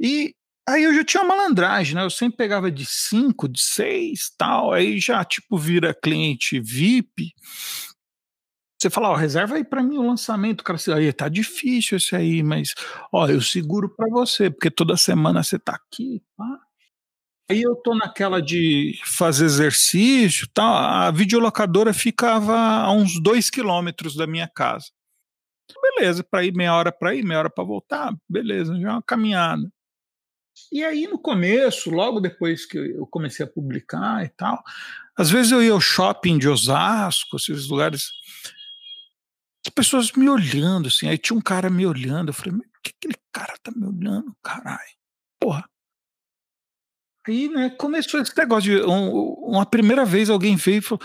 E 0.00 0.34
Aí 0.68 0.84
eu 0.84 0.94
já 0.94 1.04
tinha 1.04 1.24
malandragem, 1.24 1.94
né? 1.94 2.04
Eu 2.04 2.10
sempre 2.10 2.36
pegava 2.36 2.70
de 2.70 2.86
cinco, 2.86 3.48
de 3.48 3.60
seis, 3.60 4.30
tal. 4.38 4.72
Aí 4.72 5.00
já, 5.00 5.24
tipo, 5.24 5.58
vira 5.58 5.92
cliente 5.92 6.60
VIP. 6.60 7.32
Você 8.82 8.90
fala, 8.90 9.10
ó, 9.10 9.14
reserva 9.14 9.54
aí 9.54 9.62
para 9.62 9.80
mim 9.80 9.96
o 9.96 10.08
lançamento. 10.08 10.64
Cara, 10.64 10.74
assim, 10.74 10.92
aí 10.92 11.12
tá 11.12 11.28
difícil 11.28 11.98
esse 11.98 12.16
aí, 12.16 12.42
mas, 12.42 12.74
ó, 13.12 13.28
eu 13.28 13.40
seguro 13.40 13.88
para 13.88 14.08
você, 14.10 14.50
porque 14.50 14.72
toda 14.72 14.96
semana 14.96 15.40
você 15.40 15.56
tá 15.56 15.76
aqui, 15.76 16.20
pá. 16.36 16.58
Aí 17.48 17.62
eu 17.62 17.76
tô 17.76 17.94
naquela 17.94 18.42
de 18.42 18.98
fazer 19.04 19.44
exercício, 19.44 20.48
tal. 20.52 20.74
A 20.74 21.12
videolocadora 21.12 21.94
ficava 21.94 22.56
a 22.56 22.90
uns 22.90 23.22
dois 23.22 23.48
quilômetros 23.48 24.16
da 24.16 24.26
minha 24.26 24.48
casa. 24.48 24.86
Beleza, 25.80 26.24
para 26.24 26.44
ir 26.44 26.52
meia 26.52 26.74
hora 26.74 26.90
para 26.90 27.14
ir, 27.14 27.22
meia 27.24 27.38
hora 27.38 27.50
para 27.50 27.62
voltar, 27.62 28.12
beleza, 28.28 28.76
já 28.80 28.88
é 28.88 28.92
uma 28.92 29.02
caminhada. 29.02 29.72
E 30.72 30.82
aí 30.82 31.06
no 31.06 31.20
começo, 31.20 31.88
logo 31.88 32.18
depois 32.18 32.66
que 32.66 32.78
eu 32.78 33.06
comecei 33.06 33.46
a 33.46 33.48
publicar 33.48 34.24
e 34.24 34.28
tal, 34.30 34.60
às 35.16 35.30
vezes 35.30 35.52
eu 35.52 35.62
ia 35.62 35.72
ao 35.72 35.80
shopping 35.80 36.36
de 36.36 36.48
Osasco, 36.48 37.36
esses 37.36 37.68
lugares, 37.68 38.10
as 39.64 39.72
pessoas 39.72 40.12
me 40.12 40.28
olhando 40.28 40.88
assim, 40.88 41.08
aí 41.08 41.16
tinha 41.16 41.36
um 41.36 41.42
cara 41.42 41.70
me 41.70 41.86
olhando, 41.86 42.30
eu 42.30 42.34
falei, 42.34 42.52
por 42.52 42.82
que 42.82 42.90
aquele 42.96 43.16
cara 43.32 43.54
tá 43.62 43.70
me 43.70 43.86
olhando, 43.86 44.34
caralho? 44.42 44.80
Porra. 45.40 45.64
Aí, 47.26 47.48
né, 47.48 47.70
começou 47.70 48.20
esse 48.20 48.36
negócio 48.36 48.62
de 48.62 48.84
um, 48.84 49.34
uma 49.46 49.64
primeira 49.64 50.04
vez 50.04 50.28
alguém 50.28 50.56
veio 50.56 50.78
e 50.78 50.82
falou: 50.82 51.00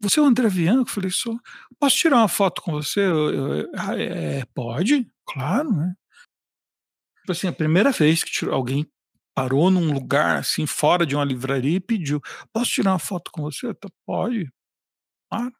Você 0.00 0.20
é 0.20 0.22
o 0.22 0.26
André 0.26 0.50
Bianco? 0.50 0.90
Eu 0.90 0.94
falei, 0.94 1.10
sou. 1.10 1.38
Posso 1.78 1.96
tirar 1.96 2.18
uma 2.18 2.28
foto 2.28 2.60
com 2.62 2.72
você? 2.72 3.00
Eu, 3.00 3.32
eu, 3.32 3.70
ah, 3.74 3.96
é, 3.98 4.44
pode, 4.54 5.10
claro, 5.26 5.72
né? 5.72 5.94
Tipo 7.20 7.32
assim, 7.32 7.48
a 7.48 7.52
primeira 7.52 7.90
vez 7.90 8.22
que 8.22 8.30
tirou, 8.30 8.54
alguém 8.54 8.86
parou 9.34 9.70
num 9.70 9.92
lugar 9.92 10.38
assim, 10.38 10.66
fora 10.66 11.06
de 11.06 11.14
uma 11.16 11.24
livraria 11.24 11.76
e 11.76 11.80
pediu: 11.80 12.20
Posso 12.52 12.70
tirar 12.70 12.92
uma 12.92 12.98
foto 12.98 13.30
com 13.32 13.42
você? 13.42 13.66
Eu, 13.68 13.76
pode, 14.06 14.50
claro. 15.30 15.52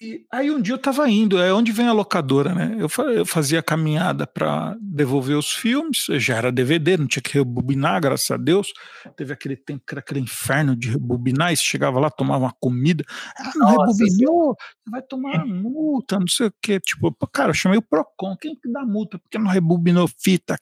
E 0.00 0.26
aí 0.30 0.50
um 0.50 0.60
dia 0.60 0.74
eu 0.74 0.76
estava 0.76 1.08
indo, 1.08 1.40
é 1.40 1.52
onde 1.52 1.70
vem 1.70 1.86
a 1.86 1.92
locadora, 1.92 2.52
né? 2.52 2.76
Eu, 2.78 2.88
eu 3.12 3.24
fazia 3.24 3.62
caminhada 3.62 4.26
para 4.26 4.76
devolver 4.80 5.36
os 5.36 5.52
filmes, 5.52 6.06
já 6.18 6.36
era 6.36 6.50
DVD, 6.50 6.96
não 6.96 7.06
tinha 7.06 7.22
que 7.22 7.34
rebobinar, 7.34 8.00
graças 8.00 8.30
a 8.30 8.36
Deus. 8.36 8.72
Teve 9.16 9.32
aquele 9.32 9.56
tempo 9.56 9.84
que 9.86 9.94
era 9.94 10.00
aquele 10.00 10.18
inferno 10.18 10.74
de 10.74 10.90
rebobinar, 10.90 11.52
e 11.52 11.56
chegava 11.56 12.00
lá, 12.00 12.10
tomava 12.10 12.44
uma 12.44 12.54
comida, 12.58 13.04
ah, 13.38 13.52
não 13.54 13.72
Nossa, 13.72 14.04
rebobinou, 14.04 14.56
você 14.56 14.90
vai 14.90 15.02
tomar 15.02 15.46
multa, 15.46 16.18
não 16.18 16.28
sei 16.28 16.48
o 16.48 16.54
quê. 16.60 16.80
Tipo, 16.80 17.14
cara, 17.28 17.50
eu 17.50 17.54
chamei 17.54 17.78
o 17.78 17.82
Procon, 17.82 18.36
quem 18.36 18.56
que 18.56 18.70
dá 18.70 18.84
multa? 18.84 19.18
Porque 19.18 19.38
não 19.38 19.48
rebobinou 19.48 20.08
fita? 20.18 20.58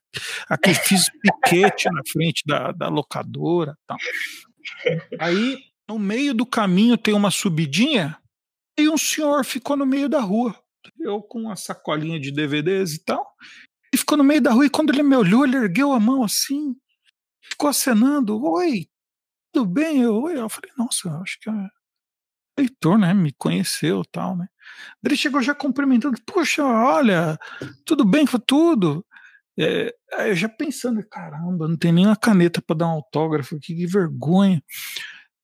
Aqui 0.47 0.75
fiz 0.75 1.07
piquete 1.23 1.91
na 1.91 2.03
frente 2.07 2.43
da, 2.47 2.71
da 2.71 2.89
locadora 2.89 3.75
tal. 3.87 3.97
Aí, 5.19 5.59
no 5.89 5.99
meio 5.99 6.35
do 6.35 6.47
caminho 6.47 6.97
tem 6.97 7.15
uma 7.15 7.31
subidinha, 7.31 8.17
e 8.79 8.89
um 8.89 8.97
senhor 8.97 9.45
ficou 9.45 9.77
no 9.77 9.87
meio 9.87 10.09
da 10.09 10.21
rua. 10.21 10.55
Eu 10.99 11.23
com 11.23 11.43
uma 11.43 11.57
sacolinha 11.57 12.19
de 12.19 12.31
DVDs 12.31 12.95
e 12.95 13.05
tal. 13.05 13.27
E 13.93 13.97
ficou 13.97 14.17
no 14.17 14.25
meio 14.25 14.41
da 14.41 14.53
rua. 14.53 14.67
E 14.67 14.71
quando 14.71 14.91
ele 14.91 15.03
me 15.03 15.17
olhou, 15.17 15.45
ele 15.45 15.57
ergueu 15.57 15.93
a 15.93 16.01
mão 16.01 16.25
assim, 16.25 16.75
ficou 17.43 17.69
acenando: 17.69 18.43
Oi, 18.43 18.89
tudo 19.53 19.67
bem? 19.69 20.01
Eu, 20.01 20.29
eu 20.29 20.49
falei: 20.49 20.71
Nossa, 20.77 21.11
acho 21.21 21.39
que 21.41 21.51
é 21.51 21.69
leitor, 22.59 22.99
né? 22.99 23.13
Me 23.15 23.33
conheceu 23.33 24.03
tal, 24.11 24.37
né? 24.37 24.47
Ele 25.05 25.17
chegou 25.17 25.43
já 25.43 25.55
cumprimentando: 25.55 26.17
Puxa, 26.27 26.65
olha, 26.65 27.39
tudo 27.85 28.05
bem? 28.05 28.27
Foi 28.27 28.41
tudo. 28.41 29.05
É, 29.59 29.95
eu 30.29 30.35
já 30.35 30.49
pensando: 30.49 31.07
Caramba, 31.09 31.69
não 31.69 31.77
tem 31.77 31.93
nem 31.93 32.07
uma 32.07 32.17
caneta 32.17 32.63
para 32.63 32.77
dar 32.77 32.89
um 32.89 32.93
autógrafo, 32.93 33.59
que, 33.61 33.75
que 33.75 33.87
vergonha. 33.87 34.63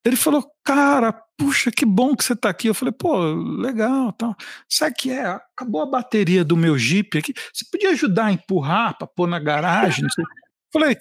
Ele 0.05 0.17
falou, 0.17 0.45
cara, 0.65 1.13
puxa, 1.37 1.71
que 1.71 1.85
bom 1.85 2.17
que 2.17 2.25
você 2.25 2.33
está 2.33 2.49
aqui. 2.49 2.69
Eu 2.69 2.75
falei, 2.75 2.93
pô, 2.93 3.19
legal, 3.19 4.13
tal. 4.13 4.35
Sabe 4.69 4.95
que 4.97 5.11
é? 5.11 5.27
Acabou 5.27 5.83
a 5.83 5.87
bateria 5.87 6.45
do 6.45 6.57
meu 6.57 6.79
Jeep 6.79 7.19
aqui. 7.19 7.35
Você 7.53 7.65
podia 7.71 7.91
ajudar 7.91 8.27
a 8.27 8.33
empurrar 8.33 8.97
para 8.97 9.07
pôr 9.07 9.29
na 9.29 9.39
garagem? 9.39 10.05
Não 10.05 10.11
sei. 10.11 10.25
Falei, 10.73 10.97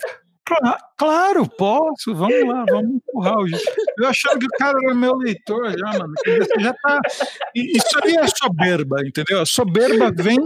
claro, 0.98 1.48
posso, 1.58 2.16
vamos 2.16 2.48
lá, 2.48 2.66
vamos 2.70 2.96
empurrar 2.96 3.38
o. 3.38 3.48
Eu 4.00 4.08
achando 4.08 4.40
que 4.40 4.46
o 4.46 4.58
cara 4.58 4.78
era 4.84 4.96
meu 4.96 5.16
leitor 5.16 5.72
já, 5.78 6.00
mano. 6.00 6.14
Você 6.26 6.60
já 6.60 6.74
tá. 6.74 7.00
Isso 7.56 8.00
aí 8.04 8.16
é 8.16 8.28
soberba, 8.28 9.06
entendeu? 9.06 9.42
A 9.42 9.46
soberba 9.46 10.12
vem 10.12 10.38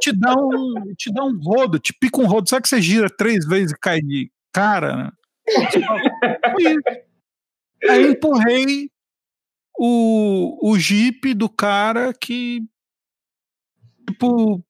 te 0.00 0.12
dá 0.12 0.34
um, 0.34 0.94
te 0.96 1.12
dá 1.12 1.24
um 1.24 1.38
rodo, 1.38 1.78
te 1.78 1.92
pica 1.92 2.20
um 2.20 2.26
rodo. 2.26 2.48
Sabe 2.48 2.62
que 2.62 2.68
você 2.68 2.80
gira 2.80 3.08
três 3.08 3.46
vezes 3.46 3.72
e 3.72 3.78
cai 3.78 4.00
de 4.00 4.30
cara, 4.52 4.96
né? 4.96 5.10
Aí 7.88 8.08
empurrei 8.08 8.90
o, 9.78 10.70
o 10.70 10.78
Jeep 10.78 11.34
do 11.34 11.48
cara 11.48 12.12
que. 12.12 12.62
Tipo, 14.08 14.62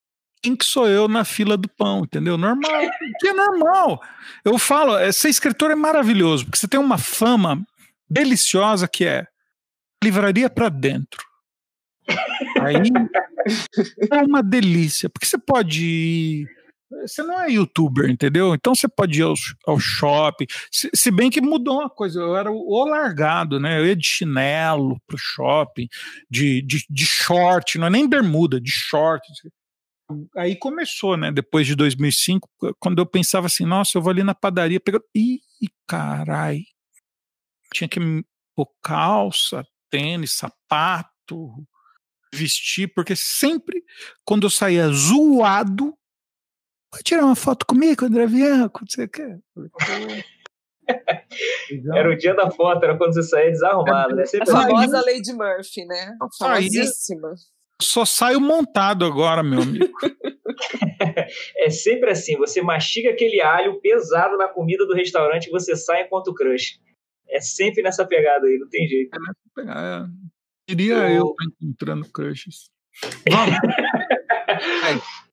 quem 0.42 0.54
que 0.54 0.64
sou 0.64 0.88
eu 0.88 1.08
na 1.08 1.24
fila 1.24 1.56
do 1.56 1.68
pão, 1.68 2.04
entendeu? 2.04 2.36
Normal. 2.36 2.70
que 3.18 3.28
é 3.28 3.32
normal. 3.32 4.00
Eu 4.44 4.58
falo, 4.58 4.96
é, 4.96 5.10
ser 5.10 5.28
escritor 5.28 5.70
é 5.70 5.74
maravilhoso, 5.74 6.44
porque 6.44 6.58
você 6.58 6.68
tem 6.68 6.78
uma 6.78 6.98
fama 6.98 7.64
deliciosa 8.08 8.86
que 8.86 9.04
é 9.04 9.26
livraria 10.02 10.50
para 10.50 10.68
dentro. 10.68 11.24
Aí 12.60 12.76
é 14.12 14.22
uma 14.22 14.42
delícia, 14.42 15.08
porque 15.08 15.26
você 15.26 15.38
pode 15.38 15.82
ir 15.82 16.63
você 17.02 17.22
não 17.22 17.40
é 17.40 17.50
youtuber, 17.50 18.10
entendeu? 18.10 18.54
Então 18.54 18.74
você 18.74 18.88
pode 18.88 19.18
ir 19.18 19.22
ao, 19.22 19.34
ao 19.66 19.78
shopping. 19.78 20.46
Se, 20.70 20.90
se, 20.94 21.10
bem 21.10 21.30
que 21.30 21.40
mudou 21.40 21.80
uma 21.80 21.90
coisa, 21.90 22.20
eu 22.20 22.36
era 22.36 22.50
o, 22.50 22.84
largado, 22.84 23.58
né? 23.60 23.78
Eu 23.78 23.86
ia 23.86 23.96
de 23.96 24.06
chinelo 24.06 25.00
pro 25.06 25.18
shopping, 25.18 25.88
de, 26.30 26.62
de, 26.62 26.84
de 26.88 27.06
short, 27.06 27.78
não 27.78 27.86
é 27.86 27.90
nem 27.90 28.08
bermuda, 28.08 28.60
de 28.60 28.70
short. 28.70 29.26
Aí 30.36 30.56
começou, 30.56 31.16
né? 31.16 31.32
Depois 31.32 31.66
de 31.66 31.74
2005, 31.74 32.48
quando 32.78 32.98
eu 32.98 33.06
pensava 33.06 33.46
assim, 33.46 33.64
nossa, 33.64 33.96
eu 33.96 34.02
vou 34.02 34.10
ali 34.10 34.22
na 34.22 34.34
padaria 34.34 34.80
pegar. 34.80 35.00
Ih, 35.14 35.40
carai. 35.86 36.60
Tinha 37.72 37.88
que 37.88 38.00
pôr 38.54 38.68
calça, 38.82 39.64
tênis, 39.90 40.32
sapato, 40.32 41.66
vestir, 42.34 42.92
porque 42.94 43.16
sempre 43.16 43.82
quando 44.24 44.44
eu 44.46 44.50
saía 44.50 44.88
zoado, 44.88 45.96
Pode 46.94 47.02
tirar 47.02 47.24
uma 47.24 47.34
foto 47.34 47.66
comigo, 47.66 48.04
André 48.04 48.24
Bianco? 48.28 48.82
Não 48.82 48.88
sei 48.88 49.06
o 49.06 49.08
quê. 49.08 49.36
Era 51.92 52.08
o 52.08 52.16
dia 52.16 52.34
da 52.34 52.48
foto, 52.50 52.84
era 52.84 52.96
quando 52.96 53.14
você 53.14 53.22
saía 53.22 53.50
desarrumado, 53.50 54.14
né? 54.14 54.22
a 54.22 54.46
famosa 54.46 55.00
Lady 55.00 55.32
Murphy, 55.32 55.86
né? 55.86 56.14
Famosíssima. 56.38 57.34
Só 57.80 58.04
saio 58.04 58.38
montado 58.38 59.04
agora, 59.04 59.42
meu 59.42 59.62
amigo. 59.62 59.88
é 61.58 61.70
sempre 61.70 62.10
assim, 62.10 62.36
você 62.36 62.60
mastiga 62.62 63.10
aquele 63.10 63.40
alho 63.40 63.80
pesado 63.80 64.36
na 64.36 64.46
comida 64.46 64.86
do 64.86 64.94
restaurante 64.94 65.46
e 65.46 65.50
você 65.50 65.74
sai 65.74 66.02
enquanto 66.02 66.34
crush. 66.34 66.78
É 67.28 67.40
sempre 67.40 67.82
nessa 67.82 68.06
pegada 68.06 68.46
aí, 68.46 68.58
não 68.58 68.68
tem 68.68 68.86
jeito. 68.86 69.10
É 69.16 69.18
nessa 69.18 69.40
pegada. 69.54 70.10
Diria 70.68 71.10
eu, 71.10 71.10
eu 71.10 71.34
encontrando 71.60 72.08
crushes. 72.12 72.70
Vamos. 73.28 73.56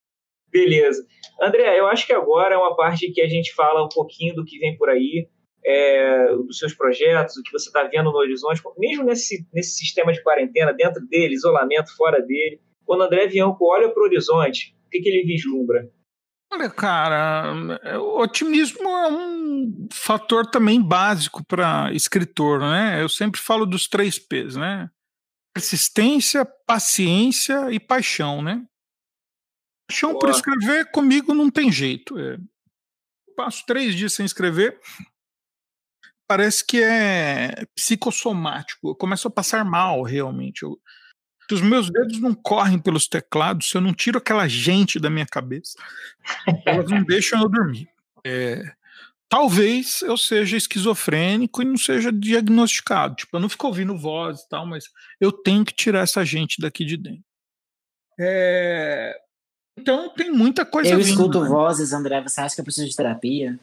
Beleza. 0.52 1.06
André, 1.42 1.80
eu 1.80 1.88
acho 1.88 2.06
que 2.06 2.14
agora 2.14 2.56
é 2.56 2.58
uma 2.58 2.76
parte 2.76 3.12
que 3.12 3.22
a 3.22 3.28
gente 3.28 3.54
fala 3.54 3.84
um 3.84 3.90
pouquinho 3.90 4.36
do 4.36 4.46
que 4.46 4.60
vem 4.60 4.78
por 4.78 4.90
aí, 4.90 5.28
é, 5.66 6.36
dos 6.36 6.58
seus 6.58 6.74
projetos, 6.74 7.38
o 7.38 7.44
que 7.44 7.52
você 7.52 7.70
está 7.70 7.84
vendo 7.84 8.12
no 8.12 8.18
horizonte, 8.18 8.62
mesmo 8.78 9.06
nesse, 9.06 9.48
nesse 9.54 9.78
sistema 9.78 10.12
de 10.12 10.22
quarentena, 10.22 10.74
dentro 10.74 11.06
dele, 11.08 11.36
isolamento, 11.36 11.96
fora 11.96 12.22
dele. 12.22 12.60
Quando 12.86 13.04
André 13.04 13.28
Bianco 13.28 13.66
olha 13.66 13.90
para 13.90 14.02
o 14.02 14.06
horizonte, 14.06 14.76
o 14.88 14.90
que, 14.90 15.00
que 15.00 15.10
ele 15.10 15.24
vislumbra? 15.24 15.90
Olha, 16.54 16.70
cara, 16.70 17.54
o 18.02 18.20
otimismo 18.20 18.90
é 18.90 19.08
um 19.10 19.88
fator 19.94 20.46
também 20.46 20.82
básico 20.82 21.46
para 21.46 21.94
escritor, 21.94 22.60
né? 22.60 23.02
Eu 23.02 23.08
sempre 23.08 23.40
falo 23.40 23.66
dos 23.66 23.88
três 23.88 24.20
P's, 24.20 24.58
né? 24.58 24.90
Persistência, 25.54 26.46
paciência 26.68 27.72
e 27.72 27.80
paixão, 27.80 28.42
né? 28.42 28.66
Paixão 29.92 30.18
por 30.18 30.30
escrever 30.30 30.90
comigo 30.92 31.34
não 31.34 31.50
tem 31.50 31.70
jeito. 31.70 32.18
É, 32.18 32.38
passo 33.36 33.66
três 33.66 33.94
dias 33.94 34.14
sem 34.14 34.26
escrever, 34.26 34.80
parece 36.26 36.66
que 36.66 36.82
é 36.82 37.66
psicossomático. 37.76 38.90
Eu 38.90 38.96
começo 38.96 39.28
a 39.28 39.32
passar 39.32 39.66
mal, 39.66 40.02
realmente. 40.02 40.64
Eu, 40.64 40.80
os 41.52 41.62
meus 41.62 41.92
dedos 41.92 42.22
não 42.22 42.34
correm 42.34 42.80
pelos 42.80 43.10
teclados 43.10 43.70
se 43.70 43.76
eu 43.76 43.82
não 43.82 43.94
tiro 43.94 44.18
aquela 44.18 44.48
gente 44.48 44.98
da 44.98 45.10
minha 45.10 45.26
cabeça. 45.26 45.78
Elas 46.66 46.90
não 46.90 47.04
deixam 47.04 47.42
eu 47.42 47.50
dormir. 47.50 47.90
É, 48.26 48.64
talvez 49.28 50.02
eu 50.04 50.16
seja 50.16 50.56
esquizofrênico 50.56 51.62
e 51.62 51.66
não 51.66 51.78
seja 51.78 52.14
diagnosticado. 52.14 53.16
Tipo, 53.16 53.36
eu 53.36 53.42
não 53.42 53.50
fico 53.50 53.68
ouvindo 53.68 53.98
voz 53.98 54.40
e 54.40 54.48
tal, 54.48 54.66
mas 54.66 54.86
eu 55.20 55.34
tenho 55.34 55.66
que 55.66 55.74
tirar 55.74 56.00
essa 56.00 56.24
gente 56.24 56.62
daqui 56.62 56.86
de 56.86 56.96
dentro. 56.96 57.26
É, 58.18 59.20
então 59.78 60.10
tem 60.10 60.32
muita 60.32 60.66
coisa. 60.66 60.92
Eu 60.92 60.98
vindo, 60.98 61.10
escuto 61.10 61.42
né? 61.42 61.50
vozes, 61.50 61.94
André. 61.94 62.22
Você 62.22 62.42
acha 62.42 62.56
que 62.56 62.62
eu 62.62 62.66
preciso 62.66 62.90
de 62.90 62.96
terapia? 62.96 63.60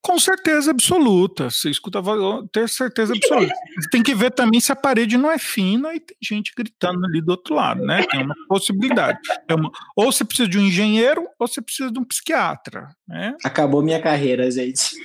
Com 0.00 0.18
certeza 0.18 0.70
absoluta. 0.70 1.50
Você 1.50 1.70
escuta 1.70 2.00
voz, 2.00 2.46
ter 2.52 2.68
certeza 2.68 3.12
absoluta. 3.14 3.52
Você 3.78 3.90
tem 3.90 4.02
que 4.02 4.14
ver 4.14 4.30
também 4.30 4.60
se 4.60 4.70
a 4.70 4.76
parede 4.76 5.18
não 5.18 5.30
é 5.30 5.38
fina 5.38 5.94
e 5.94 6.00
tem 6.00 6.16
gente 6.22 6.52
gritando 6.56 7.04
ali 7.04 7.20
do 7.20 7.30
outro 7.30 7.54
lado, 7.54 7.82
né? 7.84 8.04
Tem 8.06 8.22
uma 8.22 8.34
possibilidade. 8.48 9.18
É 9.48 9.54
uma, 9.54 9.70
ou 9.96 10.10
você 10.10 10.24
precisa 10.24 10.48
de 10.48 10.58
um 10.58 10.62
engenheiro 10.62 11.28
ou 11.38 11.46
você 11.46 11.60
precisa 11.60 11.90
de 11.90 11.98
um 11.98 12.04
psiquiatra, 12.04 12.88
né? 13.06 13.36
Acabou 13.44 13.82
minha 13.82 14.00
carreira, 14.00 14.50
gente. 14.50 14.96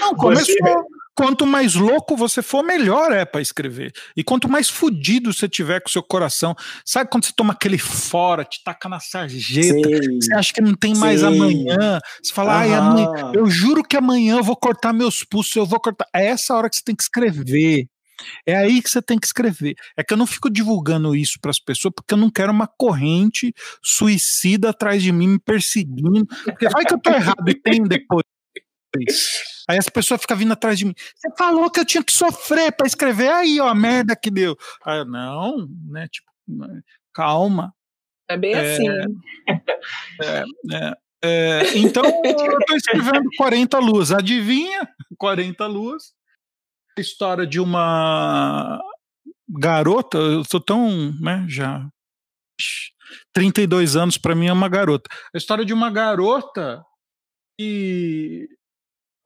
Não, 0.00 0.14
começou. 0.14 0.86
Quanto 1.14 1.46
mais 1.46 1.74
louco 1.74 2.16
você 2.16 2.40
for, 2.40 2.64
melhor 2.64 3.12
é 3.12 3.24
para 3.24 3.42
escrever. 3.42 3.92
E 4.16 4.24
quanto 4.24 4.48
mais 4.48 4.70
fudido 4.70 5.32
você 5.32 5.46
tiver 5.46 5.80
com 5.80 5.88
o 5.88 5.92
seu 5.92 6.02
coração. 6.02 6.54
Sabe 6.86 7.10
quando 7.10 7.24
você 7.24 7.32
toma 7.36 7.52
aquele 7.52 7.76
fora, 7.76 8.44
te 8.44 8.62
taca 8.64 8.88
na 8.88 8.98
sarjeta, 8.98 9.88
Sei. 9.88 10.20
você 10.20 10.34
acha 10.34 10.52
que 10.54 10.60
não 10.62 10.74
tem 10.74 10.94
mais 10.96 11.20
Sei. 11.20 11.28
amanhã, 11.28 12.00
você 12.22 12.32
fala, 12.32 12.60
ai, 12.60 12.72
amanhã, 12.72 13.32
eu 13.34 13.46
juro 13.46 13.82
que 13.82 13.96
amanhã 13.96 14.38
eu 14.38 14.42
vou 14.42 14.56
cortar 14.56 14.92
meus 14.92 15.22
pulsos, 15.22 15.54
eu 15.54 15.66
vou 15.66 15.78
cortar. 15.78 16.06
É 16.14 16.26
essa 16.26 16.54
hora 16.54 16.70
que 16.70 16.76
você 16.76 16.82
tem 16.82 16.96
que 16.96 17.02
escrever. 17.02 17.86
É 18.46 18.56
aí 18.56 18.80
que 18.80 18.88
você 18.88 19.02
tem 19.02 19.18
que 19.18 19.26
escrever. 19.26 19.74
É 19.96 20.02
que 20.02 20.14
eu 20.14 20.16
não 20.16 20.26
fico 20.26 20.48
divulgando 20.48 21.14
isso 21.14 21.38
para 21.40 21.50
as 21.50 21.58
pessoas 21.58 21.92
porque 21.94 22.14
eu 22.14 22.18
não 22.18 22.30
quero 22.30 22.52
uma 22.52 22.66
corrente 22.66 23.52
suicida 23.82 24.70
atrás 24.70 25.02
de 25.02 25.12
mim 25.12 25.28
me 25.28 25.38
perseguindo. 25.38 26.26
Porque 26.44 26.68
vai 26.68 26.84
que 26.84 26.94
eu 26.94 27.00
tô 27.00 27.10
errado 27.10 27.48
e 27.48 27.54
tem 27.54 27.82
depois. 27.82 28.24
Aí 29.68 29.78
as 29.78 29.88
pessoas 29.88 30.20
ficam 30.20 30.36
vindo 30.36 30.52
atrás 30.52 30.78
de 30.78 30.84
mim. 30.84 30.94
Você 31.16 31.28
falou 31.36 31.70
que 31.70 31.80
eu 31.80 31.84
tinha 31.84 32.02
que 32.02 32.12
sofrer 32.12 32.72
para 32.72 32.86
escrever. 32.86 33.30
Aí, 33.30 33.60
ó, 33.60 33.68
a 33.68 33.74
merda 33.74 34.16
que 34.16 34.30
deu. 34.30 34.56
Aí 34.84 34.98
eu, 34.98 35.04
não, 35.04 35.68
né? 35.88 36.08
Tipo, 36.08 36.30
calma. 37.14 37.72
É 38.28 38.36
bem 38.36 38.54
É. 38.54 38.74
assim. 38.74 38.88
É, 40.22 40.44
é, 41.24 41.78
então, 41.78 42.02
eu 42.24 42.58
tô 42.66 42.74
escrevendo 42.74 43.28
40 43.36 43.78
luas. 43.78 44.10
Adivinha? 44.12 44.88
40 45.18 45.66
luas. 45.66 46.12
A 46.98 47.00
história 47.00 47.46
de 47.46 47.60
uma 47.60 48.80
garota. 49.48 50.18
Eu 50.18 50.44
sou 50.44 50.60
tão, 50.60 51.12
né, 51.20 51.44
já. 51.48 51.86
32 53.32 53.96
anos 53.96 54.18
para 54.18 54.34
mim 54.34 54.46
é 54.48 54.52
uma 54.52 54.68
garota. 54.68 55.08
A 55.34 55.38
história 55.38 55.64
de 55.64 55.72
uma 55.72 55.90
garota 55.90 56.84
que 57.58 58.48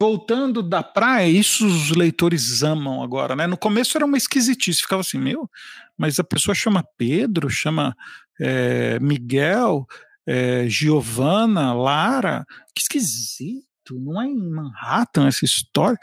voltando 0.01 0.63
da 0.63 0.83
praia, 0.83 1.29
isso 1.29 1.67
os 1.67 1.91
leitores 1.91 2.63
amam 2.63 3.03
agora, 3.03 3.35
né? 3.35 3.47
No 3.47 3.57
começo 3.57 3.97
era 3.97 4.05
uma 4.05 4.17
esquisitice, 4.17 4.83
ficava 4.83 5.01
assim, 5.01 5.19
meu, 5.19 5.51
mas 5.97 6.19
a 6.19 6.25
pessoa 6.25 6.55
chama 6.55 6.87
Pedro, 6.99 7.49
chama 7.49 7.97
é, 8.39 8.99
Miguel, 9.01 9.87
é, 10.27 10.69
Giovana, 10.69 11.73
Lara, 11.73 12.45
que 12.75 12.83
esquisito, 12.83 13.65
não 13.93 14.21
é 14.21 14.27
em 14.27 14.37
Manhattan 14.37 15.27
essa 15.29 15.45
história? 15.45 15.99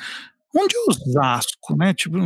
Onde 0.55 0.75
é 0.75 0.79
Osasco, 0.89 1.75
né? 1.75 1.93
Tipo, 1.93 2.17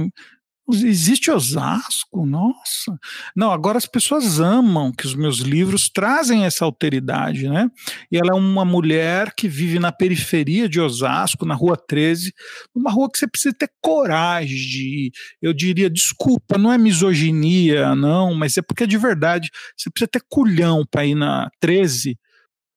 existe 0.69 1.31
Osasco, 1.31 2.25
nossa. 2.25 2.97
Não, 3.35 3.51
agora 3.51 3.77
as 3.77 3.85
pessoas 3.85 4.39
amam 4.39 4.91
que 4.91 5.05
os 5.05 5.15
meus 5.15 5.39
livros 5.39 5.89
trazem 5.89 6.45
essa 6.45 6.65
alteridade, 6.65 7.47
né? 7.47 7.69
E 8.11 8.17
ela 8.17 8.31
é 8.31 8.33
uma 8.33 8.65
mulher 8.65 9.33
que 9.35 9.47
vive 9.47 9.79
na 9.79 9.91
periferia 9.91 10.67
de 10.67 10.79
Osasco, 10.79 11.45
na 11.45 11.55
Rua 11.55 11.77
13, 11.77 12.33
uma 12.75 12.91
rua 12.91 13.09
que 13.11 13.17
você 13.17 13.27
precisa 13.27 13.55
ter 13.57 13.69
coragem 13.81 14.57
de 14.57 15.05
ir. 15.07 15.11
Eu 15.41 15.53
diria, 15.53 15.89
desculpa, 15.89 16.57
não 16.57 16.71
é 16.71 16.77
misoginia, 16.77 17.95
não, 17.95 18.33
mas 18.33 18.57
é 18.57 18.61
porque 18.61 18.85
de 18.85 18.97
verdade 18.97 19.49
você 19.75 19.89
precisa 19.89 20.09
ter 20.11 20.21
culhão 20.29 20.85
para 20.89 21.05
ir 21.05 21.15
na 21.15 21.49
13 21.59 22.17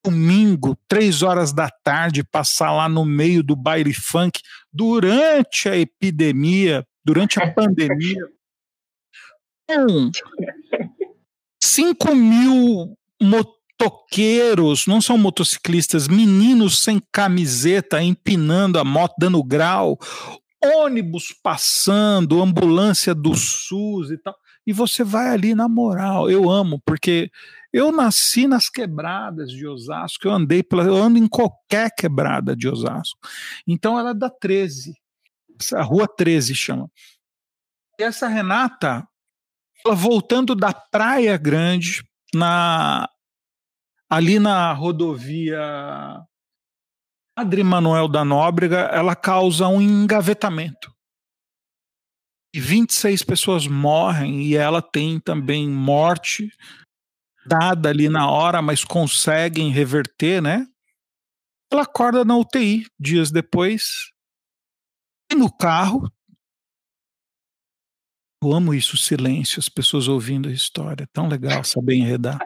domingo, 0.04 0.76
três 0.88 1.22
horas 1.22 1.52
da 1.52 1.68
tarde, 1.68 2.24
passar 2.24 2.72
lá 2.72 2.88
no 2.88 3.04
meio 3.04 3.42
do 3.42 3.54
baile 3.54 3.92
funk 3.92 4.40
durante 4.72 5.68
a 5.68 5.76
epidemia, 5.76 6.86
durante 7.12 7.40
a 7.40 7.52
pandemia. 7.52 8.24
Com 9.68 10.10
5 11.60 12.14
mil 12.14 12.96
motoqueiros, 13.20 14.86
não 14.86 15.00
são 15.00 15.18
motociclistas, 15.18 16.06
meninos 16.06 16.82
sem 16.82 17.02
camiseta, 17.12 18.00
empinando 18.00 18.78
a 18.78 18.84
moto, 18.84 19.14
dando 19.18 19.42
grau, 19.42 19.98
ônibus 20.64 21.34
passando, 21.42 22.40
ambulância 22.40 23.12
do 23.12 23.34
SUS 23.34 24.12
e 24.12 24.18
tal. 24.18 24.36
E 24.64 24.72
você 24.72 25.02
vai 25.02 25.28
ali 25.30 25.52
na 25.52 25.68
moral. 25.68 26.30
Eu 26.30 26.48
amo, 26.48 26.80
porque 26.84 27.30
eu 27.72 27.90
nasci 27.90 28.46
nas 28.46 28.68
quebradas 28.68 29.50
de 29.50 29.66
Osasco, 29.66 30.28
eu 30.28 30.32
andei 30.32 30.62
pela, 30.62 30.84
eu 30.84 30.94
ando 30.94 31.18
em 31.18 31.26
qualquer 31.26 31.90
quebrada 31.96 32.54
de 32.54 32.68
Osasco. 32.68 33.18
Então 33.66 33.98
ela 33.98 34.10
é 34.10 34.14
da 34.14 34.30
13, 34.30 34.99
a 35.74 35.82
rua 35.82 36.06
13 36.06 36.54
chama. 36.54 36.90
E 37.98 38.02
essa 38.02 38.28
Renata, 38.28 39.06
ela 39.84 39.94
voltando 39.94 40.54
da 40.54 40.72
Praia 40.72 41.36
Grande, 41.36 42.02
na 42.34 43.08
ali 44.08 44.38
na 44.38 44.72
rodovia 44.72 45.60
Padre 47.36 47.62
Manuel 47.62 48.08
da 48.08 48.24
Nóbrega, 48.24 48.80
ela 48.92 49.14
causa 49.14 49.68
um 49.68 49.80
engavetamento. 49.80 50.92
E 52.52 52.60
26 52.60 53.22
pessoas 53.22 53.66
morrem 53.66 54.42
e 54.42 54.56
ela 54.56 54.82
tem 54.82 55.20
também 55.20 55.68
morte 55.68 56.50
dada 57.46 57.88
ali 57.88 58.08
na 58.08 58.28
hora, 58.28 58.60
mas 58.60 58.84
conseguem 58.84 59.70
reverter, 59.70 60.42
né? 60.42 60.66
Ela 61.72 61.82
acorda 61.82 62.24
na 62.24 62.36
UTI 62.36 62.86
dias 62.98 63.30
depois. 63.30 64.10
No 65.36 65.50
carro. 65.52 66.10
Eu 68.42 68.52
amo 68.52 68.72
isso, 68.72 68.94
o 68.94 68.98
silêncio, 68.98 69.60
as 69.60 69.68
pessoas 69.68 70.08
ouvindo 70.08 70.48
a 70.48 70.52
história. 70.52 71.04
É 71.04 71.08
tão 71.12 71.28
legal 71.28 71.62
saber 71.62 71.96
enredar. 71.96 72.38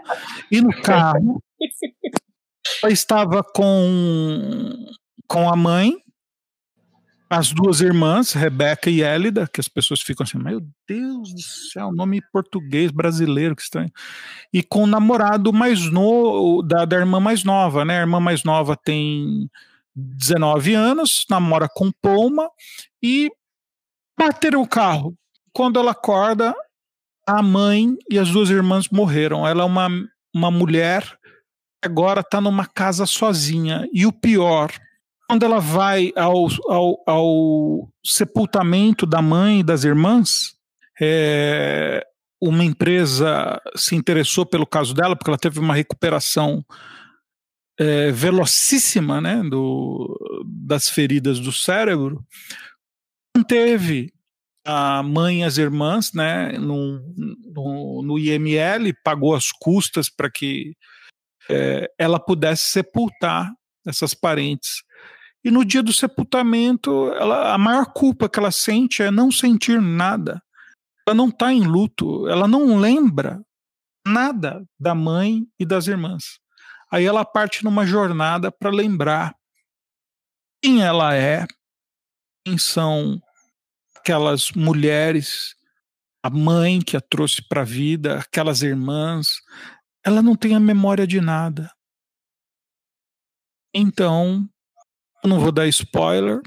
E 0.51 0.61
no 0.61 0.71
carro, 0.83 1.43
ela 2.83 2.93
estava 2.93 3.43
com, 3.45 4.73
com 5.29 5.49
a 5.49 5.55
mãe, 5.55 5.97
as 7.31 7.53
duas 7.53 7.81
irmãs, 7.81 8.33
Rebeca 8.33 8.91
e 8.91 9.03
Élida, 9.03 9.49
que 9.53 9.61
as 9.61 9.69
pessoas 9.69 10.01
ficam 10.01 10.25
assim, 10.25 10.39
meu 10.39 10.61
Deus 10.87 11.33
do 11.33 11.41
céu, 11.41 11.93
nome 11.93 12.21
português 12.33 12.91
brasileiro, 12.91 13.57
que 13.57 13.63
estranho. 13.63 13.91
E 14.53 14.63
com 14.63 14.85
o 14.85 14.87
namorado 14.87 15.53
mais 15.53 15.91
novo, 15.91 16.63
da, 16.63 16.85
da 16.85 16.97
irmã 16.97 17.19
mais 17.21 17.43
nova, 17.43 17.85
né? 17.85 17.99
A 17.99 18.01
irmã 18.03 18.21
mais 18.21 18.45
nova 18.45 18.77
tem 18.77 19.49
19 19.95 20.75
anos, 20.75 21.25
namora 21.29 21.69
com 21.69 21.91
Poma 21.91 22.51
e 23.03 23.31
bateram 24.19 24.63
o 24.63 24.69
carro. 24.69 25.15
Quando 25.53 25.79
ela 25.79 25.93
acorda, 25.93 26.55
a 27.27 27.43
mãe 27.43 27.97
e 28.11 28.19
as 28.19 28.31
duas 28.31 28.51
irmãs 28.51 28.89
morreram. 28.89 29.47
Ela 29.47 29.63
é 29.63 29.67
uma, 29.67 29.89
uma 30.35 30.51
mulher 30.51 31.19
agora 31.85 32.21
está 32.21 32.41
numa 32.41 32.67
casa 32.67 33.07
sozinha. 33.07 33.87
E 33.93 34.07
o 34.07 34.13
pior, 34.13 34.73
quando 35.29 35.45
ela 35.45 35.61
vai 35.61 36.13
ao, 36.17 36.47
ao, 36.69 37.03
ao 37.07 37.89
sepultamento 38.05 39.07
da 39.07 39.21
mãe 39.21 39.61
e 39.61 39.65
das 39.65 39.85
irmãs, 39.85 40.55
é, 41.01 42.05
uma 42.41 42.65
empresa 42.65 43.61
se 43.77 43.95
interessou 43.95 44.47
pelo 44.47 44.67
caso 44.67 44.95
dela, 44.95 45.15
porque 45.15 45.31
ela 45.31 45.39
teve 45.39 45.61
uma 45.61 45.75
recuperação 45.75 46.65
é, 47.79 48.11
velocíssima 48.11 49.21
né, 49.21 49.43
do, 49.43 50.19
das 50.47 50.89
feridas 50.89 51.41
do 51.41 51.53
cérebro. 51.53 52.25
Teve 53.49 54.13
a 54.65 55.03
mãe 55.03 55.41
e 55.41 55.45
as 55.45 55.59
irmãs 55.59 56.13
né, 56.15 56.53
no, 56.53 57.01
no, 57.17 58.03
no 58.03 58.19
IML, 58.19 58.95
pagou 59.05 59.35
as 59.35 59.51
custas 59.53 60.09
para 60.09 60.31
que 60.31 60.75
é, 61.51 61.87
ela 61.99 62.19
pudesse 62.19 62.71
sepultar 62.71 63.53
essas 63.87 64.15
parentes. 64.15 64.83
E 65.45 65.51
no 65.51 65.65
dia 65.65 65.83
do 65.83 65.93
sepultamento, 65.93 67.13
ela, 67.13 67.53
a 67.53 67.59
maior 67.59 67.93
culpa 67.93 68.29
que 68.29 68.39
ela 68.39 68.51
sente 68.51 69.03
é 69.03 69.11
não 69.11 69.31
sentir 69.31 69.81
nada. 69.81 70.43
Ela 71.07 71.15
não 71.15 71.29
está 71.29 71.53
em 71.53 71.67
luto, 71.67 72.27
ela 72.29 72.49
não 72.49 72.79
lembra 72.79 73.43
nada 74.07 74.65
da 74.81 74.95
mãe 74.95 75.47
e 75.59 75.67
das 75.67 75.87
irmãs. 75.87 76.39
Aí 76.95 77.07
ela 77.07 77.25
parte 77.25 77.65
numa 77.65 77.85
jornada 77.85 78.53
para 78.53 78.71
lembrar 78.71 79.35
quem 80.63 80.81
ela 80.81 81.13
é, 81.13 81.45
quem 82.47 82.57
são 82.57 83.21
aquelas 83.97 84.53
mulheres, 84.53 85.57
a 86.23 86.31
mãe 86.31 86.81
que 86.81 86.97
a 86.97 87.01
trouxe 87.01 87.43
para 87.49 87.63
a 87.63 87.65
vida, 87.65 88.21
aquelas 88.21 88.63
irmãs. 88.63 89.41
Ela 90.07 90.23
não 90.23 90.37
tem 90.37 90.55
a 90.55 90.61
memória 90.61 91.05
de 91.05 91.21
nada. 91.21 91.69
Então, 93.75 94.49
eu 95.25 95.29
não 95.29 95.41
vou 95.41 95.51
dar 95.51 95.67
spoiler, 95.67 96.41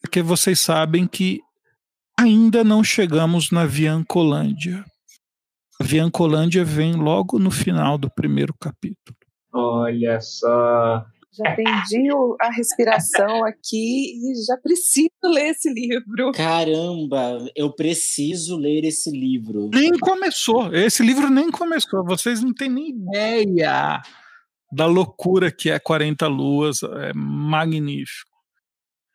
porque 0.00 0.22
vocês 0.22 0.60
sabem 0.60 1.08
que 1.08 1.40
ainda 2.16 2.62
não 2.62 2.84
chegamos 2.84 3.50
na 3.50 3.66
Viancolândia. 3.66 4.84
A 5.80 5.82
Viancolândia 5.82 6.64
vem 6.64 6.94
logo 6.94 7.36
no 7.40 7.50
final 7.50 7.98
do 7.98 8.08
primeiro 8.08 8.54
capítulo. 8.60 9.15
Olha 9.56 10.20
só. 10.20 11.04
Já 11.32 11.50
atendi 11.50 12.08
a 12.40 12.50
respiração 12.50 13.44
aqui 13.44 14.14
e 14.14 14.34
já 14.46 14.56
preciso 14.56 15.10
ler 15.22 15.50
esse 15.50 15.70
livro. 15.70 16.32
Caramba, 16.32 17.38
eu 17.54 17.70
preciso 17.70 18.56
ler 18.56 18.84
esse 18.84 19.10
livro. 19.10 19.68
Nem 19.72 19.98
começou. 19.98 20.74
Esse 20.74 21.02
livro 21.02 21.28
nem 21.28 21.50
começou. 21.50 22.02
Vocês 22.04 22.42
não 22.42 22.54
têm 22.54 22.70
nem 22.70 22.88
ideia 22.88 24.00
da 24.72 24.86
loucura 24.86 25.52
que 25.52 25.68
é 25.68 25.78
40 25.78 26.26
Luas. 26.26 26.82
É 26.82 27.12
magnífico. 27.14 28.36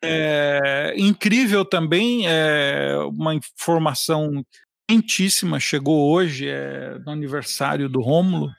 É, 0.04 0.94
incrível 0.96 1.64
também, 1.64 2.24
é, 2.26 2.96
uma 3.08 3.34
informação 3.34 4.44
quentíssima, 4.88 5.60
chegou 5.60 6.12
hoje, 6.12 6.48
é, 6.48 6.98
no 7.04 7.12
aniversário 7.12 7.88
do 7.88 8.00
Rômulo. 8.00 8.50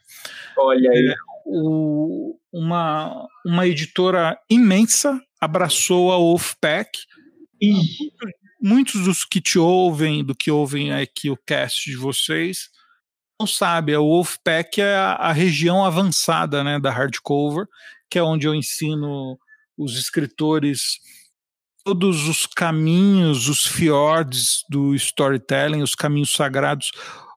Olha 0.58 0.90
aí. 0.90 1.08
É, 1.10 1.33
o, 1.46 2.38
uma, 2.52 3.28
uma 3.46 3.68
editora 3.68 4.38
imensa 4.50 5.20
abraçou 5.40 6.12
a 6.12 6.18
Wolfpack. 6.18 7.00
Ih, 7.62 8.12
Muitos 8.62 9.04
dos 9.04 9.26
que 9.26 9.42
te 9.42 9.60
ouvem, 9.60 10.24
do 10.24 10.34
que 10.34 10.50
ouvem 10.50 10.94
aqui 10.94 11.30
o 11.30 11.38
cast 11.46 11.90
de 11.90 11.98
vocês, 11.98 12.70
não 13.38 13.46
sabem, 13.46 13.94
a 13.94 14.00
Wolfpack 14.00 14.80
é 14.80 14.96
a, 14.96 15.14
a 15.16 15.32
região 15.34 15.84
avançada 15.84 16.64
né, 16.64 16.80
da 16.80 16.90
hardcover, 16.90 17.68
que 18.10 18.18
é 18.18 18.24
onde 18.24 18.48
eu 18.48 18.56
ensino 18.56 19.38
os 19.78 19.98
escritores 19.98 21.00
todos 21.84 22.30
os 22.30 22.46
caminhos, 22.46 23.50
os 23.50 23.68
fiordes 23.68 24.64
do 24.70 24.96
storytelling, 24.96 25.82
os 25.82 25.96
caminhos 25.96 26.32
sagrados. 26.32 26.92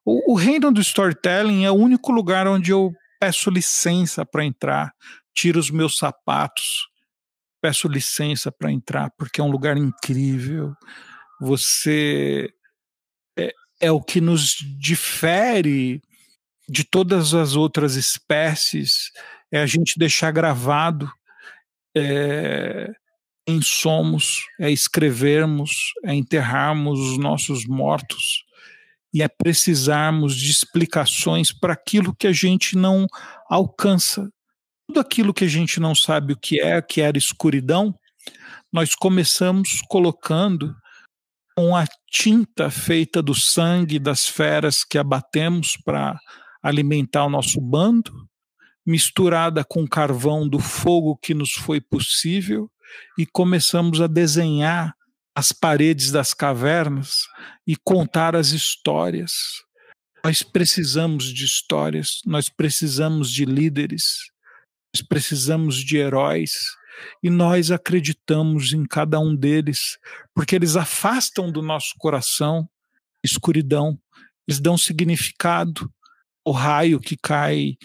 O, 0.05 0.35
o 0.35 0.37
reino 0.37 0.71
do 0.71 0.81
storytelling 0.81 1.65
é 1.65 1.71
o 1.71 1.75
único 1.75 2.13
lugar 2.13 2.47
onde 2.47 2.71
eu 2.71 2.93
peço 3.21 3.51
licença 3.51 4.25
para 4.25 4.45
entrar, 4.45 4.93
tiro 5.35 5.59
os 5.59 5.71
meus 5.71 5.99
sapatos, 5.99 6.89
peço 7.61 7.89
licença 7.89 8.53
para 8.53 8.71
entrar, 8.71 9.11
porque 9.19 9.41
é 9.41 9.45
um 9.45 9.51
lugar 9.51 9.77
incrível. 9.77 10.75
Você 11.41 12.51
é, 13.39 13.53
é 13.81 13.91
o 13.91 14.01
que 14.01 14.21
nos 14.21 14.57
difere 14.79 16.01
de 16.69 16.85
todas 16.85 17.35
as 17.35 17.55
outras 17.55 17.95
espécies, 17.95 19.11
é 19.53 19.61
a 19.61 19.67
gente 19.67 19.99
deixar 19.99 20.33
gravado 20.33 21.11
é, 21.97 22.91
em 23.47 23.63
somos, 23.63 24.45
é 24.59 24.71
escrevermos, 24.71 25.93
é 26.05 26.15
enterrarmos 26.15 26.99
os 26.99 27.19
nossos 27.19 27.65
mortos 27.67 28.45
e 29.13 29.23
é 29.23 29.29
precisarmos 29.29 30.37
de 30.37 30.51
explicações 30.51 31.53
para 31.53 31.73
aquilo 31.73 32.15
que 32.15 32.27
a 32.27 32.33
gente 32.33 32.77
não 32.77 33.07
alcança. 33.49 34.29
Tudo 34.89 35.01
aquilo 35.01 35.35
que 35.35 35.45
a 35.45 35.49
gente 35.49 35.81
não 35.81 35.95
sabe 35.95 36.33
o 36.33 36.39
que 36.39 36.61
é, 36.61 36.81
que 36.83 37.01
era 37.01 37.19
escuridão, 37.19 37.95
nós 38.73 38.95
começamos 38.95 39.81
colocando 39.89 40.75
com 41.57 41.75
a 41.75 41.87
tinta 42.11 42.71
feita 42.71 43.23
do 43.23 43.35
sangue 43.35 43.99
das 43.99 44.27
feras 44.27 44.85
que 44.85 44.99
abatemos 44.99 45.77
para 45.85 46.19
alimentar 46.63 47.25
o 47.25 47.31
nosso 47.31 47.61
bando, 47.61 48.13
misturada 48.85 49.65
com 49.65 49.87
carvão 49.87 50.49
do 50.49 50.59
fogo 50.59 51.17
que 51.17 51.33
nos 51.33 51.53
foi 51.53 51.81
possível, 51.81 52.71
e 53.19 53.27
começamos 53.27 54.01
a 54.01 54.07
desenhar 54.07 54.95
as 55.37 55.53
paredes 55.53 56.11
das 56.11 56.33
cavernas 56.33 57.29
e 57.67 57.77
contar 57.77 58.35
as 58.35 58.53
histórias. 58.53 59.33
Nós 60.25 60.43
precisamos 60.43 61.25
de 61.25 61.45
histórias, 61.45 62.23
nós 62.25 62.49
precisamos 62.49 63.31
de 63.31 63.45
líderes, 63.45 64.31
nós 64.95 65.07
precisamos 65.07 65.77
de 65.77 65.99
heróis 65.99 66.53
e 67.23 67.29
nós 67.29 67.71
acreditamos 67.71 68.73
em 68.73 68.87
cada 68.87 69.21
um 69.21 69.37
deles, 69.37 69.99
porque 70.35 70.57
eles 70.57 70.75
afastam 70.75 71.53
do 71.53 71.61
nosso 71.61 71.93
coração 71.99 72.67
escuridão, 73.23 73.99
eles 74.49 74.59
dão 74.59 74.79
significado. 74.79 75.93
O 76.47 76.53
raio 76.53 76.99
que 76.99 77.17
cai 77.17 77.77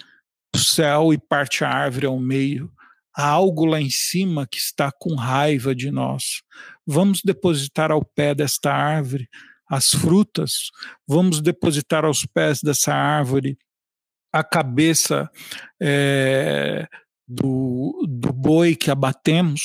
do 0.53 0.59
céu 0.59 1.11
e 1.11 1.17
parte 1.17 1.65
a 1.65 1.69
árvore 1.69 2.05
ao 2.05 2.17
meio, 2.17 2.71
há 3.15 3.27
algo 3.27 3.65
lá 3.65 3.79
em 3.79 3.89
cima 3.89 4.47
que 4.47 4.57
está 4.57 4.91
com 4.91 5.15
raiva 5.15 5.75
de 5.75 5.91
nós. 5.91 6.41
Vamos 6.85 7.21
depositar 7.23 7.91
ao 7.91 8.03
pé 8.03 8.33
desta 8.33 8.71
árvore 8.71 9.27
as 9.69 9.89
frutas, 9.89 10.69
vamos 11.07 11.41
depositar 11.41 12.03
aos 12.03 12.25
pés 12.25 12.59
dessa 12.61 12.93
árvore 12.93 13.57
a 14.33 14.43
cabeça 14.43 15.29
é, 15.81 16.87
do, 17.27 18.05
do 18.07 18.33
boi 18.33 18.75
que 18.75 18.91
abatemos, 18.91 19.61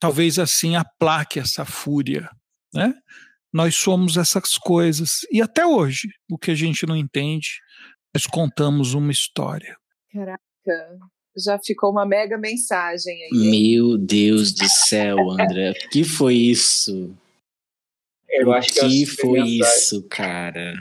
talvez 0.00 0.38
assim 0.38 0.74
aplaque 0.74 1.38
essa 1.38 1.64
fúria, 1.64 2.28
né? 2.74 2.92
Nós 3.52 3.74
somos 3.76 4.16
essas 4.16 4.58
coisas. 4.58 5.20
E 5.30 5.40
até 5.40 5.64
hoje, 5.64 6.08
o 6.28 6.36
que 6.36 6.50
a 6.50 6.54
gente 6.54 6.84
não 6.84 6.96
entende, 6.96 7.60
nós 8.14 8.26
contamos 8.26 8.92
uma 8.92 9.10
história. 9.10 9.76
Caraca, 10.12 10.98
já 11.36 11.58
ficou 11.58 11.90
uma 11.90 12.06
mega 12.06 12.36
mensagem 12.38 13.14
aí. 13.24 13.30
Meu 13.32 13.96
Deus 13.98 14.52
do 14.52 14.66
céu, 14.68 15.16
André. 15.30 15.70
O 15.72 15.88
que 15.90 16.04
foi 16.04 16.34
isso? 16.34 17.14
eu 18.28 18.52
acho 18.52 18.68
que, 18.72 18.80
que 18.80 19.06
foi 19.06 19.40
isso, 19.48 20.02
cara? 20.08 20.74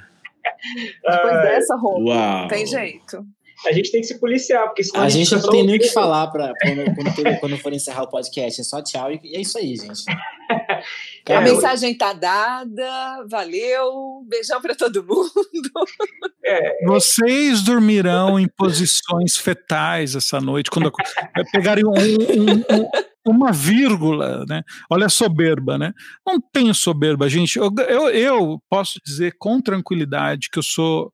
Depois 0.75 1.33
Ah, 1.33 1.41
dessa 1.43 1.75
roupa, 1.75 2.01
Uau. 2.09 2.47
tem 2.49 2.65
jeito. 2.65 3.25
A 3.65 3.71
gente 3.71 3.91
tem 3.91 4.01
que 4.01 4.07
se 4.07 4.19
policiar, 4.19 4.65
porque 4.65 4.83
senão 4.83 5.03
A 5.03 5.09
gente 5.09 5.29
fica 5.29 5.41
não 5.41 5.49
tem 5.49 5.65
nem 5.65 5.77
o 5.77 5.79
que 5.79 5.87
falar 5.89 6.27
pra, 6.27 6.51
quando, 6.61 6.95
quando, 6.95 7.11
for- 7.15 7.39
quando 7.39 7.57
for 7.57 7.73
encerrar 7.73 8.03
o 8.03 8.09
podcast. 8.09 8.59
É 8.59 8.63
só 8.63 8.81
tchau 8.83 9.11
e, 9.11 9.19
e 9.23 9.37
é 9.37 9.41
isso 9.41 9.57
aí, 9.57 9.75
gente. 9.75 10.03
A 10.49 10.81
Cara, 11.25 11.47
eu- 11.47 11.55
mensagem 11.55 11.97
tá 11.97 12.13
dada, 12.13 13.25
valeu, 13.29 14.23
beijão 14.27 14.61
pra 14.61 14.75
todo 14.75 15.03
mundo. 15.03 15.31
Vocês 16.85 17.61
dormirão 17.63 18.39
em 18.39 18.47
posições 18.47 19.37
fetais 19.37 20.15
essa 20.15 20.39
noite, 20.39 20.69
quando 20.69 20.91
pegarem 21.51 21.85
um- 21.85 21.89
um- 21.91 22.81
um- 22.81 22.89
uma 23.27 23.51
vírgula, 23.51 24.45
né? 24.47 24.61
Olha 24.89 25.07
a 25.07 25.09
soberba, 25.09 25.77
né? 25.77 25.93
Não 26.25 26.39
tenho 26.39 26.73
soberba, 26.75 27.27
gente. 27.27 27.57
Eu, 27.57 27.71
eu, 27.87 28.09
eu 28.09 28.61
posso 28.69 28.99
dizer 29.03 29.35
com 29.39 29.59
tranquilidade 29.59 30.49
que 30.51 30.59
eu 30.59 30.63
sou 30.63 31.11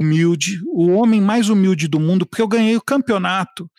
humilde, 0.00 0.58
o 0.72 0.92
homem 0.92 1.20
mais 1.20 1.50
humilde 1.50 1.86
do 1.86 2.00
mundo, 2.00 2.24
porque 2.24 2.40
eu 2.40 2.48
ganhei 2.48 2.74
o 2.74 2.82
campeonato 2.82 3.70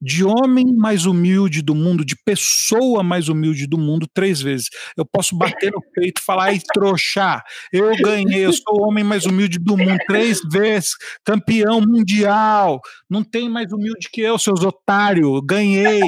de 0.00 0.22
homem 0.22 0.66
mais 0.76 1.06
humilde 1.06 1.62
do 1.62 1.74
mundo, 1.74 2.04
de 2.04 2.14
pessoa 2.22 3.02
mais 3.02 3.28
humilde 3.28 3.66
do 3.66 3.78
mundo, 3.78 4.06
três 4.12 4.42
vezes. 4.42 4.68
Eu 4.96 5.06
posso 5.06 5.34
bater 5.36 5.72
no 5.72 5.82
peito 5.94 6.20
e 6.20 6.24
falar, 6.24 6.44
ai, 6.44 6.60
trouxa, 6.74 7.42
eu 7.72 7.96
ganhei, 7.96 8.44
eu 8.44 8.52
sou 8.52 8.78
o 8.78 8.88
homem 8.88 9.02
mais 9.02 9.24
humilde 9.24 9.58
do 9.58 9.76
mundo, 9.76 9.98
três 10.06 10.40
vezes, 10.52 10.90
campeão 11.24 11.80
mundial. 11.80 12.80
Não 13.08 13.24
tem 13.24 13.48
mais 13.48 13.72
humilde 13.72 14.08
que 14.12 14.20
eu, 14.20 14.38
seus 14.38 14.62
otários, 14.62 15.40
ganhei. 15.44 16.02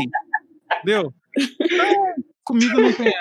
Entendeu? 0.76 1.14
Então, 1.60 2.04
comigo 2.44 2.78
não 2.78 2.92
tem. 2.92 3.12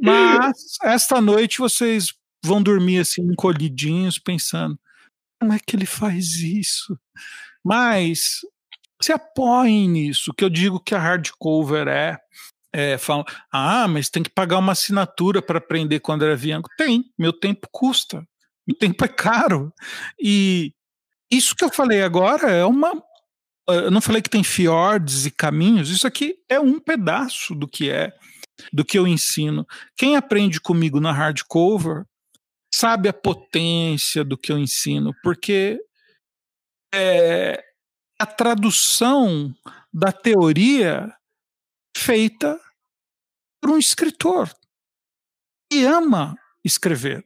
Mas 0.00 0.56
esta 0.84 1.20
noite 1.20 1.58
vocês 1.58 2.06
vão 2.44 2.62
dormir 2.62 3.00
assim, 3.00 3.22
encolhidinhos, 3.22 4.18
pensando: 4.18 4.78
como 5.40 5.52
é 5.52 5.58
que 5.58 5.76
ele 5.76 5.86
faz 5.86 6.36
isso? 6.36 6.98
Mas 7.64 8.40
se 9.00 9.12
apoiem 9.12 9.88
nisso, 9.88 10.32
que 10.36 10.44
eu 10.44 10.50
digo 10.50 10.80
que 10.80 10.94
a 10.94 10.98
hardcover 10.98 11.88
é. 11.88 12.18
É, 12.74 12.98
ah, 13.50 13.88
mas 13.88 14.10
tem 14.10 14.22
que 14.22 14.28
pagar 14.28 14.58
uma 14.58 14.72
assinatura 14.72 15.40
para 15.40 15.56
aprender 15.58 16.00
com 16.00 16.12
o 16.12 16.14
André. 16.14 16.36
Tem, 16.76 17.02
meu 17.18 17.32
tempo 17.32 17.66
custa, 17.72 18.22
meu 18.66 18.76
tempo 18.76 19.02
é 19.04 19.08
caro. 19.08 19.72
E 20.20 20.74
isso 21.30 21.56
que 21.56 21.64
eu 21.64 21.70
falei 21.70 22.02
agora 22.02 22.50
é 22.50 22.64
uma. 22.64 23.02
Eu 23.66 23.90
não 23.90 24.00
falei 24.00 24.20
que 24.20 24.30
tem 24.30 24.44
fiordes 24.44 25.26
e 25.26 25.30
caminhos, 25.30 25.90
isso 25.90 26.06
aqui 26.06 26.36
é 26.48 26.58
um 26.58 26.78
pedaço 26.78 27.54
do 27.54 27.68
que 27.68 27.90
é, 27.90 28.12
do 28.72 28.84
que 28.84 28.98
eu 28.98 29.06
ensino. 29.06 29.66
Quem 29.96 30.16
aprende 30.16 30.60
comigo 30.60 31.00
na 31.00 31.12
hardcover 31.12 32.04
sabe 32.72 33.08
a 33.08 33.12
potência 33.12 34.24
do 34.24 34.36
que 34.36 34.52
eu 34.52 34.58
ensino, 34.58 35.12
porque 35.22 35.80
é 36.94 37.62
a 38.18 38.26
tradução 38.26 39.54
da 39.92 40.12
teoria 40.12 41.12
feita 41.96 42.60
por 43.60 43.70
um 43.70 43.78
escritor 43.78 44.52
que 45.70 45.84
ama 45.84 46.36
escrever. 46.64 47.24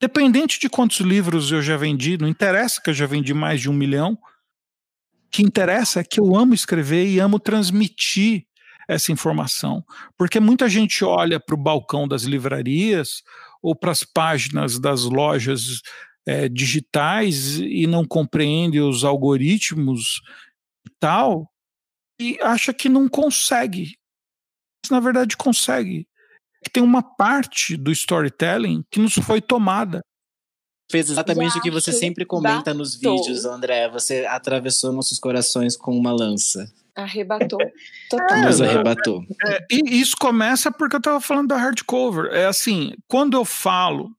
Dependente 0.00 0.58
de 0.58 0.68
quantos 0.68 1.00
livros 1.00 1.52
eu 1.52 1.60
já 1.60 1.76
vendi, 1.76 2.16
não 2.16 2.28
interessa 2.28 2.80
que 2.82 2.90
eu 2.90 2.94
já 2.94 3.06
vendi 3.06 3.34
mais 3.34 3.60
de 3.60 3.68
um 3.68 3.74
milhão, 3.74 4.12
o 4.12 5.30
que 5.30 5.42
interessa 5.42 6.00
é 6.00 6.04
que 6.04 6.18
eu 6.18 6.34
amo 6.34 6.54
escrever 6.54 7.06
e 7.06 7.20
amo 7.20 7.38
transmitir 7.38 8.46
essa 8.88 9.12
informação. 9.12 9.84
Porque 10.16 10.40
muita 10.40 10.68
gente 10.68 11.04
olha 11.04 11.38
para 11.38 11.54
o 11.54 11.62
balcão 11.62 12.08
das 12.08 12.22
livrarias 12.22 13.22
ou 13.62 13.74
para 13.74 13.90
as 13.90 14.02
páginas 14.02 14.78
das 14.78 15.04
lojas 15.04 15.80
é, 16.26 16.48
digitais 16.48 17.56
e 17.58 17.86
não 17.86 18.06
compreende 18.06 18.80
os 18.80 19.04
algoritmos 19.04 20.20
e 20.86 20.90
tal, 20.98 21.50
e 22.20 22.38
acha 22.40 22.72
que 22.72 22.88
não 22.88 23.08
consegue. 23.08 23.96
Mas, 24.84 24.90
na 24.90 25.00
verdade, 25.00 25.36
consegue. 25.36 26.06
Que 26.62 26.70
tem 26.70 26.82
uma 26.82 27.02
parte 27.02 27.76
do 27.76 27.90
storytelling 27.90 28.84
que 28.90 29.00
nos 29.00 29.14
foi 29.14 29.40
tomada. 29.40 30.00
Fez 30.90 31.08
exatamente 31.08 31.54
Já 31.54 31.58
o 31.58 31.62
que 31.62 31.70
você 31.70 31.92
sempre 31.92 32.26
comenta 32.26 32.74
nos 32.74 32.96
batou. 32.96 33.16
vídeos, 33.16 33.44
André. 33.44 33.88
Você 33.90 34.26
atravessou 34.26 34.92
nossos 34.92 35.18
corações 35.18 35.76
com 35.76 35.96
uma 35.96 36.12
lança. 36.12 36.70
Arrebatou. 36.96 37.58
Total. 38.10 38.38
É, 38.38 38.40
Nos 38.42 38.60
arrebatou. 38.60 39.22
É, 39.46 39.66
e 39.70 40.00
isso 40.00 40.16
começa 40.18 40.70
porque 40.70 40.96
eu 40.96 41.02
tava 41.02 41.20
falando 41.20 41.48
da 41.48 41.56
hardcover. 41.56 42.32
É 42.32 42.46
assim, 42.46 42.92
quando 43.08 43.36
eu 43.36 43.44
falo, 43.44 44.10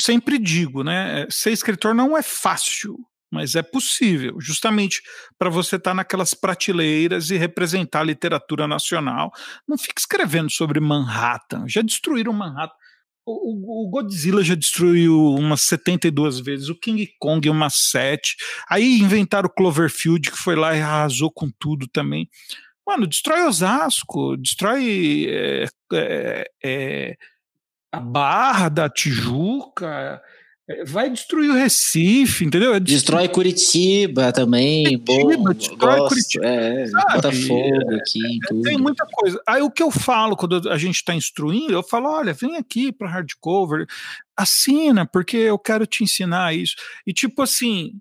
sempre 0.00 0.38
digo, 0.38 0.82
né? 0.82 1.26
Ser 1.30 1.52
escritor 1.52 1.94
não 1.94 2.16
é 2.16 2.22
fácil, 2.22 2.98
mas 3.30 3.54
é 3.54 3.62
possível, 3.62 4.36
justamente 4.40 5.02
para 5.38 5.48
você 5.48 5.76
estar 5.76 5.94
naquelas 5.94 6.34
prateleiras 6.34 7.30
e 7.30 7.36
representar 7.36 8.00
a 8.00 8.04
literatura 8.04 8.68
nacional. 8.68 9.32
Não 9.66 9.78
fique 9.78 10.00
escrevendo 10.00 10.50
sobre 10.50 10.80
Manhattan. 10.80 11.64
Já 11.66 11.82
destruíram 11.82 12.32
Manhattan. 12.32 12.74
O, 13.24 13.84
o- 13.86 13.88
Godzilla 13.90 14.42
já 14.42 14.54
destruiu 14.54 15.34
umas 15.34 15.62
72 15.62 16.40
vezes, 16.40 16.68
o 16.68 16.74
King 16.74 17.08
Kong 17.20 17.48
umas 17.48 17.74
7. 17.90 18.34
Aí 18.68 18.98
inventaram 18.98 19.46
o 19.48 19.52
Cloverfield, 19.52 20.30
que 20.30 20.36
foi 20.38 20.56
lá 20.56 20.74
e 20.76 20.80
arrasou 20.80 21.30
com 21.30 21.48
tudo 21.58 21.86
também. 21.86 22.28
Mano, 22.86 23.06
destrói 23.06 23.42
Osasco, 23.42 24.36
destrói 24.36 25.26
é, 25.28 25.66
é, 25.92 26.50
é, 26.64 27.16
a 27.92 28.00
Barra 28.00 28.68
da 28.68 28.88
Tijuca, 28.88 30.20
vai 30.84 31.10
destruir 31.10 31.50
o 31.50 31.54
Recife, 31.54 32.44
entendeu? 32.44 32.74
É 32.74 32.80
Destrói 32.80 33.28
Curitiba 33.28 34.32
também. 34.32 34.98
Curitiba, 34.98 35.36
bom, 35.36 35.52
destrói 35.52 35.98
gosto, 35.98 36.08
Curitiba, 36.08 36.46
É? 36.46 36.90
Botafogo 37.14 37.94
aqui, 37.96 38.38
tudo. 38.48 38.62
Tem 38.62 38.78
muita 38.78 39.06
coisa. 39.06 39.40
Aí 39.46 39.62
o 39.62 39.70
que 39.70 39.82
eu 39.82 39.90
falo 39.90 40.36
quando 40.36 40.68
a 40.70 40.78
gente 40.78 40.96
está 40.96 41.14
instruindo, 41.14 41.72
eu 41.72 41.82
falo: 41.82 42.08
olha, 42.08 42.32
vem 42.32 42.56
aqui 42.56 42.92
para 42.92 43.08
hardcover, 43.08 43.86
assina, 44.36 45.06
porque 45.06 45.36
eu 45.36 45.58
quero 45.58 45.86
te 45.86 46.04
ensinar 46.04 46.54
isso. 46.54 46.76
E 47.06 47.12
tipo 47.12 47.42
assim, 47.42 47.92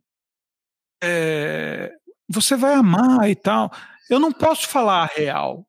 é, 1.03 1.91
você 2.29 2.55
vai 2.55 2.73
amar 2.73 3.29
e 3.29 3.35
tal. 3.35 3.71
Eu 4.09 4.19
não 4.19 4.31
posso 4.31 4.67
falar 4.67 5.03
a 5.03 5.05
real. 5.05 5.65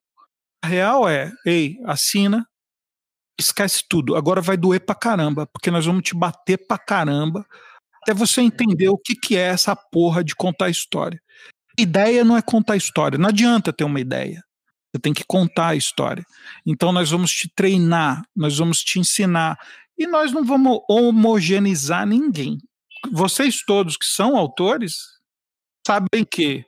A 0.63 0.69
real 0.69 1.09
é, 1.09 1.33
ei, 1.45 1.79
assina, 1.85 2.47
esquece 3.45 3.85
tudo. 3.89 4.17
Agora 4.17 4.41
vai 4.41 4.57
doer 4.57 4.81
pra 4.81 4.95
caramba, 4.95 5.47
porque 5.47 5.71
nós 5.71 5.87
vamos 5.87 6.03
te 6.03 6.15
bater 6.15 6.59
pra 6.67 6.79
caramba 6.79 7.47
até 8.03 8.13
você 8.13 8.41
entender 8.41 8.89
o 8.89 8.99
que, 8.99 9.15
que 9.15 9.37
é 9.37 9.49
essa 9.49 9.77
porra 9.77 10.25
de 10.25 10.35
contar 10.35 10.69
história. 10.69 11.21
Ideia 11.79 12.25
não 12.25 12.37
é 12.37 12.43
contar 12.43 12.77
história. 12.77 13.19
Não 13.19 13.29
adianta 13.29 13.73
ter 13.73 13.85
uma 13.85 14.01
ideia. 14.01 14.43
Você 14.93 15.01
tem 15.01 15.15
que 15.15 15.25
contar 15.25 15.69
a 15.69 15.77
história. 15.77 16.25
Então 16.67 16.93
nós 16.93 17.11
vamos 17.11 17.31
te 17.33 17.49
treinar, 17.55 18.23
nós 18.37 18.59
vamos 18.59 18.83
te 18.83 18.99
ensinar. 18.99 19.59
E 19.97 20.07
nós 20.07 20.33
não 20.33 20.45
vamos 20.45 20.81
homogeneizar 20.89 22.07
ninguém. 22.07 22.59
Vocês 23.11 23.63
todos 23.65 23.97
que 23.97 24.05
são 24.05 24.37
autores 24.37 24.97
sabem 25.87 26.25
que 26.31 26.65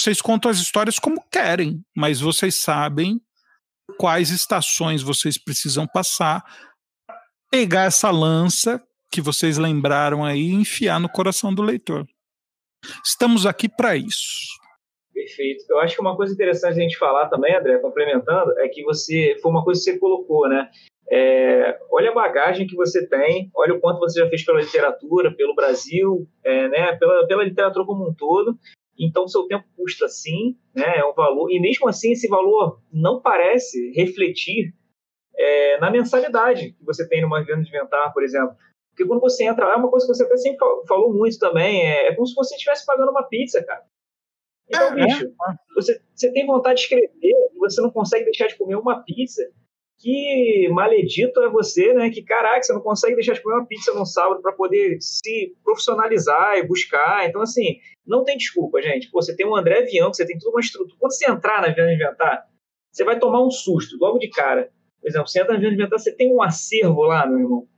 vocês 0.00 0.22
contam 0.22 0.50
as 0.50 0.58
histórias 0.58 0.98
como 0.98 1.22
querem, 1.30 1.84
mas 1.94 2.20
vocês 2.20 2.54
sabem 2.54 3.20
quais 3.96 4.30
estações 4.30 5.02
vocês 5.02 5.36
precisam 5.42 5.86
passar, 5.86 6.42
pegar 7.50 7.84
essa 7.84 8.10
lança 8.10 8.82
que 9.10 9.20
vocês 9.20 9.58
lembraram 9.58 10.24
aí 10.24 10.40
e 10.40 10.54
enfiar 10.54 11.00
no 11.00 11.08
coração 11.08 11.54
do 11.54 11.62
leitor. 11.62 12.06
Estamos 13.04 13.44
aqui 13.44 13.68
para 13.68 13.96
isso. 13.96 14.60
Perfeito. 15.12 15.64
Eu 15.68 15.78
acho 15.80 15.94
que 15.94 16.00
uma 16.00 16.16
coisa 16.16 16.32
interessante 16.32 16.78
a 16.78 16.82
gente 16.82 16.96
falar 16.96 17.28
também, 17.28 17.54
André, 17.54 17.78
complementando, 17.78 18.58
é 18.58 18.68
que 18.68 18.82
você 18.82 19.36
foi 19.42 19.50
uma 19.50 19.64
coisa 19.64 19.80
que 19.80 19.90
você 19.90 19.98
colocou, 19.98 20.48
né? 20.48 20.68
É, 21.12 21.78
olha 21.90 22.10
a 22.10 22.14
bagagem 22.14 22.66
que 22.66 22.76
você 22.76 23.06
tem, 23.06 23.50
olha 23.54 23.74
o 23.74 23.80
quanto 23.80 23.98
você 23.98 24.20
já 24.20 24.28
fez 24.28 24.44
pela 24.44 24.60
literatura, 24.60 25.34
pelo 25.34 25.56
Brasil, 25.56 26.26
é, 26.44 26.68
né? 26.68 26.96
Pela, 26.96 27.26
pela 27.26 27.44
literatura 27.44 27.84
como 27.84 28.08
um 28.08 28.14
todo. 28.14 28.56
Então, 29.00 29.26
seu 29.26 29.46
tempo 29.46 29.64
custa 29.76 30.08
sim, 30.08 30.56
né? 30.74 30.98
É 30.98 31.04
um 31.04 31.14
valor. 31.14 31.50
E 31.50 31.58
mesmo 31.60 31.88
assim, 31.88 32.12
esse 32.12 32.28
valor 32.28 32.80
não 32.92 33.20
parece 33.20 33.90
refletir 33.92 34.74
é, 35.36 35.78
na 35.78 35.90
mensalidade 35.90 36.72
que 36.72 36.84
você 36.84 37.08
tem 37.08 37.22
numa 37.22 37.42
venda 37.44 37.62
de 37.62 37.68
inventar, 37.68 38.12
por 38.12 38.22
exemplo. 38.22 38.54
Porque 38.90 39.06
quando 39.06 39.20
você 39.20 39.44
entra 39.44 39.66
lá, 39.66 39.72
é 39.74 39.76
uma 39.76 39.90
coisa 39.90 40.06
que 40.06 40.12
você 40.14 40.24
até 40.24 40.36
sempre 40.36 40.58
fa- 40.58 40.82
falou 40.88 41.12
muito 41.14 41.38
também, 41.38 41.88
é, 41.88 42.08
é 42.08 42.14
como 42.14 42.26
se 42.26 42.34
você 42.34 42.54
estivesse 42.56 42.84
pagando 42.84 43.10
uma 43.10 43.22
pizza, 43.22 43.64
cara. 43.64 43.82
Então, 44.68 44.98
É, 44.98 45.06
bicho, 45.06 45.32
você, 45.74 46.00
você 46.14 46.32
tem 46.32 46.46
vontade 46.46 46.76
de 46.76 46.82
escrever 46.82 47.10
e 47.22 47.58
você 47.58 47.80
não 47.80 47.90
consegue 47.90 48.24
deixar 48.26 48.46
de 48.48 48.56
comer 48.56 48.76
uma 48.76 49.02
pizza. 49.02 49.42
Que 50.00 50.66
maledito 50.70 51.42
é 51.42 51.50
você, 51.50 51.92
né? 51.92 52.08
Que 52.08 52.22
caraca, 52.22 52.62
você 52.62 52.72
não 52.72 52.80
consegue 52.80 53.16
deixar 53.16 53.34
de 53.34 53.42
comer 53.42 53.56
uma 53.56 53.66
pizza 53.66 53.92
no 53.92 54.06
sábado 54.06 54.40
para 54.40 54.52
poder 54.52 54.96
se 54.98 55.54
profissionalizar 55.62 56.56
e 56.56 56.66
buscar. 56.66 57.28
Então, 57.28 57.42
assim, 57.42 57.78
não 58.06 58.24
tem 58.24 58.38
desculpa, 58.38 58.80
gente. 58.80 59.10
Pô, 59.10 59.20
você 59.20 59.36
tem 59.36 59.46
um 59.46 59.54
André 59.54 59.82
Vião, 59.82 60.10
que 60.10 60.16
você 60.16 60.26
tem 60.26 60.38
toda 60.38 60.56
uma 60.56 60.60
estrutura. 60.60 60.96
Quando 60.98 61.12
você 61.12 61.30
entrar 61.30 61.60
na 61.60 61.68
Viana 61.68 61.92
Inventar, 61.92 62.46
você 62.90 63.04
vai 63.04 63.18
tomar 63.18 63.44
um 63.44 63.50
susto 63.50 63.98
logo 64.00 64.18
de 64.18 64.30
cara. 64.30 64.70
Por 65.02 65.08
exemplo, 65.08 65.28
você 65.28 65.42
entra 65.42 65.52
na 65.52 65.60
Viana 65.60 65.74
Inventar, 65.74 65.98
você 65.98 66.16
tem 66.16 66.34
um 66.34 66.42
acervo 66.42 67.02
lá, 67.02 67.26
meu 67.26 67.38
irmão, 67.38 67.68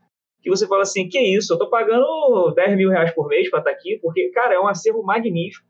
que 0.41 0.49
você 0.49 0.67
fala 0.69 0.83
assim: 0.83 1.09
que 1.09 1.19
isso, 1.19 1.53
eu 1.53 1.59
tô 1.59 1.69
pagando 1.69 2.53
10 2.55 2.77
mil 2.77 2.91
reais 2.91 3.13
por 3.13 3.27
mês 3.27 3.51
para 3.51 3.59
estar 3.59 3.73
aqui, 3.73 3.99
porque, 4.01 4.31
cara, 4.31 4.55
é 4.55 4.61
um 4.61 4.69
acervo 4.69 5.03
magnífico. 5.03 5.67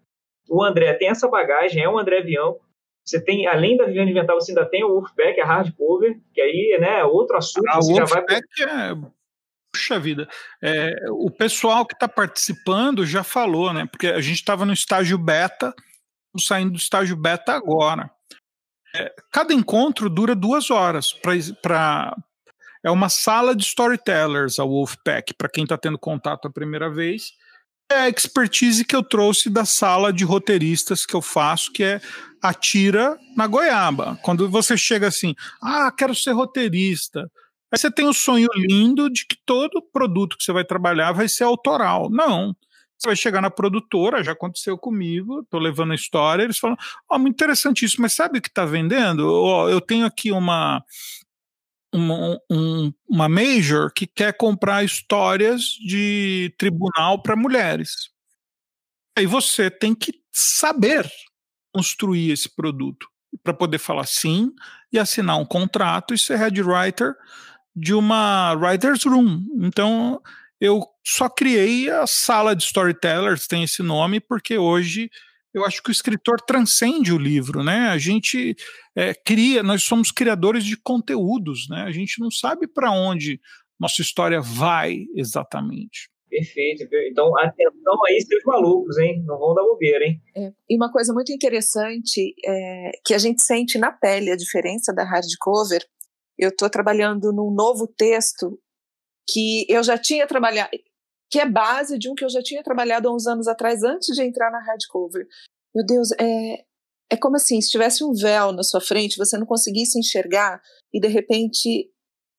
O 0.50 0.62
André 0.62 0.92
tem 0.94 1.08
essa 1.08 1.28
bagagem, 1.28 1.82
é 1.82 1.88
um 1.88 1.98
André 1.98 2.20
Vião. 2.20 2.58
Você 3.04 3.22
tem, 3.22 3.46
além 3.46 3.76
da 3.76 3.84
Viviane 3.84 4.12
Inventar, 4.12 4.34
você 4.34 4.52
ainda 4.52 4.64
tem 4.64 4.84
o 4.84 4.88
Wolfpack, 4.88 5.40
a 5.40 5.46
hardcover, 5.46 6.20
que 6.32 6.40
aí 6.40 6.78
né, 6.80 7.00
é 7.00 7.04
outro 7.04 7.36
assunto. 7.36 7.68
A 7.68 7.76
você 7.76 7.94
já 7.94 8.04
vai 8.04 8.20
Wolfpack 8.20 8.62
é. 8.62 9.22
Puxa 9.72 9.98
vida. 9.98 10.28
É, 10.62 10.94
o 11.10 11.30
pessoal 11.30 11.86
que 11.86 11.94
está 11.94 12.06
participando 12.06 13.06
já 13.06 13.24
falou, 13.24 13.72
né? 13.72 13.86
Porque 13.90 14.06
a 14.06 14.20
gente 14.20 14.36
estava 14.36 14.66
no 14.66 14.72
estágio 14.72 15.16
beta, 15.16 15.74
saindo 16.38 16.72
do 16.72 16.78
estágio 16.78 17.16
beta 17.16 17.52
agora. 17.52 18.10
É, 18.94 19.12
cada 19.32 19.54
encontro 19.54 20.10
dura 20.10 20.34
duas 20.34 20.70
horas. 20.70 21.12
Pra, 21.14 21.32
pra, 21.62 22.16
é 22.84 22.90
uma 22.90 23.08
sala 23.08 23.56
de 23.56 23.62
storytellers, 23.62 24.58
a 24.58 24.64
Wolfpack, 24.64 25.34
para 25.34 25.48
quem 25.48 25.64
está 25.64 25.78
tendo 25.78 25.98
contato 25.98 26.46
a 26.46 26.52
primeira 26.52 26.90
vez. 26.90 27.32
É 27.92 28.00
a 28.00 28.08
expertise 28.08 28.86
que 28.86 28.96
eu 28.96 29.02
trouxe 29.02 29.50
da 29.50 29.66
sala 29.66 30.10
de 30.10 30.24
roteiristas 30.24 31.04
que 31.04 31.14
eu 31.14 31.20
faço, 31.20 31.70
que 31.70 31.84
é 31.84 32.00
atira 32.40 33.18
na 33.36 33.46
goiaba. 33.46 34.18
Quando 34.22 34.48
você 34.48 34.78
chega 34.78 35.08
assim, 35.08 35.34
ah, 35.62 35.92
quero 35.92 36.14
ser 36.14 36.32
roteirista. 36.32 37.30
Aí 37.70 37.78
você 37.78 37.90
tem 37.90 38.06
um 38.06 38.12
sonho 38.14 38.48
lindo 38.54 39.10
de 39.10 39.26
que 39.26 39.36
todo 39.44 39.82
produto 39.92 40.38
que 40.38 40.42
você 40.42 40.52
vai 40.52 40.64
trabalhar 40.64 41.12
vai 41.12 41.28
ser 41.28 41.44
autoral. 41.44 42.08
Não. 42.10 42.56
Você 42.98 43.08
vai 43.08 43.16
chegar 43.16 43.42
na 43.42 43.50
produtora, 43.50 44.24
já 44.24 44.32
aconteceu 44.32 44.78
comigo, 44.78 45.44
tô 45.50 45.58
levando 45.58 45.92
a 45.92 45.96
história, 45.96 46.44
eles 46.44 46.58
falam, 46.58 46.78
ó, 47.10 47.16
oh, 47.16 47.18
muito 47.18 47.34
interessante 47.34 47.84
isso, 47.84 48.00
mas 48.00 48.14
sabe 48.14 48.38
o 48.38 48.42
que 48.42 48.50
tá 48.50 48.64
vendendo? 48.64 49.28
Oh, 49.28 49.68
eu 49.68 49.80
tenho 49.80 50.06
aqui 50.06 50.32
uma, 50.32 50.82
uma, 51.92 52.40
um, 52.50 52.92
uma 53.08 53.28
major 53.28 53.92
que 53.92 54.06
quer 54.06 54.36
comprar 54.36 54.84
histórias 54.84 55.62
de 55.86 56.54
tribunal 56.58 57.22
para 57.22 57.36
mulheres. 57.36 58.10
Aí 59.16 59.26
você 59.26 59.70
tem 59.70 59.94
que 59.94 60.12
saber 60.30 61.10
construir 61.72 62.30
esse 62.30 62.48
produto 62.48 63.06
para 63.42 63.54
poder 63.54 63.78
falar 63.78 64.06
sim 64.06 64.50
e 64.92 64.98
assinar 64.98 65.38
um 65.38 65.44
contrato 65.44 66.14
e 66.14 66.18
ser 66.18 66.36
head 66.36 66.62
writer 66.62 67.14
de 67.74 67.94
uma 67.94 68.52
writer's 68.54 69.04
room. 69.04 69.46
Então 69.60 70.20
eu 70.60 70.86
só 71.04 71.28
criei 71.28 71.90
a 71.90 72.06
sala 72.06 72.54
de 72.54 72.62
storytellers, 72.62 73.46
tem 73.46 73.64
esse 73.64 73.82
nome, 73.82 74.20
porque 74.20 74.56
hoje 74.56 75.10
eu 75.54 75.64
acho 75.64 75.82
que 75.82 75.90
o 75.90 75.92
escritor 75.92 76.40
transcende 76.40 77.12
o 77.12 77.18
livro, 77.18 77.62
né? 77.62 77.88
A 77.88 77.98
gente 77.98 78.56
é, 78.96 79.12
cria, 79.12 79.62
nós 79.62 79.82
somos 79.82 80.10
criadores 80.10 80.64
de 80.64 80.76
conteúdos, 80.76 81.68
né? 81.68 81.82
A 81.82 81.90
gente 81.90 82.20
não 82.20 82.30
sabe 82.30 82.66
para 82.66 82.90
onde 82.90 83.40
nossa 83.78 84.00
história 84.00 84.40
vai 84.40 85.06
exatamente. 85.14 86.10
Perfeito. 86.32 86.88
Então, 87.10 87.30
atenção 87.38 88.04
aí, 88.06 88.18
seus 88.22 88.42
malucos, 88.44 88.96
hein? 88.96 89.22
Não 89.26 89.38
vão 89.38 89.54
dar 89.54 89.62
bobeira, 89.64 90.02
hein? 90.06 90.22
É. 90.34 90.50
E 90.70 90.76
uma 90.76 90.90
coisa 90.90 91.12
muito 91.12 91.30
interessante 91.30 92.34
é 92.46 92.92
que 93.04 93.12
a 93.12 93.18
gente 93.18 93.42
sente 93.42 93.76
na 93.76 93.92
pele 93.92 94.30
a 94.30 94.36
diferença 94.36 94.94
da 94.94 95.04
hardcover. 95.04 95.84
Eu 96.38 96.48
estou 96.48 96.70
trabalhando 96.70 97.32
num 97.32 97.52
novo 97.54 97.86
texto 97.86 98.58
que 99.28 99.66
eu 99.68 99.82
já 99.82 99.98
tinha 99.98 100.26
trabalhado, 100.26 100.70
que 101.32 101.40
é 101.40 101.48
base 101.48 101.98
de 101.98 102.10
um 102.10 102.14
que 102.14 102.26
eu 102.26 102.28
já 102.28 102.42
tinha 102.42 102.62
trabalhado 102.62 103.08
há 103.08 103.14
uns 103.14 103.26
anos 103.26 103.48
atrás, 103.48 103.82
antes 103.82 104.14
de 104.14 104.22
entrar 104.22 104.50
na 104.50 104.60
hardcover. 104.60 105.26
Meu 105.74 105.84
Deus, 105.84 106.10
é, 106.20 106.66
é 107.10 107.16
como 107.16 107.36
assim, 107.36 107.58
se 107.58 107.70
tivesse 107.70 108.04
um 108.04 108.12
véu 108.12 108.52
na 108.52 108.62
sua 108.62 108.82
frente, 108.82 109.16
você 109.16 109.38
não 109.38 109.46
conseguisse 109.46 109.98
enxergar 109.98 110.60
e 110.92 111.00
de 111.00 111.08
repente 111.08 111.90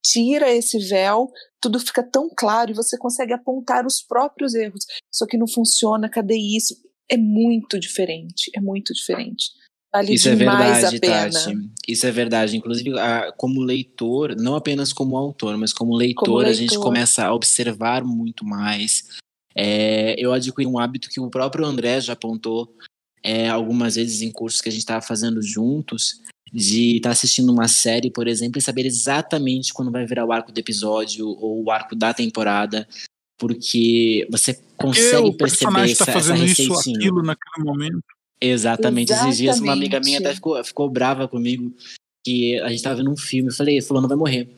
tira 0.05 0.51
esse 0.51 0.77
véu, 0.77 1.31
tudo 1.59 1.79
fica 1.79 2.03
tão 2.03 2.29
claro 2.37 2.69
e 2.69 2.75
você 2.75 2.95
consegue 2.95 3.33
apontar 3.33 3.87
os 3.87 3.99
próprios 3.99 4.53
erros. 4.53 4.85
Isso 5.11 5.23
aqui 5.23 5.39
não 5.39 5.47
funciona, 5.47 6.07
cadê 6.07 6.35
isso? 6.35 6.75
É 7.09 7.17
muito 7.17 7.79
diferente, 7.79 8.51
é 8.55 8.61
muito 8.61 8.93
diferente. 8.93 9.45
Vale 9.93 10.15
Isso 10.15 10.27
é 10.27 10.35
verdade, 10.35 10.99
Tati. 10.99 11.69
Isso 11.87 12.07
é 12.07 12.11
verdade. 12.11 12.57
Inclusive, 12.57 12.91
como 13.37 13.61
leitor, 13.61 14.35
não 14.35 14.55
apenas 14.55 14.91
como 14.91 15.15
autor, 15.15 15.55
mas 15.55 15.71
como 15.71 15.95
leitor, 15.95 16.25
como 16.25 16.37
leitor. 16.37 16.51
a 16.51 16.53
gente 16.53 16.75
começa 16.79 17.23
a 17.23 17.33
observar 17.33 18.03
muito 18.03 18.43
mais. 18.43 19.07
É, 19.55 20.15
eu 20.17 20.33
adquiri 20.33 20.65
um 20.65 20.79
hábito 20.79 21.09
que 21.09 21.19
o 21.19 21.29
próprio 21.29 21.63
André 21.63 22.01
já 22.01 22.13
apontou, 22.13 22.75
é, 23.21 23.47
algumas 23.47 23.95
vezes 23.95 24.23
em 24.23 24.31
cursos 24.31 24.61
que 24.61 24.69
a 24.69 24.71
gente 24.71 24.81
estava 24.81 25.05
fazendo 25.05 25.43
juntos, 25.43 26.21
de 26.51 26.97
estar 26.97 27.09
tá 27.09 27.13
assistindo 27.13 27.51
uma 27.51 27.67
série, 27.67 28.09
por 28.09 28.27
exemplo, 28.27 28.57
e 28.57 28.61
saber 28.61 28.87
exatamente 28.87 29.73
quando 29.73 29.91
vai 29.91 30.07
virar 30.07 30.25
o 30.25 30.31
arco 30.31 30.51
do 30.51 30.57
episódio 30.59 31.27
ou 31.27 31.63
o 31.63 31.69
arco 31.71 31.95
da 31.95 32.15
temporada, 32.15 32.87
porque 33.37 34.27
você 34.31 34.59
consegue 34.75 35.29
o 35.29 35.33
perceber 35.33 35.91
essa, 35.91 36.05
tá 36.05 36.13
fazendo 36.13 36.43
essa 36.43 36.61
isso, 36.61 36.73
receitinha. 36.73 36.97
aquilo 36.97 37.21
naquele 37.21 37.63
momento. 37.63 38.03
Exatamente. 38.45 39.13
Esses 39.13 39.37
dias 39.37 39.59
uma 39.59 39.73
amiga 39.73 39.99
minha 39.99 40.17
Exatamente. 40.17 40.27
até 40.27 40.35
ficou, 40.35 40.63
ficou 40.63 40.89
brava 40.89 41.27
comigo, 41.27 41.73
que 42.25 42.59
a 42.59 42.69
gente 42.69 42.83
tava 42.83 42.95
vendo 42.95 43.11
um 43.11 43.17
filme, 43.17 43.49
eu 43.49 43.53
falei, 43.53 43.81
fulano 43.81 44.07
vai 44.07 44.17
morrer. 44.17 44.49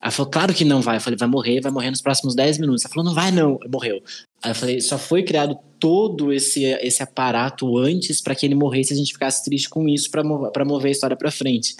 Ela 0.00 0.10
falou, 0.10 0.30
claro 0.30 0.52
que 0.52 0.64
não 0.64 0.80
vai. 0.80 0.96
Eu 0.96 1.00
falei, 1.00 1.16
vai 1.16 1.28
morrer, 1.28 1.60
vai 1.60 1.70
morrer 1.70 1.90
nos 1.90 2.02
próximos 2.02 2.34
10 2.34 2.58
minutos. 2.58 2.84
Ela 2.84 2.92
falou, 2.92 3.04
não 3.04 3.14
vai 3.14 3.30
não, 3.30 3.58
morreu. 3.70 4.02
Aí 4.42 4.50
eu 4.50 4.54
falei, 4.54 4.80
só 4.80 4.98
foi 4.98 5.22
criado 5.22 5.56
todo 5.78 6.32
esse, 6.32 6.64
esse 6.64 7.02
aparato 7.02 7.78
antes 7.78 8.20
para 8.20 8.34
que 8.34 8.44
ele 8.44 8.54
morresse 8.54 8.92
e 8.92 8.94
a 8.94 8.98
gente 8.98 9.12
ficasse 9.12 9.44
triste 9.44 9.68
com 9.68 9.88
isso 9.88 10.10
para 10.10 10.24
mover, 10.24 10.64
mover 10.64 10.88
a 10.88 10.92
história 10.92 11.16
para 11.16 11.30
frente. 11.30 11.76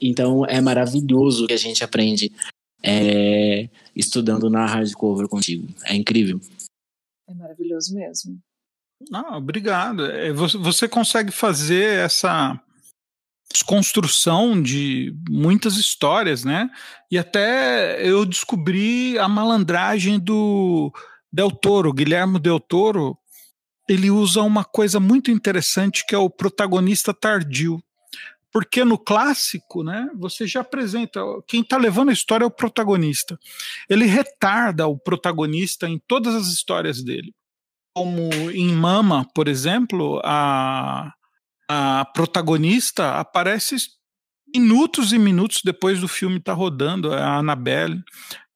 Então 0.00 0.44
é 0.44 0.60
maravilhoso 0.60 1.44
o 1.44 1.46
que 1.46 1.54
a 1.54 1.58
gente 1.58 1.82
aprende 1.82 2.30
é, 2.82 3.68
estudando 3.96 4.50
na 4.50 4.66
hardcover 4.66 5.26
contigo. 5.26 5.66
É 5.84 5.94
incrível. 5.94 6.38
É 7.26 7.32
maravilhoso 7.32 7.94
mesmo. 7.94 8.38
Não, 9.10 9.36
obrigado. 9.36 10.06
É, 10.06 10.32
Você, 10.32 10.88
consegue 10.88 11.30
fazer 11.30 12.00
essa 12.00 12.58
desconstrução 13.52 14.60
de 14.60 15.14
muitas 15.28 15.76
histórias, 15.76 16.44
né? 16.44 16.68
E 17.10 17.18
até 17.18 18.06
eu 18.06 18.24
descobri 18.24 19.18
a 19.18 19.28
malandragem 19.28 20.18
do 20.18 20.92
Del 21.32 21.50
Toro, 21.50 21.92
Guilherme 21.92 22.38
Del 22.38 22.58
Toro. 22.58 23.16
Ele 23.88 24.10
usa 24.10 24.42
uma 24.42 24.64
coisa 24.64 24.98
muito 24.98 25.30
interessante 25.30 26.04
que 26.06 26.14
é 26.14 26.18
o 26.18 26.30
protagonista 26.30 27.12
tardio. 27.12 27.82
Porque 28.50 28.84
no 28.84 28.96
clássico, 28.96 29.82
né, 29.82 30.08
você 30.14 30.46
já 30.46 30.60
apresenta, 30.60 31.20
quem 31.44 31.60
está 31.60 31.76
levando 31.76 32.10
a 32.10 32.12
história 32.12 32.44
é 32.44 32.46
o 32.46 32.50
protagonista. 32.52 33.36
Ele 33.90 34.06
retarda 34.06 34.86
o 34.86 34.96
protagonista 34.96 35.88
em 35.88 36.00
todas 36.06 36.36
as 36.36 36.46
histórias 36.46 37.02
dele. 37.02 37.34
Como 37.94 38.28
em 38.50 38.72
Mama, 38.72 39.26
por 39.34 39.46
exemplo, 39.46 40.20
a, 40.24 41.12
a 41.68 42.04
protagonista 42.12 43.18
aparece 43.18 43.76
minutos 44.54 45.12
e 45.12 45.18
minutos 45.18 45.60
depois 45.64 46.00
do 46.00 46.08
filme 46.08 46.38
estar 46.38 46.52
rodando, 46.52 47.12
é 47.12 47.20
a 47.20 47.38
Annabelle. 47.38 48.02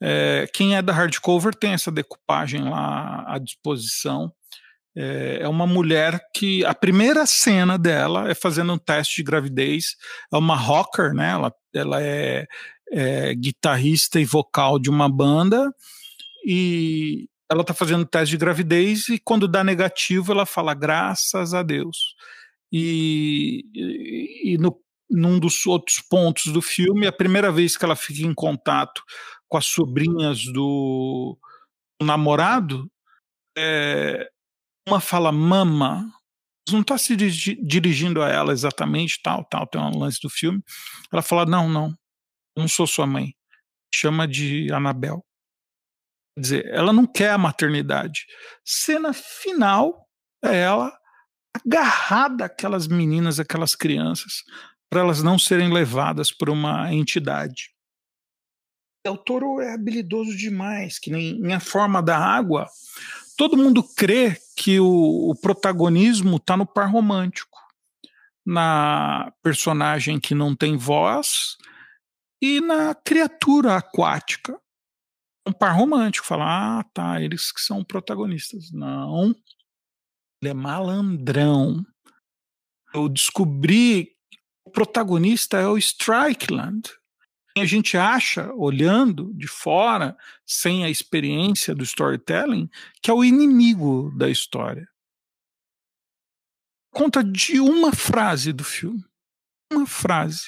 É, 0.00 0.48
quem 0.54 0.76
é 0.76 0.82
da 0.82 0.92
hardcover 0.92 1.54
tem 1.54 1.72
essa 1.72 1.90
decupagem 1.90 2.68
lá 2.68 3.24
à 3.26 3.38
disposição. 3.38 4.32
É, 4.96 5.40
é 5.42 5.48
uma 5.48 5.66
mulher 5.66 6.20
que 6.34 6.64
a 6.64 6.74
primeira 6.74 7.26
cena 7.26 7.78
dela 7.78 8.30
é 8.30 8.34
fazendo 8.34 8.72
um 8.72 8.78
teste 8.78 9.16
de 9.16 9.22
gravidez. 9.24 9.96
É 10.32 10.36
uma 10.36 10.56
rocker, 10.56 11.12
né? 11.12 11.30
Ela, 11.30 11.54
ela 11.74 12.02
é, 12.02 12.46
é 12.90 13.34
guitarrista 13.34 14.20
e 14.20 14.24
vocal 14.24 14.78
de 14.78 14.88
uma 14.88 15.08
banda 15.08 15.72
e 16.44 17.28
ela 17.50 17.62
está 17.62 17.72
fazendo 17.72 18.04
teste 18.04 18.32
de 18.32 18.36
gravidez 18.36 19.08
e 19.08 19.18
quando 19.18 19.48
dá 19.48 19.64
negativo 19.64 20.32
ela 20.32 20.44
fala 20.44 20.74
graças 20.74 21.54
a 21.54 21.62
Deus. 21.62 22.14
E, 22.70 23.64
e, 23.74 24.54
e 24.54 24.58
no, 24.58 24.78
num 25.10 25.38
dos 25.38 25.66
outros 25.66 26.00
pontos 26.00 26.52
do 26.52 26.60
filme, 26.60 27.06
a 27.06 27.12
primeira 27.12 27.50
vez 27.50 27.76
que 27.76 27.84
ela 27.84 27.96
fica 27.96 28.26
em 28.26 28.34
contato 28.34 29.02
com 29.48 29.56
as 29.56 29.66
sobrinhas 29.66 30.44
do 30.44 31.38
namorado, 32.02 32.90
é, 33.56 34.28
uma 34.86 35.00
fala 35.00 35.32
mama, 35.32 36.12
não 36.70 36.80
está 36.80 36.98
se 36.98 37.16
dirigi 37.16 37.58
dirigindo 37.62 38.22
a 38.22 38.28
ela 38.28 38.52
exatamente, 38.52 39.20
tal, 39.22 39.44
tal, 39.44 39.66
tem 39.66 39.80
um 39.80 39.98
lance 39.98 40.20
do 40.20 40.28
filme. 40.28 40.62
Ela 41.10 41.22
fala: 41.22 41.46
não, 41.46 41.68
não, 41.68 41.94
não 42.56 42.68
sou 42.68 42.86
sua 42.86 43.06
mãe. 43.06 43.34
Chama 43.92 44.28
de 44.28 44.70
Anabel. 44.72 45.24
Quer 46.38 46.42
dizer, 46.42 46.66
ela 46.66 46.92
não 46.92 47.04
quer 47.04 47.30
a 47.30 47.38
maternidade. 47.38 48.24
Cena 48.64 49.12
final 49.12 50.06
é 50.40 50.60
ela 50.60 50.96
agarrada 51.52 52.44
aquelas 52.44 52.86
meninas, 52.86 53.40
aquelas 53.40 53.74
crianças, 53.74 54.44
para 54.88 55.00
elas 55.00 55.20
não 55.20 55.36
serem 55.36 55.72
levadas 55.72 56.30
por 56.30 56.48
uma 56.48 56.94
entidade. 56.94 57.70
O 59.04 59.16
Toro 59.16 59.60
é 59.60 59.74
habilidoso 59.74 60.36
demais, 60.36 61.00
que 61.00 61.10
nem 61.10 61.40
em 61.44 61.52
A 61.52 61.58
Forma 61.58 62.00
da 62.00 62.16
Água. 62.16 62.68
Todo 63.36 63.56
mundo 63.56 63.82
crê 63.82 64.36
que 64.56 64.78
o, 64.78 65.30
o 65.30 65.34
protagonismo 65.40 66.36
está 66.36 66.56
no 66.56 66.66
par 66.66 66.88
romântico, 66.88 67.58
na 68.46 69.32
personagem 69.42 70.20
que 70.20 70.36
não 70.36 70.54
tem 70.54 70.76
voz 70.76 71.56
e 72.40 72.60
na 72.60 72.94
criatura 72.94 73.76
aquática. 73.76 74.56
Um 75.48 75.52
par 75.52 75.74
romântico, 75.74 76.26
fala, 76.26 76.80
ah, 76.80 76.84
tá, 76.92 77.22
eles 77.22 77.50
que 77.50 77.62
são 77.62 77.82
protagonistas. 77.82 78.70
Não, 78.70 79.34
ele 80.42 80.50
é 80.50 80.54
malandrão. 80.54 81.82
Eu 82.92 83.08
descobri 83.08 84.14
que 84.30 84.38
o 84.66 84.70
protagonista 84.70 85.56
é 85.56 85.66
o 85.66 85.78
Strickland. 85.78 86.90
A 87.56 87.64
gente 87.64 87.96
acha, 87.96 88.52
olhando 88.52 89.32
de 89.32 89.48
fora, 89.48 90.18
sem 90.46 90.84
a 90.84 90.90
experiência 90.90 91.74
do 91.74 91.82
storytelling, 91.82 92.68
que 93.02 93.10
é 93.10 93.14
o 93.14 93.24
inimigo 93.24 94.12
da 94.18 94.28
história. 94.28 94.86
Conta 96.90 97.24
de 97.24 97.58
uma 97.58 97.90
frase 97.92 98.52
do 98.52 98.64
filme. 98.64 99.02
Uma 99.72 99.86
frase. 99.86 100.46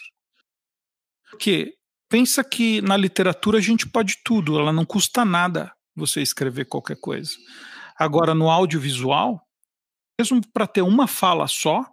Porque 1.30 1.79
pensa 2.10 2.44
que 2.44 2.82
na 2.82 2.96
literatura 2.96 3.58
a 3.58 3.62
gente 3.62 3.88
pode 3.88 4.18
tudo, 4.22 4.58
ela 4.58 4.72
não 4.72 4.84
custa 4.84 5.24
nada 5.24 5.72
você 5.96 6.20
escrever 6.20 6.66
qualquer 6.66 6.96
coisa. 6.96 7.30
Agora, 7.96 8.34
no 8.34 8.50
audiovisual, 8.50 9.40
mesmo 10.20 10.40
para 10.52 10.66
ter 10.66 10.82
uma 10.82 11.06
fala 11.06 11.46
só, 11.46 11.86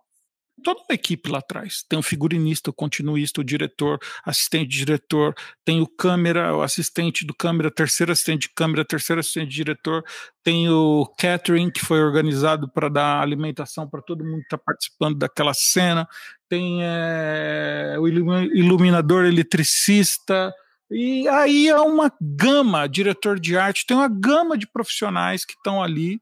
toda 0.64 0.82
uma 0.82 0.96
equipe 0.96 1.30
lá 1.30 1.40
atrás. 1.40 1.84
Tem 1.88 2.00
o 2.00 2.04
figurinista, 2.04 2.70
o 2.70 2.74
continuista, 2.74 3.42
o 3.42 3.44
diretor, 3.44 4.00
assistente 4.26 4.70
de 4.70 4.78
diretor, 4.80 5.36
tem 5.64 5.82
o 5.82 5.88
câmera, 5.88 6.56
o 6.56 6.62
assistente 6.62 7.26
do 7.26 7.34
câmera, 7.34 7.70
terceiro 7.70 8.12
assistente 8.12 8.48
de 8.48 8.54
câmera, 8.56 8.86
terceiro 8.86 9.20
assistente 9.20 9.50
de 9.50 9.56
diretor, 9.56 10.04
tem 10.44 10.70
o 10.70 11.06
catering 11.18 11.70
que 11.70 11.80
foi 11.80 12.02
organizado 12.02 12.70
para 12.72 12.90
dar 12.90 13.22
alimentação 13.22 13.88
para 13.88 14.02
todo 14.02 14.24
mundo 14.24 14.40
que 14.40 14.46
está 14.46 14.58
participando 14.58 15.18
daquela 15.18 15.54
cena, 15.54 16.08
tem 16.50 16.80
é, 16.84 17.96
o 18.00 18.08
iluminador 18.08 19.26
eletricista, 19.26 20.54
e 20.90 21.28
aí 21.28 21.68
é 21.68 21.80
uma 21.80 22.12
gama, 22.22 22.88
diretor 22.88 23.40
de 23.40 23.58
arte, 23.58 23.86
tem 23.86 23.98
uma 23.98 24.08
gama 24.08 24.58
de 24.58 24.66
profissionais 24.66 25.44
que 25.44 25.54
estão 25.54 25.84
ali 25.84 26.22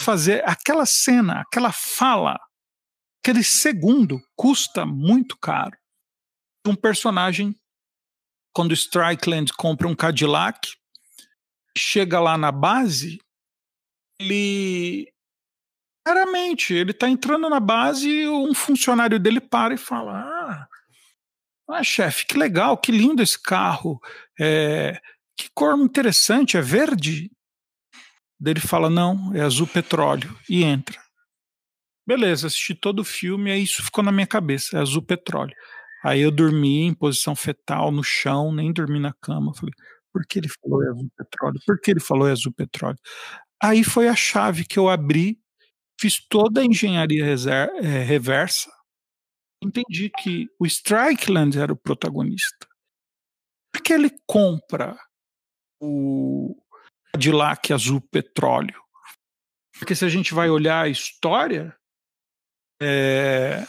fazer 0.00 0.46
aquela 0.46 0.84
cena, 0.84 1.40
aquela 1.40 1.72
fala, 1.72 2.38
aquele 3.22 3.42
segundo 3.42 4.20
custa 4.36 4.84
muito 4.84 5.38
caro. 5.38 5.76
Um 6.66 6.74
personagem, 6.74 7.54
quando 8.54 8.74
Strickland 8.74 9.52
compra 9.54 9.88
um 9.88 9.94
Cadillac, 9.94 10.74
chega 11.76 12.20
lá 12.20 12.36
na 12.36 12.52
base, 12.52 13.18
ele 14.20 15.13
claramente 16.04 16.74
ele 16.74 16.90
está 16.90 17.08
entrando 17.08 17.48
na 17.48 17.58
base 17.58 18.08
e 18.08 18.28
um 18.28 18.54
funcionário 18.54 19.18
dele 19.18 19.40
para 19.40 19.74
e 19.74 19.78
fala: 19.78 20.20
Ah, 20.20 20.68
ah 21.70 21.82
chefe, 21.82 22.26
que 22.26 22.36
legal, 22.36 22.76
que 22.76 22.92
lindo 22.92 23.22
esse 23.22 23.40
carro, 23.40 23.98
é, 24.38 25.00
que 25.36 25.48
cor 25.54 25.78
interessante, 25.78 26.56
é 26.56 26.60
verde? 26.60 27.30
Ele 28.44 28.60
fala: 28.60 28.90
Não, 28.90 29.34
é 29.34 29.40
azul 29.40 29.66
petróleo, 29.66 30.36
e 30.48 30.62
entra. 30.62 31.02
Beleza, 32.06 32.48
assisti 32.48 32.74
todo 32.74 33.00
o 33.00 33.04
filme, 33.04 33.50
aí 33.50 33.62
isso 33.62 33.82
ficou 33.82 34.04
na 34.04 34.12
minha 34.12 34.26
cabeça, 34.26 34.76
é 34.76 34.80
azul 34.80 35.02
petróleo. 35.02 35.54
Aí 36.04 36.20
eu 36.20 36.30
dormi 36.30 36.82
em 36.82 36.92
posição 36.92 37.34
fetal 37.34 37.90
no 37.90 38.04
chão, 38.04 38.52
nem 38.52 38.70
dormi 38.70 39.00
na 39.00 39.14
cama. 39.22 39.54
Falei, 39.54 39.72
por 40.12 40.26
que 40.26 40.38
ele 40.38 40.48
falou 40.48 40.84
é 40.84 40.88
azul 40.90 41.10
petróleo? 41.16 41.60
Por 41.66 41.80
que 41.80 41.90
ele 41.90 42.00
falou 42.00 42.28
é 42.28 42.32
azul 42.32 42.52
petróleo? 42.52 42.98
Aí 43.62 43.82
foi 43.82 44.08
a 44.08 44.14
chave 44.14 44.66
que 44.66 44.78
eu 44.78 44.90
abri, 44.90 45.40
fiz 46.00 46.20
toda 46.28 46.60
a 46.60 46.64
engenharia 46.64 47.24
é, 47.24 48.02
reversa, 48.02 48.70
entendi 49.62 50.10
que 50.10 50.48
o 50.58 50.66
Strickland 50.66 51.58
era 51.58 51.72
o 51.72 51.76
protagonista. 51.76 52.66
Por 53.72 53.82
que 53.82 53.92
ele 53.92 54.10
compra 54.26 54.96
o 55.80 56.56
Cadillac 57.12 57.72
azul 57.72 58.00
petróleo? 58.00 58.80
Porque 59.78 59.94
se 59.94 60.04
a 60.04 60.08
gente 60.08 60.34
vai 60.34 60.48
olhar 60.48 60.84
a 60.84 60.88
história, 60.88 61.76
é, 62.80 63.66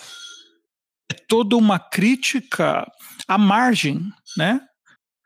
é 1.12 1.14
toda 1.28 1.56
uma 1.56 1.80
crítica 1.80 2.86
à 3.28 3.38
margem, 3.38 4.02
né? 4.38 4.60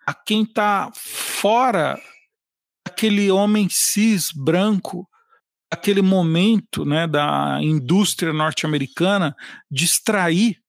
A 0.05 0.13
quem 0.13 0.43
está 0.43 0.91
fora 0.95 2.01
aquele 2.85 3.31
homem 3.31 3.67
cis 3.69 4.31
branco 4.31 5.08
aquele 5.71 6.01
momento 6.01 6.83
né, 6.83 7.07
da 7.07 7.59
indústria 7.61 8.33
norte-americana 8.33 9.35
extrair 9.83 10.59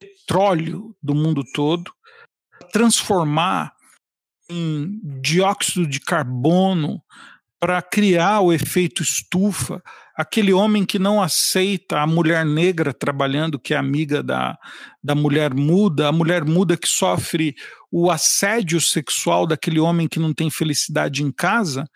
petróleo 0.00 0.96
do 1.02 1.14
mundo 1.14 1.44
todo, 1.52 1.92
transformar 2.72 3.74
em 4.48 5.00
dióxido 5.20 5.86
de 5.86 6.00
carbono 6.00 7.02
para 7.60 7.80
criar 7.82 8.40
o 8.40 8.52
efeito 8.52 9.02
estufa, 9.02 9.82
aquele 10.16 10.52
homem 10.52 10.84
que 10.84 10.98
não 10.98 11.22
aceita 11.22 12.00
a 12.00 12.06
mulher 12.06 12.44
negra 12.44 12.92
trabalhando, 12.92 13.58
que 13.58 13.74
é 13.74 13.76
amiga 13.76 14.22
da, 14.22 14.58
da 15.02 15.14
mulher 15.14 15.54
muda, 15.54 16.08
a 16.08 16.12
mulher 16.12 16.44
muda 16.44 16.76
que 16.76 16.88
sofre 16.88 17.54
o 17.90 18.10
assédio 18.10 18.80
sexual 18.80 19.46
daquele 19.46 19.78
homem 19.78 20.08
que 20.08 20.18
não 20.18 20.32
tem 20.32 20.50
felicidade 20.50 21.22
em 21.22 21.30
casa. 21.30 21.86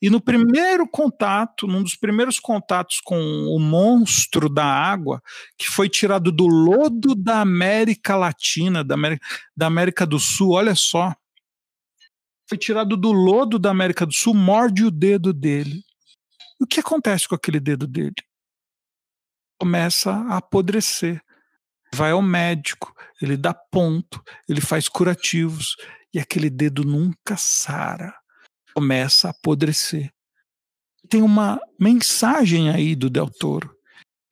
E 0.00 0.10
no 0.10 0.20
primeiro 0.20 0.86
contato, 0.88 1.66
num 1.66 1.82
dos 1.82 1.96
primeiros 1.96 2.40
contatos 2.40 3.00
com 3.04 3.16
o 3.16 3.58
monstro 3.58 4.48
da 4.48 4.64
água, 4.64 5.20
que 5.56 5.68
foi 5.68 5.88
tirado 5.88 6.32
do 6.32 6.46
lodo 6.46 7.14
da 7.14 7.40
América 7.40 8.16
Latina, 8.16 8.82
da 8.82 8.94
América, 8.94 9.26
da 9.56 9.66
América 9.66 10.06
do 10.06 10.18
Sul, 10.18 10.52
olha 10.52 10.74
só, 10.74 11.14
foi 12.48 12.58
tirado 12.58 12.96
do 12.96 13.12
lodo 13.12 13.58
da 13.58 13.70
América 13.70 14.04
do 14.04 14.12
Sul, 14.12 14.34
morde 14.34 14.84
o 14.84 14.90
dedo 14.90 15.32
dele. 15.32 15.82
O 16.64 16.66
que 16.66 16.80
acontece 16.80 17.28
com 17.28 17.34
aquele 17.34 17.60
dedo 17.60 17.86
dele? 17.86 18.14
Começa 19.60 20.10
a 20.10 20.38
apodrecer. 20.38 21.20
Vai 21.94 22.12
ao 22.12 22.22
médico, 22.22 22.90
ele 23.20 23.36
dá 23.36 23.52
ponto, 23.52 24.22
ele 24.48 24.62
faz 24.62 24.88
curativos 24.88 25.76
e 26.12 26.18
aquele 26.18 26.48
dedo 26.48 26.82
nunca 26.82 27.36
sara. 27.36 28.16
Começa 28.74 29.28
a 29.28 29.30
apodrecer. 29.32 30.10
Tem 31.06 31.20
uma 31.20 31.60
mensagem 31.78 32.70
aí 32.70 32.96
do 32.96 33.10
Del 33.10 33.28
Toro. 33.28 33.76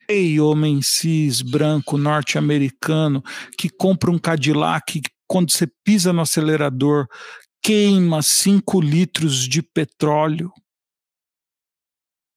Ei, 0.09 0.39
homem 0.39 0.81
cis, 0.81 1.43
branco, 1.43 1.99
norte-americano, 1.99 3.21
que 3.55 3.69
compra 3.69 4.09
um 4.09 4.17
Cadillac, 4.17 5.03
quando 5.27 5.51
você 5.51 5.67
pisa 5.83 6.11
no 6.11 6.21
acelerador, 6.21 7.07
queima 7.61 8.23
5 8.23 8.81
litros 8.81 9.47
de 9.47 9.61
petróleo, 9.61 10.51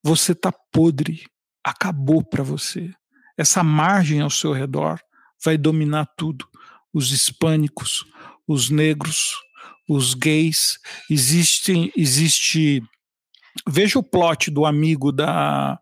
você 0.06 0.30
está 0.30 0.52
podre, 0.72 1.24
acabou 1.64 2.22
para 2.22 2.44
você. 2.44 2.92
Essa 3.36 3.64
margem 3.64 4.20
ao 4.20 4.30
seu 4.30 4.52
redor 4.52 5.00
vai 5.44 5.58
dominar 5.58 6.06
tudo. 6.16 6.46
Os 6.94 7.10
hispânicos, 7.10 8.04
os 8.46 8.70
negros, 8.70 9.32
os 9.88 10.14
gays, 10.14 10.78
existem, 11.10 11.92
existe. 11.96 12.80
Veja 13.68 13.98
o 13.98 14.02
plot 14.02 14.48
do 14.48 14.64
amigo 14.64 15.10
da. 15.10 15.76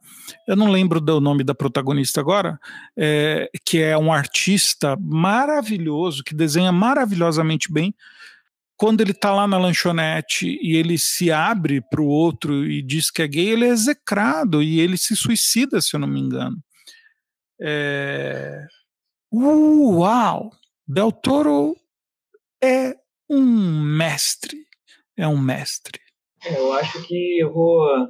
Eu 0.48 0.56
não 0.56 0.70
lembro 0.70 1.02
do 1.02 1.20
nome 1.20 1.44
da 1.44 1.54
protagonista 1.54 2.18
agora, 2.18 2.58
é, 2.96 3.50
que 3.62 3.82
é 3.82 3.96
um 3.98 4.10
artista 4.10 4.96
maravilhoso, 4.98 6.24
que 6.24 6.34
desenha 6.34 6.72
maravilhosamente 6.72 7.70
bem, 7.70 7.94
quando 8.76 9.00
ele 9.00 9.12
está 9.12 9.32
lá 9.32 9.46
na 9.46 9.58
lanchonete 9.58 10.58
e 10.60 10.76
ele 10.76 10.98
se 10.98 11.30
abre 11.30 11.80
para 11.80 12.00
o 12.00 12.08
outro 12.08 12.64
e 12.64 12.82
diz 12.82 13.10
que 13.10 13.22
é 13.22 13.28
gay, 13.28 13.50
ele 13.50 13.64
é 13.64 13.68
execrado 13.68 14.62
e 14.62 14.80
ele 14.80 14.96
se 14.96 15.14
suicida, 15.14 15.80
se 15.80 15.94
eu 15.94 16.00
não 16.00 16.08
me 16.08 16.20
engano. 16.20 16.56
É... 17.60 18.66
Uau! 19.32 20.50
Del 20.86 21.12
Toro 21.12 21.76
é 22.62 22.96
um 23.30 23.80
mestre. 23.80 24.66
É 25.16 25.26
um 25.26 25.38
mestre. 25.38 26.00
É, 26.44 26.58
eu 26.58 26.72
acho 26.74 27.06
que 27.06 27.38
eu 27.38 27.52
vou. 27.52 28.08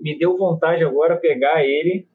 Me 0.00 0.16
deu 0.16 0.36
vontade 0.38 0.84
agora 0.84 1.16
pegar 1.16 1.64
ele. 1.64 2.08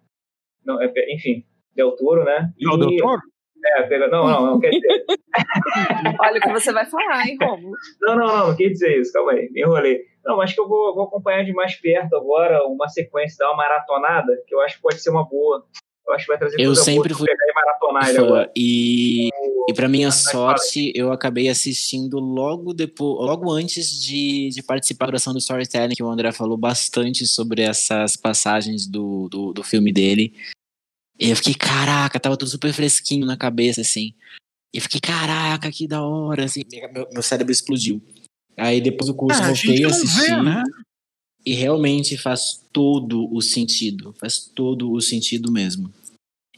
Não, 0.66 0.82
é, 0.82 0.92
enfim, 1.14 1.46
Del 1.76 1.96
Toro, 1.96 2.24
né? 2.24 2.54
E... 2.58 2.66
É 2.66 2.70
o 2.70 2.78
Del 2.78 2.98
Toro? 2.98 3.22
É, 3.66 3.84
pega... 3.84 4.08
não, 4.08 4.28
não, 4.28 4.46
não 4.46 4.60
quer 4.60 4.72
dizer. 4.72 5.06
Olha 6.20 6.38
o 6.38 6.42
que 6.42 6.52
você 6.52 6.72
vai 6.74 6.86
falar, 6.86 7.26
hein, 7.26 7.38
Romulo? 7.42 7.76
Não, 8.02 8.16
não, 8.16 8.28
não, 8.28 8.48
não 8.48 8.56
quer 8.56 8.70
dizer 8.70 9.00
isso, 9.00 9.14
calma 9.14 9.32
aí, 9.32 9.50
me 9.52 9.62
enrolei. 9.62 10.02
Não, 10.26 10.40
acho 10.42 10.56
que 10.56 10.62
eu 10.62 10.68
vou, 10.68 10.94
vou 10.94 11.04
acompanhar 11.06 11.44
de 11.44 11.54
mais 11.54 11.76
perto 11.76 12.16
agora 12.16 12.66
uma 12.66 12.88
sequência, 12.88 13.38
dar 13.40 13.50
uma 13.50 13.58
maratonada, 13.58 14.34
que 14.48 14.56
eu 14.56 14.62
acho 14.62 14.78
que 14.78 14.82
pode 14.82 15.02
ser 15.02 15.10
uma 15.10 15.28
boa. 15.28 15.66
Eu 16.08 16.14
acho 16.14 16.26
que 16.26 16.32
vai 16.32 16.38
trazer 16.38 16.60
Eu 16.60 16.76
sempre 16.76 17.14
fui 17.14 17.26
pegar 17.26 17.46
e 17.46 17.54
maratonar 17.54 18.10
ele 18.10 18.18
agora. 18.18 18.52
E, 18.56 19.30
e 19.70 19.74
para 19.74 19.88
minha 19.88 20.12
sorte, 20.12 20.92
eu 20.96 21.12
acabei 21.12 21.48
assistindo 21.48 22.20
logo 22.20 22.74
depois, 22.74 23.26
logo 23.26 23.50
antes 23.52 23.90
de, 24.02 24.50
de 24.50 24.62
participar 24.62 25.06
da 25.06 25.12
oração 25.12 25.32
do 25.32 25.40
Storytelling, 25.40 25.96
que 25.96 26.04
o 26.04 26.10
André 26.10 26.32
falou 26.34 26.58
bastante 26.58 27.26
sobre 27.26 27.62
essas 27.62 28.18
passagens 28.18 28.86
do, 28.86 29.30
do, 29.30 29.54
do 29.54 29.64
filme 29.64 29.94
dele. 29.94 30.34
E 31.20 31.30
eu 31.30 31.36
fiquei, 31.36 31.54
caraca, 31.54 32.20
tava 32.20 32.38
tudo 32.38 32.50
super 32.50 32.74
fresquinho 32.74 33.26
na 33.26 33.38
cabeça, 33.38 33.82
assim. 33.82 34.14
E 34.74 34.78
eu 34.78 34.82
fiquei, 34.82 35.00
caraca, 35.00 35.72
que 35.72 35.88
da 35.88 36.02
hora, 36.02 36.46
assim. 36.46 36.62
Meu, 36.94 37.08
meu 37.12 37.22
cérebro 37.22 37.52
explodiu. 37.52 38.02
Aí 38.58 38.82
depois 38.82 39.08
do 39.08 39.16
curso 39.16 39.42
Ah, 39.42 39.48
voltei 39.48 39.84
a 39.84 39.88
assistir. 39.88 40.36
vê, 40.36 40.42
né? 40.42 40.64
E 41.46 41.54
realmente 41.54 42.18
faz 42.18 42.66
todo 42.72 43.32
o 43.34 43.42
sentido. 43.42 44.14
Faz 44.20 44.40
todo 44.40 44.92
o 44.92 45.02
sentido 45.02 45.52
mesmo. 45.52 45.92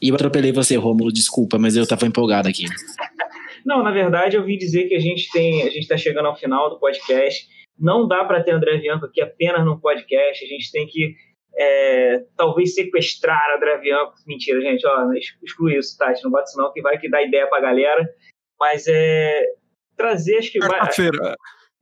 E 0.00 0.08
eu 0.10 0.14
atropelei 0.14 0.52
você, 0.52 0.76
Rômulo, 0.76 1.10
desculpa, 1.12 1.58
mas 1.58 1.76
eu 1.76 1.86
tava 1.86 2.06
empolgado 2.06 2.48
aqui. 2.48 2.64
Não, 3.64 3.82
na 3.82 3.90
verdade, 3.90 4.36
eu 4.36 4.44
vim 4.44 4.56
dizer 4.56 4.88
que 4.88 4.94
a 4.94 5.00
gente 5.00 5.28
tem, 5.32 5.62
a 5.62 5.66
gente 5.66 5.80
está 5.80 5.96
chegando 5.96 6.26
ao 6.26 6.36
final 6.36 6.70
do 6.70 6.78
podcast. 6.78 7.48
Não 7.78 8.06
dá 8.06 8.24
para 8.24 8.42
ter 8.42 8.52
André 8.52 8.78
Bianco 8.78 9.06
aqui 9.06 9.20
apenas 9.20 9.64
num 9.64 9.78
podcast. 9.78 10.44
A 10.44 10.48
gente 10.48 10.70
tem 10.70 10.86
que 10.86 11.16
é, 11.58 12.24
talvez 12.36 12.74
sequestrar 12.74 13.56
André 13.56 13.78
Bianco. 13.78 14.14
Mentira, 14.26 14.60
gente, 14.60 14.86
ó, 14.86 15.10
exclui 15.42 15.78
isso, 15.78 15.96
Tati, 15.96 16.22
não 16.22 16.30
bota 16.30 16.44
isso 16.44 16.58
não, 16.58 16.72
que 16.72 16.82
vai 16.82 16.98
que 16.98 17.08
dá 17.08 17.22
ideia 17.22 17.46
pra 17.46 17.60
galera. 17.60 18.06
Mas 18.58 18.86
é 18.88 19.42
trazer, 19.96 20.38
acho 20.38 20.52
que 20.52 20.58
vai. 20.58 20.70
Quarta-feira. 20.70 21.18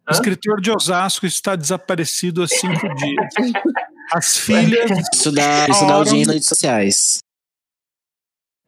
O 0.06 0.10
Hã? 0.10 0.12
escritor 0.12 0.60
de 0.60 0.70
Osasco 0.70 1.26
está 1.26 1.56
desaparecido 1.56 2.42
há 2.42 2.48
cinco 2.48 2.94
dias. 2.94 3.34
As 4.12 4.36
filhas. 4.36 4.90
Isso 5.12 5.32
dá, 5.32 5.66
isso 5.68 5.86
dá 5.86 5.94
audiência 5.94 6.26
nas 6.26 6.34
redes 6.34 6.48
sociais. 6.48 7.23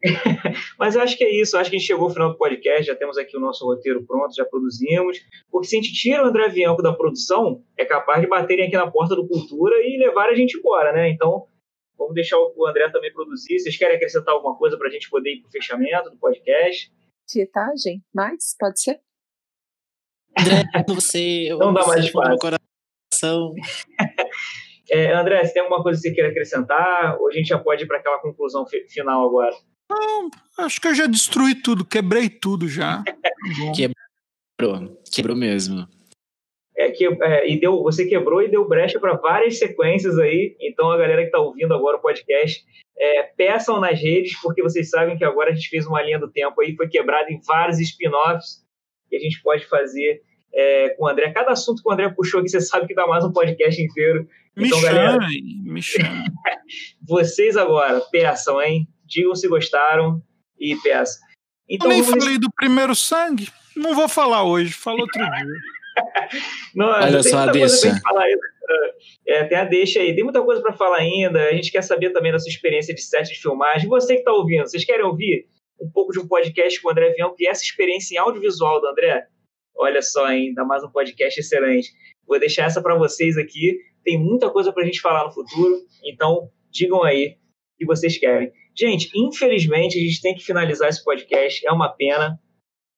Mas 0.78 0.94
eu 0.94 1.02
acho 1.02 1.16
que 1.16 1.24
é 1.24 1.30
isso. 1.40 1.56
Eu 1.56 1.60
acho 1.60 1.70
que 1.70 1.76
a 1.76 1.78
gente 1.78 1.86
chegou 1.88 2.04
ao 2.08 2.12
final 2.12 2.30
do 2.30 2.38
podcast. 2.38 2.84
Já 2.84 2.94
temos 2.94 3.16
aqui 3.18 3.36
o 3.36 3.40
nosso 3.40 3.64
roteiro 3.64 4.04
pronto, 4.06 4.34
já 4.34 4.44
produzimos. 4.44 5.18
Porque 5.50 5.66
se 5.68 5.76
a 5.76 5.80
gente 5.82 5.92
tira 5.94 6.22
o 6.22 6.26
André 6.26 6.48
Bianco 6.48 6.82
da 6.82 6.92
produção, 6.92 7.62
é 7.78 7.84
capaz 7.84 8.20
de 8.20 8.26
baterem 8.26 8.66
aqui 8.66 8.76
na 8.76 8.90
porta 8.90 9.14
do 9.16 9.26
Cultura 9.26 9.74
e 9.82 9.96
levar 9.98 10.28
a 10.28 10.34
gente 10.34 10.58
embora, 10.58 10.92
né? 10.92 11.08
Então, 11.10 11.46
vamos 11.98 12.14
deixar 12.14 12.36
o 12.38 12.66
André 12.66 12.88
também 12.90 13.12
produzir. 13.12 13.58
Vocês 13.58 13.76
querem 13.76 13.96
acrescentar 13.96 14.34
alguma 14.34 14.56
coisa 14.56 14.76
para 14.78 14.88
a 14.88 14.90
gente 14.90 15.08
poder 15.10 15.30
ir 15.34 15.40
para 15.40 15.48
o 15.48 15.52
fechamento 15.52 16.10
do 16.10 16.16
podcast? 16.18 16.90
Tietagem? 17.26 18.02
Mais? 18.14 18.54
Pode 18.58 18.80
ser? 18.80 19.00
André, 20.38 20.64
você. 20.88 21.46
eu 21.50 21.58
Não 21.58 21.72
dá 21.72 21.86
mais 21.86 22.04
espaço. 22.04 22.36
coração. 22.38 23.54
É, 24.88 25.12
André, 25.14 25.44
você 25.44 25.52
tem 25.52 25.62
alguma 25.62 25.82
coisa 25.82 26.00
que 26.00 26.08
você 26.08 26.14
queira 26.14 26.30
acrescentar? 26.30 27.18
Ou 27.20 27.26
a 27.28 27.32
gente 27.32 27.48
já 27.48 27.58
pode 27.58 27.82
ir 27.82 27.86
para 27.88 27.98
aquela 27.98 28.20
conclusão 28.20 28.64
fi- 28.68 28.86
final 28.88 29.26
agora? 29.26 29.52
Acho 30.58 30.80
que 30.80 30.88
eu 30.88 30.94
já 30.94 31.06
destruí 31.06 31.54
tudo, 31.54 31.84
quebrei 31.84 32.28
tudo 32.28 32.68
já. 32.68 33.02
Quebrou. 34.58 35.00
Quebrou 35.12 35.36
mesmo. 35.36 35.86
É 36.76 36.90
que 36.90 37.06
é, 37.06 37.50
e 37.50 37.58
deu, 37.58 37.82
você 37.82 38.06
quebrou 38.06 38.42
e 38.42 38.48
deu 38.48 38.66
brecha 38.68 38.98
para 39.00 39.14
várias 39.16 39.58
sequências 39.58 40.18
aí. 40.18 40.56
Então 40.60 40.90
a 40.90 40.96
galera 40.96 41.22
que 41.22 41.28
está 41.28 41.38
ouvindo 41.38 41.72
agora 41.74 41.96
o 41.96 42.00
podcast, 42.00 42.64
é, 42.98 43.22
peçam 43.22 43.80
nas 43.80 44.00
redes, 44.00 44.38
porque 44.42 44.62
vocês 44.62 44.90
sabem 44.90 45.16
que 45.16 45.24
agora 45.24 45.50
a 45.50 45.54
gente 45.54 45.68
fez 45.68 45.86
uma 45.86 46.02
linha 46.02 46.18
do 46.18 46.30
tempo 46.30 46.60
aí, 46.60 46.74
foi 46.76 46.88
quebrada 46.88 47.30
em 47.30 47.40
vários 47.46 47.78
spin-offs 47.80 48.64
que 49.08 49.16
a 49.16 49.20
gente 49.20 49.40
pode 49.42 49.64
fazer 49.66 50.22
é, 50.52 50.90
com 50.90 51.04
o 51.04 51.08
André. 51.08 51.30
Cada 51.32 51.52
assunto 51.52 51.82
que 51.82 51.88
o 51.88 51.92
André 51.92 52.08
puxou 52.10 52.40
aqui, 52.40 52.48
você 52.50 52.60
sabe 52.60 52.86
que 52.86 52.94
dá 52.94 53.06
mais 53.06 53.24
um 53.24 53.32
podcast 53.32 53.80
inteiro. 53.80 54.28
Me 54.56 54.66
Então, 54.66 54.80
galera- 54.82 55.12
chamem, 55.12 55.62
me 55.64 55.82
chamem. 55.82 56.24
Vocês 57.06 57.56
agora, 57.56 58.00
peçam, 58.10 58.60
hein? 58.60 58.86
Digam 59.06 59.34
se 59.34 59.48
gostaram 59.48 60.22
e 60.58 60.74
peçam. 60.76 61.20
Eu 61.68 61.74
Então, 61.76 61.88
nem 61.88 62.02
vamos- 62.02 62.22
falei 62.24 62.38
do 62.38 62.50
primeiro 62.52 62.94
sangue. 62.94 63.48
Não 63.76 63.94
vou 63.94 64.08
falar 64.08 64.42
hoje, 64.44 64.72
falo 64.72 65.00
outro 65.00 65.22
dia. 65.22 65.30
Não, 66.74 66.86
Olha 66.88 67.22
só 67.22 67.38
a 67.38 67.46
deixa. 67.46 67.88
gente 67.90 68.00
falar 68.02 68.22
ainda. 68.24 68.40
É, 69.26 69.44
tem 69.44 69.58
a 69.58 69.64
deixa 69.64 70.00
aí. 70.00 70.14
Tem 70.14 70.24
muita 70.24 70.42
coisa 70.42 70.60
para 70.60 70.72
falar 70.72 70.98
ainda. 70.98 71.40
A 71.48 71.52
gente 71.52 71.70
quer 71.70 71.82
saber 71.82 72.10
também 72.10 72.32
da 72.32 72.38
sua 72.38 72.50
experiência 72.50 72.94
de 72.94 73.00
set 73.02 73.28
de 73.28 73.40
filmagem. 73.40 73.88
Você 73.88 74.14
que 74.14 74.20
está 74.20 74.32
ouvindo, 74.32 74.62
vocês 74.68 74.84
querem 74.84 75.04
ouvir 75.04 75.46
um 75.80 75.90
pouco 75.90 76.12
de 76.12 76.18
um 76.18 76.26
podcast 76.26 76.80
com 76.80 76.88
o 76.88 76.90
André 76.90 77.10
Vião 77.14 77.34
e 77.38 77.46
essa 77.48 77.62
experiência 77.62 78.14
em 78.14 78.18
audiovisual 78.18 78.80
do 78.80 78.88
André? 78.88 79.26
Olha 79.76 80.02
só, 80.02 80.30
hein? 80.30 80.52
Dá 80.54 80.64
mais 80.64 80.82
um 80.84 80.90
podcast 80.90 81.38
excelente. 81.38 81.90
Vou 82.26 82.38
deixar 82.40 82.64
essa 82.64 82.82
para 82.82 82.94
vocês 82.96 83.36
aqui. 83.36 83.78
Tem 84.04 84.18
muita 84.18 84.50
coisa 84.50 84.72
para 84.72 84.82
a 84.82 84.86
gente 84.86 85.00
falar 85.00 85.24
no 85.24 85.32
futuro. 85.32 85.80
Então, 86.04 86.50
digam 86.70 87.02
aí 87.04 87.36
o 87.74 87.78
que 87.78 87.86
vocês 87.86 88.16
querem. 88.18 88.50
Gente, 88.78 89.10
infelizmente, 89.14 89.98
a 89.98 90.02
gente 90.02 90.20
tem 90.20 90.34
que 90.34 90.44
finalizar 90.44 90.88
esse 90.88 91.02
podcast. 91.02 91.66
É 91.66 91.72
uma 91.72 91.88
pena. 91.88 92.38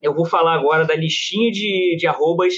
Eu 0.03 0.15
vou 0.15 0.27
falar 0.27 0.55
agora 0.55 0.85
da 0.85 0.95
listinha 0.95 1.51
de, 1.53 1.97
de 1.97 2.07
arrobas 2.07 2.55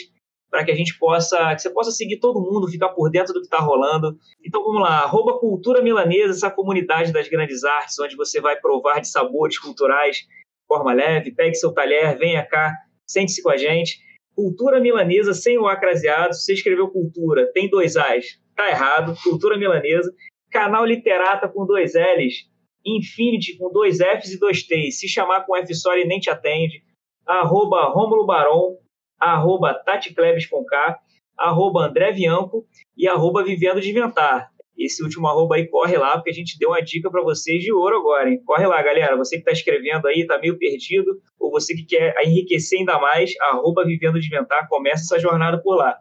para 0.50 0.64
que 0.64 0.70
a 0.72 0.74
gente 0.74 0.98
possa, 0.98 1.54
que 1.54 1.62
você 1.62 1.70
possa 1.70 1.90
seguir 1.92 2.18
todo 2.18 2.40
mundo, 2.40 2.68
ficar 2.68 2.88
por 2.88 3.08
dentro 3.10 3.32
do 3.32 3.40
que 3.40 3.46
está 3.46 3.58
rolando. 3.58 4.18
Então 4.44 4.64
vamos 4.64 4.82
lá, 4.82 5.04
arroba 5.04 5.38
Cultura 5.38 5.80
Milanesa, 5.80 6.32
essa 6.32 6.50
comunidade 6.50 7.12
das 7.12 7.28
grandes 7.28 7.62
artes, 7.62 7.98
onde 8.00 8.16
você 8.16 8.40
vai 8.40 8.56
provar 8.56 9.00
de 9.00 9.08
sabores 9.08 9.58
culturais 9.58 10.16
de 10.16 10.26
forma 10.66 10.92
leve, 10.92 11.32
pegue 11.32 11.54
seu 11.54 11.72
talher, 11.72 12.18
venha 12.18 12.44
cá, 12.44 12.74
sente-se 13.06 13.42
com 13.42 13.50
a 13.50 13.56
gente. 13.56 14.00
Cultura 14.34 14.80
Milanesa 14.80 15.34
sem 15.34 15.56
o 15.56 15.68
acraseado, 15.68 16.34
você 16.34 16.54
escreveu 16.54 16.88
cultura, 16.88 17.50
tem 17.52 17.68
dois 17.68 17.96
A's, 17.96 18.40
tá 18.56 18.68
errado, 18.68 19.14
Cultura 19.22 19.56
Milanesa. 19.56 20.12
Canal 20.50 20.84
Literata 20.84 21.48
com 21.48 21.64
dois 21.64 21.92
L's, 21.94 22.50
Infinity 22.96 23.56
com 23.56 23.72
dois 23.72 23.98
Fs 23.98 24.32
e 24.32 24.38
dois 24.38 24.62
T's. 24.62 24.98
Se 24.98 25.08
chamar 25.08 25.44
com 25.44 25.56
F 25.56 25.74
só, 25.74 25.92
ele 25.94 26.06
nem 26.06 26.20
te 26.20 26.30
atende. 26.30 26.82
Arroba 27.26 27.84
Rômulo 27.90 28.26
Baron, 28.26 28.76
arroba 29.18 29.74
Tati 29.74 30.14
Cleves 30.14 30.46
com 30.46 30.64
K, 30.64 30.98
arroba 31.36 31.86
André 31.86 32.12
Bianco 32.12 32.66
e 32.96 33.06
arroba 33.06 33.44
Vivendo 33.44 33.80
de 33.80 33.90
Inventar. 33.90 34.50
Esse 34.76 35.02
último 35.02 35.26
arroba 35.26 35.56
aí 35.56 35.68
corre 35.68 35.98
lá, 35.98 36.12
porque 36.12 36.30
a 36.30 36.34
gente 36.34 36.58
deu 36.58 36.70
uma 36.70 36.80
dica 36.80 37.10
para 37.10 37.22
vocês 37.22 37.62
de 37.62 37.70
ouro 37.70 37.98
agora, 37.98 38.30
hein? 38.30 38.42
Corre 38.44 38.66
lá, 38.66 38.82
galera. 38.82 39.16
Você 39.16 39.36
que 39.36 39.42
está 39.42 39.52
escrevendo 39.52 40.06
aí, 40.06 40.20
está 40.20 40.38
meio 40.38 40.58
perdido, 40.58 41.20
ou 41.38 41.50
você 41.50 41.74
que 41.74 41.84
quer 41.84 42.14
enriquecer 42.24 42.78
ainda 42.78 42.98
mais, 42.98 43.32
arroba 43.40 43.84
Vivendo 43.84 44.18
de 44.18 44.26
Inventar, 44.26 44.66
começa 44.68 45.02
essa 45.02 45.18
jornada 45.18 45.60
por 45.62 45.76
lá. 45.76 45.98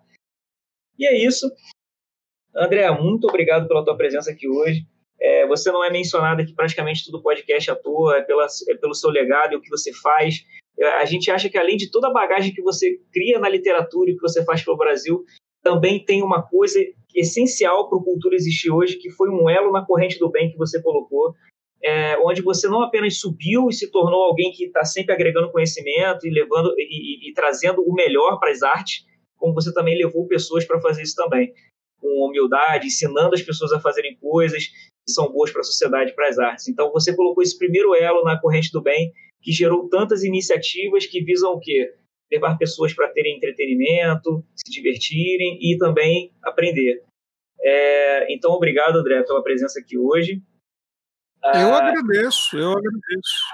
E 0.97 1.05
é 1.05 1.17
isso. 1.17 1.49
André, 2.55 2.89
muito 2.91 3.27
obrigado 3.27 3.67
pela 3.67 3.83
tua 3.83 3.97
presença 3.97 4.31
aqui 4.31 4.47
hoje. 4.47 4.85
É, 5.21 5.45
você 5.47 5.71
não 5.71 5.83
é 5.83 5.89
mencionado 5.89 6.41
aqui 6.41 6.53
praticamente 6.53 7.05
todo 7.05 7.21
podcast 7.21 7.69
à 7.69 7.75
toa, 7.75 8.17
é, 8.17 8.21
pela, 8.21 8.47
é 8.69 8.75
pelo 8.75 8.93
seu 8.93 9.09
legado 9.09 9.53
e 9.53 9.55
o 9.57 9.61
que 9.61 9.69
você 9.69 9.91
faz. 9.93 10.45
É, 10.79 10.87
a 11.01 11.05
gente 11.05 11.29
acha 11.29 11.49
que 11.49 11.57
além 11.57 11.75
de 11.75 11.91
toda 11.91 12.07
a 12.07 12.13
bagagem 12.13 12.53
que 12.53 12.61
você 12.61 12.99
cria 13.11 13.37
na 13.37 13.49
literatura 13.49 14.09
e 14.09 14.15
que 14.15 14.21
você 14.21 14.43
faz 14.45 14.63
pelo 14.63 14.77
Brasil, 14.77 15.25
também 15.61 16.03
tem 16.03 16.23
uma 16.23 16.41
coisa 16.41 16.79
essencial 17.13 17.89
para 17.89 17.97
o 17.97 18.03
Cultura 18.03 18.35
existir 18.35 18.71
hoje, 18.71 18.97
que 18.97 19.09
foi 19.09 19.29
um 19.29 19.49
elo 19.49 19.71
na 19.71 19.85
corrente 19.85 20.17
do 20.17 20.29
bem 20.29 20.49
que 20.49 20.57
você 20.57 20.81
colocou, 20.81 21.33
é, 21.83 22.17
onde 22.19 22.41
você 22.41 22.67
não 22.67 22.81
apenas 22.81 23.19
subiu 23.19 23.67
e 23.69 23.73
se 23.73 23.91
tornou 23.91 24.21
alguém 24.21 24.51
que 24.51 24.65
está 24.65 24.85
sempre 24.85 25.13
agregando 25.13 25.51
conhecimento 25.51 26.25
e 26.25 26.29
levando 26.29 26.73
e, 26.77 27.27
e, 27.27 27.29
e 27.29 27.33
trazendo 27.33 27.81
o 27.81 27.93
melhor 27.93 28.39
para 28.39 28.51
as 28.51 28.61
artes, 28.61 29.05
como 29.37 29.53
você 29.53 29.73
também 29.73 29.97
levou 29.97 30.27
pessoas 30.27 30.65
para 30.65 30.81
fazer 30.81 31.01
isso 31.01 31.15
também, 31.15 31.53
com 31.99 32.27
humildade, 32.27 32.87
ensinando 32.87 33.33
as 33.33 33.41
pessoas 33.41 33.71
a 33.73 33.79
fazerem 33.79 34.15
coisas 34.17 34.69
são 35.09 35.31
boas 35.31 35.51
para 35.51 35.61
a 35.61 35.63
sociedade, 35.63 36.13
para 36.13 36.27
as 36.27 36.39
artes. 36.39 36.67
Então 36.67 36.91
você 36.91 37.15
colocou 37.15 37.43
esse 37.43 37.57
primeiro 37.57 37.95
elo 37.95 38.23
na 38.23 38.39
corrente 38.39 38.71
do 38.71 38.81
bem 38.81 39.11
que 39.41 39.51
gerou 39.51 39.87
tantas 39.89 40.23
iniciativas 40.23 41.05
que 41.05 41.23
visam 41.23 41.53
o 41.53 41.59
quê? 41.59 41.93
Levar 42.31 42.57
pessoas 42.57 42.93
para 42.93 43.09
terem 43.09 43.37
entretenimento, 43.37 44.43
se 44.55 44.71
divertirem 44.71 45.57
e 45.61 45.77
também 45.77 46.31
aprender. 46.43 47.03
É, 47.61 48.33
então, 48.33 48.51
obrigado, 48.51 48.97
André, 48.97 49.23
pela 49.23 49.43
presença 49.43 49.79
aqui 49.79 49.97
hoje. 49.97 50.41
Eu 51.43 51.73
ah, 51.73 51.87
agradeço, 51.87 52.57
eu 52.57 52.71
agradeço. 52.71 53.45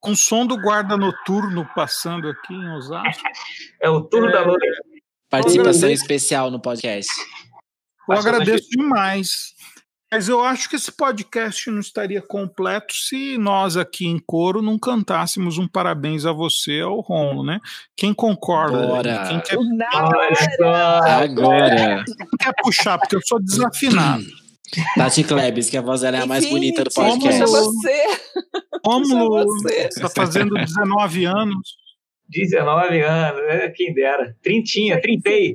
Com 0.00 0.12
o 0.12 0.16
som 0.16 0.46
do 0.46 0.60
guarda 0.60 0.96
noturno 0.96 1.68
passando 1.74 2.28
aqui 2.28 2.54
em 2.54 2.70
Osasco. 2.70 3.22
é 3.80 3.88
o 3.88 4.02
turno 4.02 4.28
é, 4.28 4.32
da 4.32 4.46
noite. 4.46 4.66
Participação 5.28 5.90
especial 5.90 6.50
no 6.50 6.60
podcast. 6.60 7.12
Eu 8.08 8.16
agradeço 8.16 8.68
demais. 8.70 9.55
Mas 10.10 10.28
eu 10.28 10.40
acho 10.40 10.70
que 10.70 10.76
esse 10.76 10.92
podcast 10.92 11.68
não 11.70 11.80
estaria 11.80 12.22
completo 12.22 12.94
se 12.94 13.36
nós 13.36 13.76
aqui 13.76 14.06
em 14.06 14.20
coro 14.24 14.62
não 14.62 14.78
cantássemos 14.78 15.58
um 15.58 15.66
parabéns 15.66 16.24
a 16.24 16.32
você 16.32 16.80
ao 16.80 17.00
Romulo, 17.00 17.44
né? 17.44 17.60
Quem 17.96 18.14
concorda? 18.14 18.84
Agora. 18.84 19.28
Quem 19.28 19.40
quer... 19.40 19.58
Agora. 21.04 22.04
Quem 22.06 22.28
quer 22.38 22.54
puxar, 22.62 22.98
porque 22.98 23.16
eu 23.16 23.20
sou 23.26 23.40
desafinado. 23.40 24.24
Tati 24.96 25.24
Klebs, 25.24 25.70
que 25.70 25.76
a 25.76 25.82
voz 25.82 26.00
dela 26.00 26.18
é 26.18 26.22
a 26.22 26.26
mais 26.26 26.48
bonita 26.48 26.84
do 26.84 26.90
podcast. 26.92 27.40
Puxa 27.40 27.46
você. 27.46 28.04
Romulo 28.84 29.44
está 29.66 30.08
fazendo 30.08 30.54
19 30.54 31.24
anos. 31.24 31.76
19 32.28 33.02
anos, 33.02 33.40
é, 33.48 33.68
quem 33.70 33.92
dera. 33.92 34.36
Trintinha, 34.42 35.00
trintei. 35.00 35.54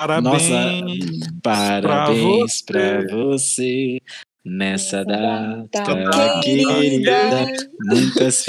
Parabéns. 0.00 0.48
Nossa, 0.48 0.56
parabéns 1.42 2.62
pra 2.62 3.06
você, 3.06 4.00
nessa 4.42 5.04
data 5.04 6.40
querida. 6.42 7.52
Muitas 7.82 8.44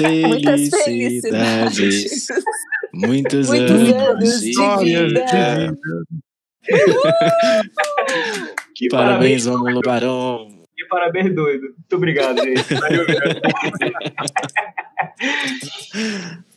felicidades. 0.82 2.28
Muitos, 2.94 3.48
Muitos 3.48 3.92
anos 3.92 4.40
de 4.40 4.54
vida. 4.82 5.76
que 8.74 8.88
parabéns, 8.88 9.44
Romulo 9.44 9.82
Barão. 9.82 10.48
Que 10.74 10.86
parabéns, 10.88 11.34
doido. 11.34 11.64
Muito 11.64 11.96
obrigado, 11.96 12.42
gente. 12.42 12.74
Valeu, 12.74 13.04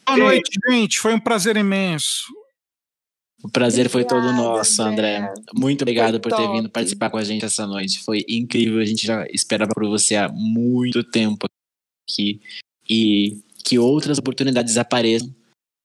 Boa 0.07 0.17
noite, 0.17 0.57
gente. 0.69 0.99
Foi 0.99 1.13
um 1.13 1.19
prazer 1.19 1.57
imenso. 1.57 2.44
O 3.45 3.51
prazer 3.51 3.91
foi 3.91 4.03
todo 4.03 4.34
nosso, 4.34 4.81
André. 4.81 5.31
Muito 5.53 5.84
obrigado 5.84 6.19
por 6.19 6.35
ter 6.35 6.51
vindo 6.51 6.67
participar 6.67 7.11
com 7.11 7.17
a 7.17 7.23
gente 7.23 7.45
essa 7.45 7.67
noite. 7.67 8.03
Foi 8.03 8.26
incrível. 8.27 8.80
A 8.80 8.85
gente 8.85 9.05
já 9.05 9.23
esperava 9.27 9.72
por 9.72 9.88
você 9.88 10.15
há 10.15 10.27
muito 10.30 11.03
tempo 11.03 11.45
aqui. 12.09 12.41
E 12.89 13.39
que 13.63 13.77
outras 13.77 14.17
oportunidades 14.17 14.77
apareçam 14.77 15.30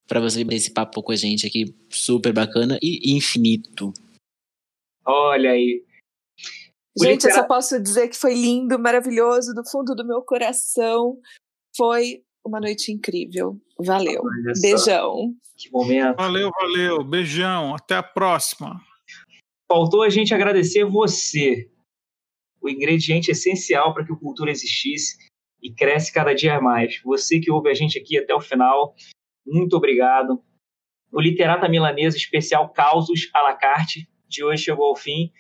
para 0.09 0.21
você 0.21 0.43
ver 0.43 0.55
esse 0.55 0.71
papo 0.73 1.03
com 1.03 1.13
a 1.13 1.17
gente 1.17 1.47
aqui. 1.47 1.75
Super 1.91 2.33
bacana 2.33 2.79
e 2.83 3.15
infinito. 3.15 3.93
Olha 5.05 5.51
aí. 5.51 5.85
Gente, 6.99 7.27
eu 7.27 7.35
só 7.35 7.47
posso 7.47 7.79
dizer 7.79 8.09
que 8.09 8.17
foi 8.17 8.33
lindo, 8.33 8.79
maravilhoso, 8.79 9.53
do 9.53 9.69
fundo 9.69 9.95
do 9.95 10.07
meu 10.07 10.23
coração. 10.23 11.19
Foi 11.77 12.23
uma 12.45 12.61
noite 12.61 12.93
incrível. 12.93 13.61
Valeu. 13.79 14.23
Beijão. 14.61 15.35
Que 15.57 15.71
momento. 15.71 16.17
Valeu, 16.17 16.51
valeu. 16.51 17.05
Beijão. 17.05 17.75
Até 17.75 17.97
a 17.97 18.03
próxima. 18.03 18.81
Faltou 19.71 20.03
a 20.03 20.09
gente 20.09 20.35
agradecer 20.35 20.85
você, 20.85 21.71
o 22.61 22.69
ingrediente 22.69 23.31
essencial 23.31 23.95
para 23.95 24.05
que 24.05 24.13
o 24.13 24.19
Cultura 24.19 24.51
existisse 24.51 25.17
e 25.63 25.73
cresce 25.73 26.13
cada 26.13 26.35
dia 26.35 26.61
mais. 26.61 27.01
Você 27.05 27.39
que 27.39 27.51
ouve 27.51 27.71
a 27.71 27.75
gente 27.75 27.99
aqui 27.99 28.19
até 28.19 28.35
o 28.35 28.41
final, 28.41 28.95
muito 29.47 29.77
obrigado. 29.77 30.43
O 31.13 31.21
Literata 31.21 31.69
Milanesa 31.69 32.17
especial 32.17 32.73
Causos 32.73 33.31
à 33.35 33.43
la 33.43 33.55
carte 33.55 34.09
de 34.29 34.45
hoje 34.45 34.65
chegou 34.65 34.87
ao 34.87 34.97
fim. 34.97 35.33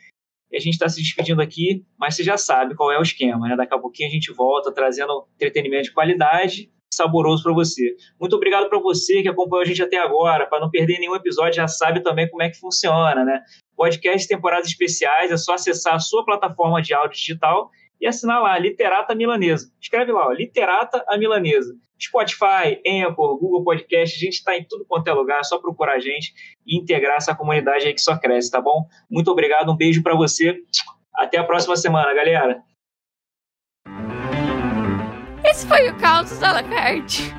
E 0.50 0.56
a 0.56 0.60
gente 0.60 0.74
está 0.74 0.88
se 0.88 1.00
despedindo 1.00 1.40
aqui, 1.40 1.84
mas 1.96 2.16
você 2.16 2.24
já 2.24 2.36
sabe 2.36 2.74
qual 2.74 2.90
é 2.90 2.98
o 2.98 3.02
esquema, 3.02 3.48
né? 3.48 3.56
Daqui 3.56 3.72
a 3.72 3.78
pouquinho 3.78 4.08
a 4.08 4.12
gente 4.12 4.32
volta 4.32 4.72
trazendo 4.72 5.28
entretenimento 5.36 5.84
de 5.84 5.92
qualidade 5.92 6.70
saboroso 6.92 7.42
para 7.42 7.52
você. 7.52 7.96
Muito 8.18 8.34
obrigado 8.36 8.68
para 8.68 8.78
você 8.78 9.22
que 9.22 9.28
acompanhou 9.28 9.62
a 9.62 9.66
gente 9.66 9.82
até 9.82 9.96
agora. 9.96 10.46
Para 10.46 10.60
não 10.60 10.70
perder 10.70 10.98
nenhum 10.98 11.14
episódio, 11.14 11.54
já 11.54 11.68
sabe 11.68 12.00
também 12.00 12.28
como 12.28 12.42
é 12.42 12.50
que 12.50 12.58
funciona, 12.58 13.24
né? 13.24 13.42
Podcast 13.76 14.28
temporadas 14.28 14.68
especiais, 14.68 15.30
é 15.30 15.36
só 15.36 15.54
acessar 15.54 15.94
a 15.94 15.98
sua 15.98 16.24
plataforma 16.24 16.82
de 16.82 16.92
áudio 16.92 17.16
digital 17.16 17.70
e 18.00 18.06
assinar 18.06 18.42
lá, 18.42 18.58
Literata 18.58 19.14
Milanesa. 19.14 19.70
Escreve 19.80 20.10
lá, 20.10 20.28
ó, 20.28 20.32
Literata 20.32 21.04
a 21.06 21.18
Milanesa. 21.18 21.74
Spotify, 22.02 22.80
Anchor, 22.86 23.38
Google 23.38 23.62
Podcast, 23.62 24.16
a 24.16 24.18
gente 24.18 24.34
está 24.34 24.56
em 24.56 24.64
tudo 24.64 24.86
quanto 24.86 25.06
é 25.08 25.12
lugar, 25.12 25.40
é 25.40 25.44
só 25.44 25.58
procurar 25.58 25.96
a 25.96 26.00
gente 26.00 26.32
e 26.66 26.78
integrar 26.78 27.16
essa 27.16 27.34
comunidade 27.34 27.86
aí 27.86 27.92
que 27.92 28.00
só 28.00 28.16
cresce, 28.16 28.50
tá 28.50 28.58
bom? 28.58 28.86
Muito 29.10 29.30
obrigado, 29.30 29.70
um 29.70 29.76
beijo 29.76 30.02
para 30.02 30.16
você. 30.16 30.56
Até 31.14 31.36
a 31.36 31.44
próxima 31.44 31.76
semana, 31.76 32.14
galera. 32.14 32.62
Esse 35.50 35.66
foi 35.66 35.90
o 35.90 35.94
Caos 35.96 36.30
da 36.38 36.52
la 36.52 36.62
carte. 36.62 37.34